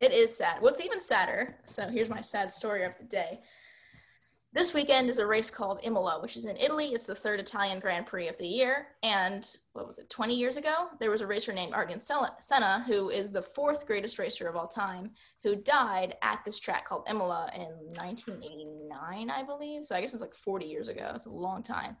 It 0.00 0.12
is 0.12 0.36
sad. 0.36 0.60
What's 0.60 0.80
even 0.80 1.00
sadder, 1.00 1.56
so 1.64 1.88
here's 1.88 2.10
my 2.10 2.20
sad 2.20 2.52
story 2.52 2.84
of 2.84 2.96
the 2.98 3.04
day. 3.04 3.40
This 4.50 4.72
weekend 4.72 5.10
is 5.10 5.18
a 5.18 5.26
race 5.26 5.50
called 5.50 5.80
Imola, 5.82 6.22
which 6.22 6.34
is 6.34 6.46
in 6.46 6.56
Italy. 6.56 6.86
It's 6.86 7.04
the 7.04 7.14
third 7.14 7.38
Italian 7.38 7.80
Grand 7.80 8.06
Prix 8.06 8.28
of 8.28 8.38
the 8.38 8.46
year. 8.46 8.88
And 9.02 9.46
what 9.74 9.86
was 9.86 9.98
it, 9.98 10.08
20 10.08 10.34
years 10.34 10.56
ago? 10.56 10.88
There 10.98 11.10
was 11.10 11.20
a 11.20 11.26
racer 11.26 11.52
named 11.52 11.74
Ayrton 11.74 12.00
Senna, 12.00 12.82
who 12.86 13.10
is 13.10 13.30
the 13.30 13.42
fourth 13.42 13.86
greatest 13.86 14.18
racer 14.18 14.48
of 14.48 14.56
all 14.56 14.66
time, 14.66 15.10
who 15.42 15.54
died 15.54 16.16
at 16.22 16.42
this 16.46 16.58
track 16.58 16.86
called 16.86 17.06
Imola 17.10 17.50
in 17.54 17.68
1989, 17.96 19.30
I 19.30 19.42
believe. 19.42 19.84
So 19.84 19.94
I 19.94 20.00
guess 20.00 20.14
it's 20.14 20.22
like 20.22 20.34
40 20.34 20.64
years 20.64 20.88
ago. 20.88 21.12
It's 21.14 21.26
a 21.26 21.30
long 21.30 21.62
time. 21.62 21.98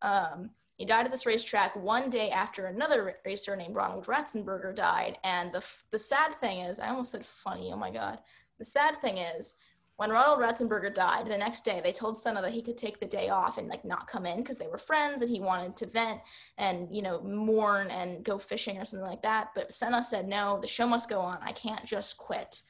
Um, 0.00 0.48
he 0.78 0.86
died 0.86 1.04
at 1.04 1.12
this 1.12 1.26
racetrack 1.26 1.76
one 1.76 2.08
day 2.08 2.30
after 2.30 2.66
another 2.66 3.16
racer 3.26 3.54
named 3.54 3.74
Ronald 3.74 4.06
Ratzenberger 4.06 4.74
died. 4.74 5.18
And 5.24 5.52
the, 5.52 5.58
f- 5.58 5.84
the 5.90 5.98
sad 5.98 6.32
thing 6.32 6.60
is, 6.60 6.80
I 6.80 6.88
almost 6.88 7.12
said 7.12 7.26
funny, 7.26 7.70
oh 7.70 7.76
my 7.76 7.90
God. 7.90 8.18
The 8.58 8.64
sad 8.64 8.96
thing 8.96 9.18
is, 9.18 9.56
when 9.96 10.10
Ronald 10.10 10.40
Ratzenberger 10.40 10.92
died, 10.92 11.26
the 11.26 11.36
next 11.36 11.64
day 11.64 11.80
they 11.82 11.92
told 11.92 12.18
Senna 12.18 12.40
that 12.42 12.52
he 12.52 12.62
could 12.62 12.76
take 12.76 12.98
the 12.98 13.06
day 13.06 13.28
off 13.28 13.58
and 13.58 13.68
like 13.68 13.84
not 13.84 14.08
come 14.08 14.26
in 14.26 14.38
because 14.38 14.58
they 14.58 14.66
were 14.66 14.78
friends 14.78 15.22
and 15.22 15.30
he 15.30 15.40
wanted 15.40 15.76
to 15.76 15.86
vent 15.86 16.20
and 16.58 16.88
you 16.90 17.02
know 17.02 17.20
mourn 17.22 17.88
and 17.90 18.24
go 18.24 18.38
fishing 18.38 18.78
or 18.78 18.84
something 18.84 19.08
like 19.08 19.22
that. 19.22 19.50
But 19.54 19.72
Senna 19.72 20.02
said, 20.02 20.26
"No, 20.26 20.58
the 20.60 20.66
show 20.66 20.86
must 20.86 21.08
go 21.08 21.20
on. 21.20 21.38
I 21.42 21.52
can't 21.52 21.84
just 21.84 22.16
quit." 22.16 22.62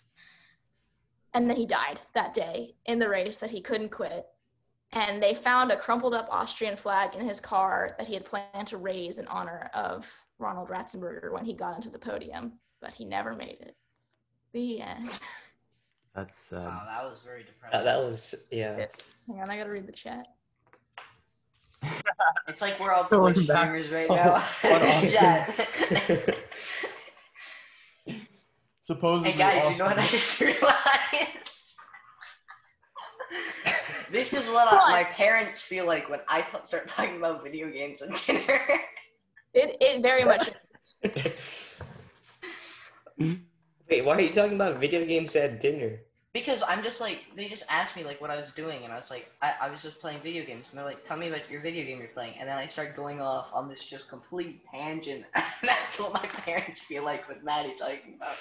And 1.34 1.48
then 1.48 1.56
he 1.56 1.64
died 1.64 2.00
that 2.12 2.34
day 2.34 2.74
in 2.86 2.98
the 2.98 3.08
race 3.08 3.38
that 3.38 3.50
he 3.50 3.60
couldn't 3.60 3.90
quit. 3.90 4.26
and 4.94 5.22
they 5.22 5.32
found 5.32 5.72
a 5.72 5.76
crumpled 5.76 6.12
up 6.12 6.28
Austrian 6.30 6.76
flag 6.76 7.14
in 7.14 7.26
his 7.26 7.40
car 7.40 7.88
that 7.96 8.06
he 8.06 8.12
had 8.12 8.26
planned 8.26 8.66
to 8.66 8.76
raise 8.76 9.16
in 9.18 9.26
honor 9.28 9.70
of 9.72 10.22
Ronald 10.38 10.68
Ratzenberger 10.68 11.32
when 11.32 11.46
he 11.46 11.54
got 11.54 11.76
into 11.76 11.88
the 11.88 11.98
podium, 11.98 12.58
but 12.80 12.92
he 12.92 13.06
never 13.06 13.32
made 13.32 13.56
it. 13.60 13.74
The 14.52 14.82
end. 14.82 15.18
That's 16.14 16.38
sad. 16.38 16.66
Wow, 16.66 16.82
that 16.86 17.04
was 17.04 17.20
very 17.24 17.42
depressing. 17.44 17.80
Uh, 17.80 17.84
that 17.84 17.98
was 17.98 18.46
yeah. 18.50 18.86
Hang 19.26 19.40
on, 19.40 19.50
I 19.50 19.56
gotta 19.56 19.70
read 19.70 19.86
the 19.86 19.92
chat. 19.92 20.26
It's 22.48 22.60
like 22.60 22.78
we're 22.80 22.92
all 22.92 23.04
Going 23.04 23.34
Twitch 23.34 23.46
back 23.48 23.68
streamers 23.68 23.88
right 23.90 24.08
now. 24.08 24.34
on 24.64 24.82
Austin. 24.82 25.10
Chat. 25.10 26.38
Supposedly. 28.84 29.32
hey 29.32 29.38
guys, 29.38 29.70
you 29.70 29.78
know 29.78 29.86
what 29.86 29.98
I 29.98 30.06
just 30.06 30.40
realized? 30.40 31.76
this 34.10 34.32
is 34.34 34.48
what 34.48 34.68
I, 34.72 34.90
my 34.90 35.04
parents 35.04 35.60
feel 35.62 35.86
like 35.86 36.10
when 36.10 36.20
I 36.28 36.42
t- 36.42 36.58
start 36.64 36.88
talking 36.88 37.16
about 37.16 37.42
video 37.42 37.70
games 37.70 38.02
and 38.02 38.14
dinner. 38.26 38.60
It 39.54 39.76
it 39.80 40.02
very 40.02 40.24
much 40.24 40.50
is. 43.18 43.38
Wait, 43.92 44.06
why 44.06 44.16
are 44.16 44.20
you 44.22 44.32
talking 44.32 44.54
about 44.54 44.78
video 44.78 45.04
games 45.04 45.36
at 45.36 45.60
dinner? 45.60 46.00
Because 46.32 46.62
I'm 46.66 46.82
just 46.82 46.98
like, 46.98 47.18
they 47.36 47.46
just 47.46 47.64
asked 47.68 47.94
me 47.94 48.04
like 48.04 48.22
what 48.22 48.30
I 48.30 48.36
was 48.36 48.50
doing, 48.52 48.84
and 48.84 48.90
I 48.90 48.96
was 48.96 49.10
like, 49.10 49.30
I, 49.42 49.52
I 49.60 49.70
was 49.70 49.82
just 49.82 50.00
playing 50.00 50.22
video 50.22 50.46
games, 50.46 50.68
and 50.70 50.78
they're 50.78 50.86
like, 50.86 51.06
tell 51.06 51.18
me 51.18 51.28
about 51.28 51.50
your 51.50 51.60
video 51.60 51.84
game 51.84 51.98
you're 51.98 52.08
playing, 52.08 52.32
and 52.40 52.48
then 52.48 52.56
I 52.56 52.66
start 52.68 52.96
going 52.96 53.20
off 53.20 53.48
on 53.52 53.68
this 53.68 53.84
just 53.84 54.08
complete 54.08 54.62
tangent. 54.70 55.26
and 55.34 55.44
that's 55.60 56.00
what 56.00 56.14
my 56.14 56.26
parents 56.26 56.80
feel 56.80 57.04
like 57.04 57.28
with 57.28 57.42
Madi 57.44 57.74
talking 57.74 58.14
about. 58.16 58.36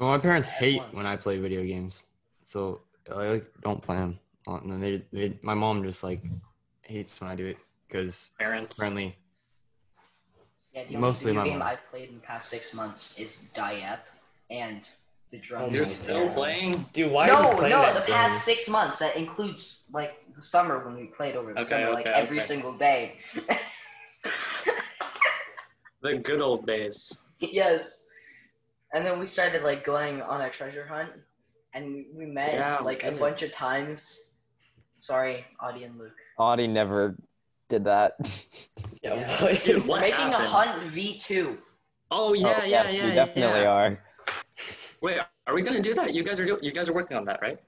Well, 0.00 0.08
my 0.08 0.18
parents 0.18 0.48
hate 0.48 0.82
when 0.90 1.06
I 1.06 1.14
play 1.14 1.38
video 1.38 1.62
games, 1.62 2.06
so 2.42 2.80
I 3.14 3.28
like 3.28 3.52
don't 3.62 3.80
play 3.80 3.94
them. 3.94 4.18
Uh, 4.48 4.56
and 4.56 4.72
then 4.72 4.80
they, 4.80 5.04
they, 5.12 5.38
my 5.40 5.54
mom 5.54 5.84
just 5.84 6.02
like 6.02 6.24
hates 6.82 7.20
when 7.20 7.30
I 7.30 7.36
do 7.36 7.46
it 7.46 7.58
because 7.86 8.32
Parents. 8.40 8.76
apparently 8.76 9.14
Yeah, 10.74 10.82
the 10.82 10.96
only 10.96 10.98
Mostly 10.98 11.30
video 11.30 11.42
my 11.42 11.48
game 11.48 11.58
mom. 11.60 11.68
I've 11.68 11.90
played 11.92 12.08
in 12.08 12.16
the 12.16 12.22
past 12.22 12.48
six 12.48 12.74
months 12.74 13.20
is 13.20 13.50
Diep 13.54 14.00
and 14.50 14.88
the 15.30 15.38
drums. 15.38 15.74
You're 15.76 15.84
still 15.84 16.26
God. 16.28 16.36
playing? 16.36 16.86
Dude, 16.92 17.12
why 17.12 17.28
are 17.28 17.42
no, 17.42 17.50
you 17.50 17.56
playing 17.58 17.72
no, 17.74 17.82
that 17.82 17.94
the 17.94 18.06
game? 18.06 18.16
past 18.16 18.44
six 18.44 18.68
months. 18.68 18.98
That 19.00 19.16
includes 19.16 19.84
like 19.92 20.16
the 20.34 20.42
summer 20.42 20.84
when 20.86 20.96
we 20.96 21.06
played 21.06 21.36
over 21.36 21.52
the 21.52 21.60
Okay, 21.60 21.68
summer, 21.68 21.92
like 21.92 22.06
okay, 22.06 22.18
every 22.18 22.38
okay. 22.38 22.46
single 22.46 22.72
day. 22.72 23.16
The 26.00 26.14
good 26.18 26.40
old 26.40 26.64
days. 26.66 27.18
yes. 27.40 28.04
And 28.94 29.04
then 29.04 29.18
we 29.18 29.26
started 29.26 29.64
like 29.64 29.84
going 29.84 30.22
on 30.22 30.40
a 30.42 30.48
treasure 30.48 30.86
hunt, 30.86 31.10
and 31.74 31.92
we, 31.92 32.06
we 32.14 32.24
met 32.26 32.54
Yeah, 32.54 32.78
like 32.78 33.02
a 33.02 33.12
bunch 33.12 33.42
of 33.42 33.52
times. 33.52 34.30
Sorry, 35.00 35.44
Audie 35.60 35.84
and 35.84 35.98
Luke. 35.98 36.12
Audie 36.38 36.68
never 36.68 37.16
did 37.68 37.84
that. 37.84 38.12
Yeah, 39.02 39.14
Yeah. 39.42 39.52
Dude, 39.58 39.82
We're 39.82 39.88
what 39.88 40.00
making 40.00 40.32
a 40.34 40.38
hunt 40.38 40.82
V 40.84 41.18
two. 41.18 41.58
Oh 42.10 42.32
yeah, 42.32 42.46
Oh, 42.62 42.64
yeah, 42.64 42.66
yes, 42.66 42.94
yeah. 42.94 43.04
we 43.08 43.14
definitely 43.14 43.60
yeah. 43.60 43.68
are. 43.70 43.98
Wait, 45.00 45.18
are 45.46 45.54
we 45.54 45.62
gonna 45.62 45.80
do 45.80 45.94
that? 45.94 46.12
You 46.14 46.22
guys 46.22 46.40
are 46.40 46.44
do- 46.46 46.58
you 46.62 46.72
guys 46.72 46.88
are 46.88 46.94
working 46.94 47.16
on 47.16 47.24
that, 47.26 47.40
right? 47.40 47.58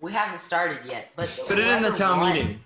We 0.00 0.12
haven't 0.12 0.38
started 0.38 0.84
yet, 0.86 1.08
but 1.16 1.26
put 1.46 1.58
it 1.58 1.66
in 1.66 1.82
the 1.82 1.90
town 1.90 2.20
won- 2.20 2.32
meeting. 2.34 2.60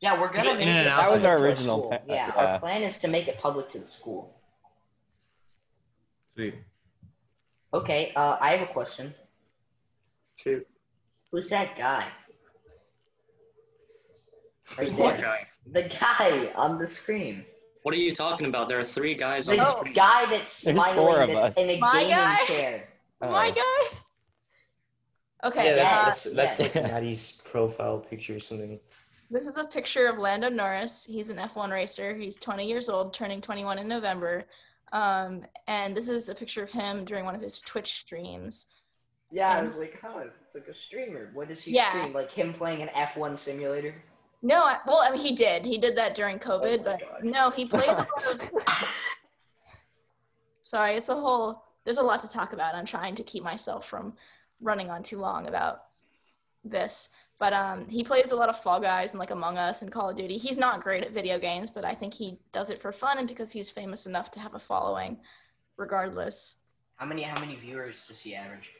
Yeah, 0.00 0.20
we're 0.20 0.32
gonna 0.32 0.50
Put 0.50 0.54
it 0.54 0.58
make 0.58 0.66
in 0.66 0.76
it 0.76 0.80
and 0.80 0.88
out. 0.88 1.06
That 1.06 1.14
was 1.14 1.24
our 1.24 1.38
original 1.38 1.78
school. 1.78 1.90
pa- 1.90 1.98
Yeah, 2.06 2.26
yeah. 2.26 2.32
our 2.34 2.58
plan 2.58 2.82
is 2.82 2.98
to 3.00 3.08
make 3.08 3.28
it 3.28 3.38
public 3.38 3.70
to 3.72 3.78
the 3.78 3.86
school. 3.86 4.36
Sweet. 6.34 6.56
Okay, 7.72 8.12
uh, 8.16 8.36
I 8.40 8.56
have 8.56 8.68
a 8.68 8.72
question. 8.72 9.14
Shoot. 10.36 10.66
Who's 11.30 11.48
that 11.50 11.76
guy? 11.78 12.08
Who's 14.76 14.92
what 14.94 15.14
there. 15.18 15.22
guy? 15.22 15.48
The 15.70 15.82
guy 15.84 16.52
on 16.56 16.78
the 16.78 16.86
screen. 16.88 17.44
What 17.82 17.94
are 17.94 17.98
you 17.98 18.12
talking 18.12 18.46
about? 18.46 18.68
There 18.68 18.78
are 18.78 18.84
three 18.84 19.14
guys 19.14 19.48
on 19.48 19.56
The 19.56 19.62
the 19.62 19.66
screen. 19.70 19.92
guy 19.94 20.26
that's 20.26 20.62
There's 20.62 20.76
smiling 20.76 20.96
four 20.96 21.20
of 21.20 21.28
that's 21.30 21.44
us. 21.44 21.56
in 21.56 21.70
a 21.70 21.78
My 21.78 21.92
gaming 22.00 22.08
guy? 22.16 22.44
chair. 22.46 22.88
My 23.20 23.48
Uh, 23.48 23.50
guy. 23.50 23.96
Okay, 25.44 25.76
yeah, 25.76 25.82
uh, 25.82 26.04
that's, 26.04 26.22
that's, 26.24 26.56
that's 26.56 26.60
yes. 26.60 26.74
like 26.84 26.92
Madi's 26.92 27.32
profile 27.44 27.98
picture 27.98 28.36
or 28.36 28.40
something. 28.40 28.78
This 29.30 29.46
is 29.46 29.58
a 29.58 29.64
picture 29.64 30.06
of 30.06 30.18
Lando 30.18 30.48
Norris. 30.48 31.04
He's 31.04 31.30
an 31.30 31.38
F1 31.38 31.72
racer. 31.72 32.14
He's 32.14 32.36
20 32.36 32.66
years 32.68 32.88
old, 32.88 33.12
turning 33.12 33.40
21 33.40 33.78
in 33.78 33.88
November. 33.88 34.44
Um, 34.92 35.42
and 35.66 35.96
this 35.96 36.08
is 36.08 36.28
a 36.28 36.34
picture 36.34 36.62
of 36.62 36.70
him 36.70 37.04
during 37.04 37.24
one 37.24 37.34
of 37.34 37.40
his 37.40 37.60
Twitch 37.60 37.92
streams. 37.94 38.66
Yeah, 39.32 39.50
I 39.58 39.62
was 39.62 39.76
like, 39.78 39.98
oh, 40.04 40.22
it's 40.44 40.54
like 40.54 40.68
a 40.68 40.74
streamer. 40.74 41.30
What 41.32 41.48
does 41.48 41.64
he 41.64 41.72
Yeah. 41.72 41.88
stream? 41.88 42.12
Like 42.12 42.30
him 42.30 42.52
playing 42.52 42.82
an 42.82 42.90
F1 42.94 43.36
simulator? 43.38 43.94
No, 44.42 44.64
I, 44.64 44.78
well, 44.86 45.00
I 45.02 45.10
mean, 45.10 45.20
he 45.20 45.32
did. 45.32 45.64
He 45.64 45.78
did 45.78 45.96
that 45.96 46.14
during 46.14 46.38
COVID, 46.38 46.78
my 46.78 46.84
but 46.84 47.00
God. 47.00 47.24
no, 47.24 47.50
he 47.50 47.64
plays 47.64 47.98
a 47.98 48.06
lot 48.16 48.34
of. 48.34 48.50
Sorry, 50.62 50.94
it's 50.94 51.08
a 51.08 51.14
whole. 51.14 51.64
There's 51.84 51.98
a 51.98 52.02
lot 52.02 52.20
to 52.20 52.28
talk 52.28 52.52
about. 52.52 52.74
I'm 52.74 52.86
trying 52.86 53.14
to 53.16 53.22
keep 53.22 53.44
myself 53.44 53.86
from 53.86 54.14
running 54.60 54.90
on 54.90 55.02
too 55.02 55.18
long 55.18 55.46
about 55.46 55.84
this. 56.64 57.10
But 57.38 57.52
um, 57.52 57.88
he 57.88 58.04
plays 58.04 58.30
a 58.30 58.36
lot 58.36 58.48
of 58.48 58.58
Fall 58.60 58.78
Guys 58.78 59.12
and 59.12 59.18
like 59.18 59.32
Among 59.32 59.58
Us 59.58 59.82
and 59.82 59.90
Call 59.90 60.10
of 60.10 60.16
Duty. 60.16 60.38
He's 60.38 60.58
not 60.58 60.80
great 60.80 61.02
at 61.02 61.10
video 61.12 61.38
games, 61.38 61.70
but 61.70 61.84
I 61.84 61.94
think 61.94 62.14
he 62.14 62.38
does 62.52 62.70
it 62.70 62.78
for 62.78 62.92
fun 62.92 63.18
and 63.18 63.26
because 63.26 63.50
he's 63.50 63.68
famous 63.68 64.06
enough 64.06 64.30
to 64.32 64.40
have 64.40 64.54
a 64.54 64.60
following, 64.60 65.18
regardless. 65.76 66.74
How 66.96 67.06
many 67.06 67.22
how 67.22 67.40
many 67.40 67.56
viewers 67.56 68.06
does 68.06 68.20
he 68.20 68.36
average? 68.36 68.70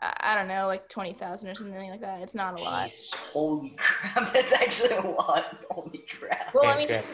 I, 0.00 0.14
I 0.20 0.34
don't 0.34 0.48
know, 0.48 0.66
like 0.66 0.88
twenty 0.88 1.12
thousand 1.12 1.50
or 1.50 1.54
something 1.54 1.90
like 1.90 2.00
that. 2.00 2.20
It's 2.20 2.34
not 2.34 2.58
a 2.58 2.62
lot. 2.62 2.84
Jesus, 2.84 3.12
holy 3.14 3.70
crap, 3.76 4.32
that's 4.32 4.52
actually 4.52 4.96
a 4.96 5.00
lot. 5.02 5.64
Holy 5.70 6.04
crap. 6.18 6.54
Well, 6.54 6.66
I 6.66 6.76
mean, 6.76 6.88
great. 6.88 7.04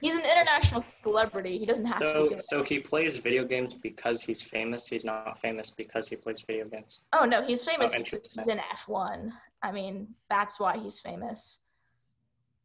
he's 0.00 0.14
an 0.14 0.24
international 0.24 0.82
celebrity. 0.82 1.58
He 1.58 1.66
doesn't 1.66 1.86
have 1.86 1.98
to. 1.98 2.10
So 2.10 2.28
Be 2.28 2.38
so 2.38 2.62
he 2.62 2.78
plays 2.80 3.18
video 3.18 3.44
games 3.44 3.74
because 3.74 4.22
he's 4.22 4.42
famous. 4.42 4.88
He's 4.88 5.04
not 5.04 5.40
famous 5.40 5.70
because 5.70 6.08
he 6.08 6.16
plays 6.16 6.40
video 6.40 6.66
games. 6.66 7.02
Oh 7.12 7.24
no, 7.24 7.42
he's 7.42 7.66
oh, 7.66 7.70
famous 7.72 7.94
Oh, 7.94 7.98
because 7.98 8.32
he's 8.34 8.48
interesting. 8.48 8.58
in 8.58 8.94
F1. 8.94 9.32
I 9.62 9.72
mean, 9.72 10.08
that's 10.30 10.60
why 10.60 10.78
he's 10.78 11.00
famous. 11.00 11.60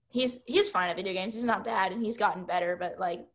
He's 0.10 0.40
he's 0.46 0.70
fine 0.70 0.90
at 0.90 0.98
video 0.98 1.14
games. 1.14 1.34
He's 1.34 1.46
not 1.46 1.64
bad, 1.64 1.94
and 1.94 2.04
he's 2.04 2.18
gotten 2.18 2.44
better. 2.44 2.76
But 2.76 3.00
like, 3.00 3.20
hi- 3.20 3.26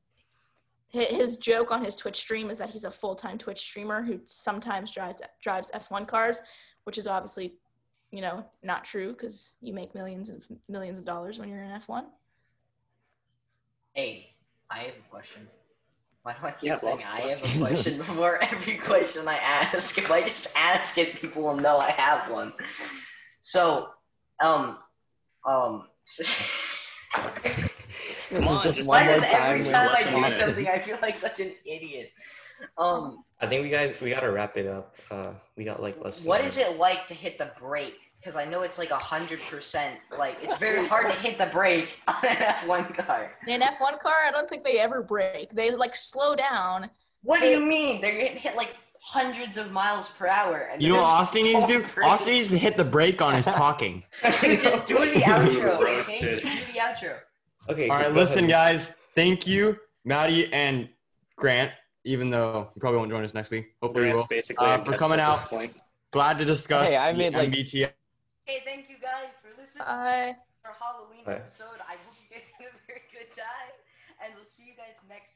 his 1.05 1.37
joke 1.37 1.71
on 1.71 1.85
his 1.85 1.97
Twitch 1.97 2.17
stream 2.17 2.51
is 2.51 2.59
that 2.59 2.71
he's 2.71 2.85
a 2.85 2.91
full 2.91 3.15
time 3.15 3.39
Twitch 3.39 3.61
streamer 3.61 4.03
who 4.03 4.21
sometimes 4.25 4.91
drives 4.91 5.21
drives 5.43 5.71
F1 5.75 6.07
cars, 6.09 6.43
which 6.85 6.99
is 6.99 7.07
obviously, 7.07 7.55
you 8.11 8.21
know, 8.21 8.45
not 8.63 8.85
true 8.85 9.13
because 9.13 9.53
you 9.61 9.73
make 9.73 9.95
millions 9.95 10.31
of 10.31 10.47
millions 10.69 10.99
of 10.99 11.05
dollars 11.05 11.39
when 11.39 11.49
you're 11.49 11.63
in 11.63 11.71
F1. 11.71 12.05
Hey, 13.95 14.31
I 14.71 14.79
have 14.81 14.95
a 14.95 15.11
question. 15.11 15.49
Why 16.23 16.33
do 16.33 16.47
I 16.47 16.51
keep 16.51 16.69
Yeah, 16.69 16.75
saying 16.75 16.99
lots 16.99 17.05
of 17.05 17.11
I 17.11 17.51
have 17.51 17.57
a 17.57 17.67
question 17.67 17.99
before 17.99 18.43
every 18.43 18.79
question 18.79 19.29
I 19.29 19.37
ask? 19.37 19.97
If 19.97 20.11
I 20.11 20.23
just 20.23 20.49
ask 20.57 20.99
it, 20.99 21.15
people 21.17 21.43
will 21.43 21.57
know 21.57 21.79
I 21.79 21.91
have 21.91 22.31
one. 22.31 22.53
So, 23.43 23.91
um, 24.43 24.79
um. 25.47 25.87
This 28.31 28.39
Come 28.39 28.45
is 28.45 28.51
on, 28.51 28.63
just 28.63 28.77
just 28.79 28.89
one 28.89 29.01
Why 29.01 29.07
more 29.07 29.15
does 29.21 29.25
time. 29.25 29.35
every 29.61 29.65
time 29.73 29.91
I 29.95 30.03
do 30.23 30.29
something, 30.35 30.69
I 30.69 30.79
feel 30.79 30.99
like 31.03 31.17
such 31.17 31.41
an 31.41 31.53
idiot? 31.65 32.13
Um, 32.79 33.25
I 33.41 33.47
think 33.47 33.63
we 33.63 33.69
guys 33.69 33.95
we 34.01 34.11
gotta 34.11 34.31
wrap 34.31 34.57
it 34.57 34.67
up. 34.67 34.97
Uh, 35.11 35.33
we 35.57 35.65
got 35.65 35.81
like 35.83 36.03
less. 36.03 36.23
than 36.23 36.29
what 36.31 36.41
a- 36.41 36.45
is 36.45 36.57
it 36.59 36.79
like 36.79 37.07
to 37.09 37.15
hit 37.15 37.39
the 37.39 37.51
brake? 37.59 37.99
Because 38.19 38.35
I 38.35 38.45
know 38.45 38.63
it's 38.63 38.79
like 38.79 38.91
a 38.91 38.97
hundred 38.97 39.41
percent. 39.43 40.01
Like 40.19 40.39
it's 40.43 40.57
very 40.57 40.87
hard 40.87 41.13
to 41.13 41.19
hit 41.19 41.39
the 41.39 41.47
brake 41.47 41.99
on 42.09 42.17
an 42.25 42.37
F1 42.37 42.97
car. 43.07 43.31
In 43.47 43.63
an 43.63 43.69
F1 43.69 44.01
car, 44.01 44.15
I 44.27 44.31
don't 44.33 44.49
think 44.49 44.65
they 44.65 44.79
ever 44.81 45.03
break. 45.03 45.51
They 45.51 45.71
like 45.71 45.95
slow 45.95 46.35
down. 46.35 46.91
What 47.23 47.41
do 47.41 47.47
you 47.47 47.61
mean? 47.61 48.01
They're 48.01 48.17
getting 48.17 48.39
hit 48.39 48.57
like 48.57 48.75
hundreds 49.01 49.57
of 49.59 49.71
miles 49.71 50.09
per 50.09 50.27
hour. 50.27 50.69
And 50.73 50.83
You 50.83 50.89
know 50.89 50.95
what 50.97 51.05
Austin 51.05 51.45
needs 51.45 51.61
to 51.61 51.67
do? 51.69 51.83
don't 51.83 51.95
brake. 51.95 52.09
Austin 52.09 52.33
needs 52.33 52.51
to 52.51 52.59
hit 52.59 52.77
the 52.77 52.85
brake 52.85 53.23
on 53.23 53.35
his 53.35 53.47
talking. 53.47 54.03
Just 54.23 54.41
do 54.43 54.57
the 54.57 55.21
outro. 55.27 55.47
Okay? 55.47 55.85
Roasted. 55.85 56.41
Just 56.41 56.67
do 56.67 56.73
the 56.73 56.79
outro. 56.81 57.19
Okay. 57.69 57.89
All 57.89 57.97
right, 57.97 58.13
listen, 58.13 58.45
ahead. 58.45 58.51
guys. 58.51 58.93
Thank 59.15 59.47
you, 59.47 59.79
Madi 60.05 60.53
and 60.53 60.89
Grant. 61.37 61.73
Even 62.05 62.31
though 62.31 62.71
you 62.75 62.81
probably 62.81 62.99
won't 62.99 63.11
join 63.11 63.25
us 63.25 63.35
next 63.35 63.51
week, 63.51 63.75
hopefully 63.83 64.05
you 64.05 64.11
Grant's 64.13 64.25
will. 64.31 64.37
basically 64.37 64.67
Uh, 64.69 64.85
for 64.85 64.97
coming 64.97 65.19
at 65.19 65.27
this 65.33 65.43
out. 65.43 65.49
point. 65.51 65.75
Glad 66.13 66.39
to 66.39 66.45
discuss 66.45 66.91
Hey, 66.91 66.97
I 66.97 67.11
the 67.13 67.19
made, 67.19 67.35
like- 67.35 67.49
MBTI. 67.51 67.91
Hey, 68.47 68.63
thank 68.65 68.89
you 68.89 68.95
guys 69.03 69.31
for 69.43 69.49
listening 69.61 69.85
Bye. 69.87 70.37
to 70.63 70.69
our 70.69 70.75
Halloween 70.79 71.25
Bye. 71.25 71.35
episode. 71.43 71.83
I 71.83 71.97
hope 71.99 72.15
you 72.23 72.31
guys 72.37 72.47
had 72.59 72.69
a 72.69 72.71
very 72.87 73.03
good 73.11 73.35
time, 73.35 73.75
and 74.23 74.33
we'll 74.37 74.45
see 74.45 74.63
you 74.63 74.75
guys 74.79 74.95
next 75.09 75.31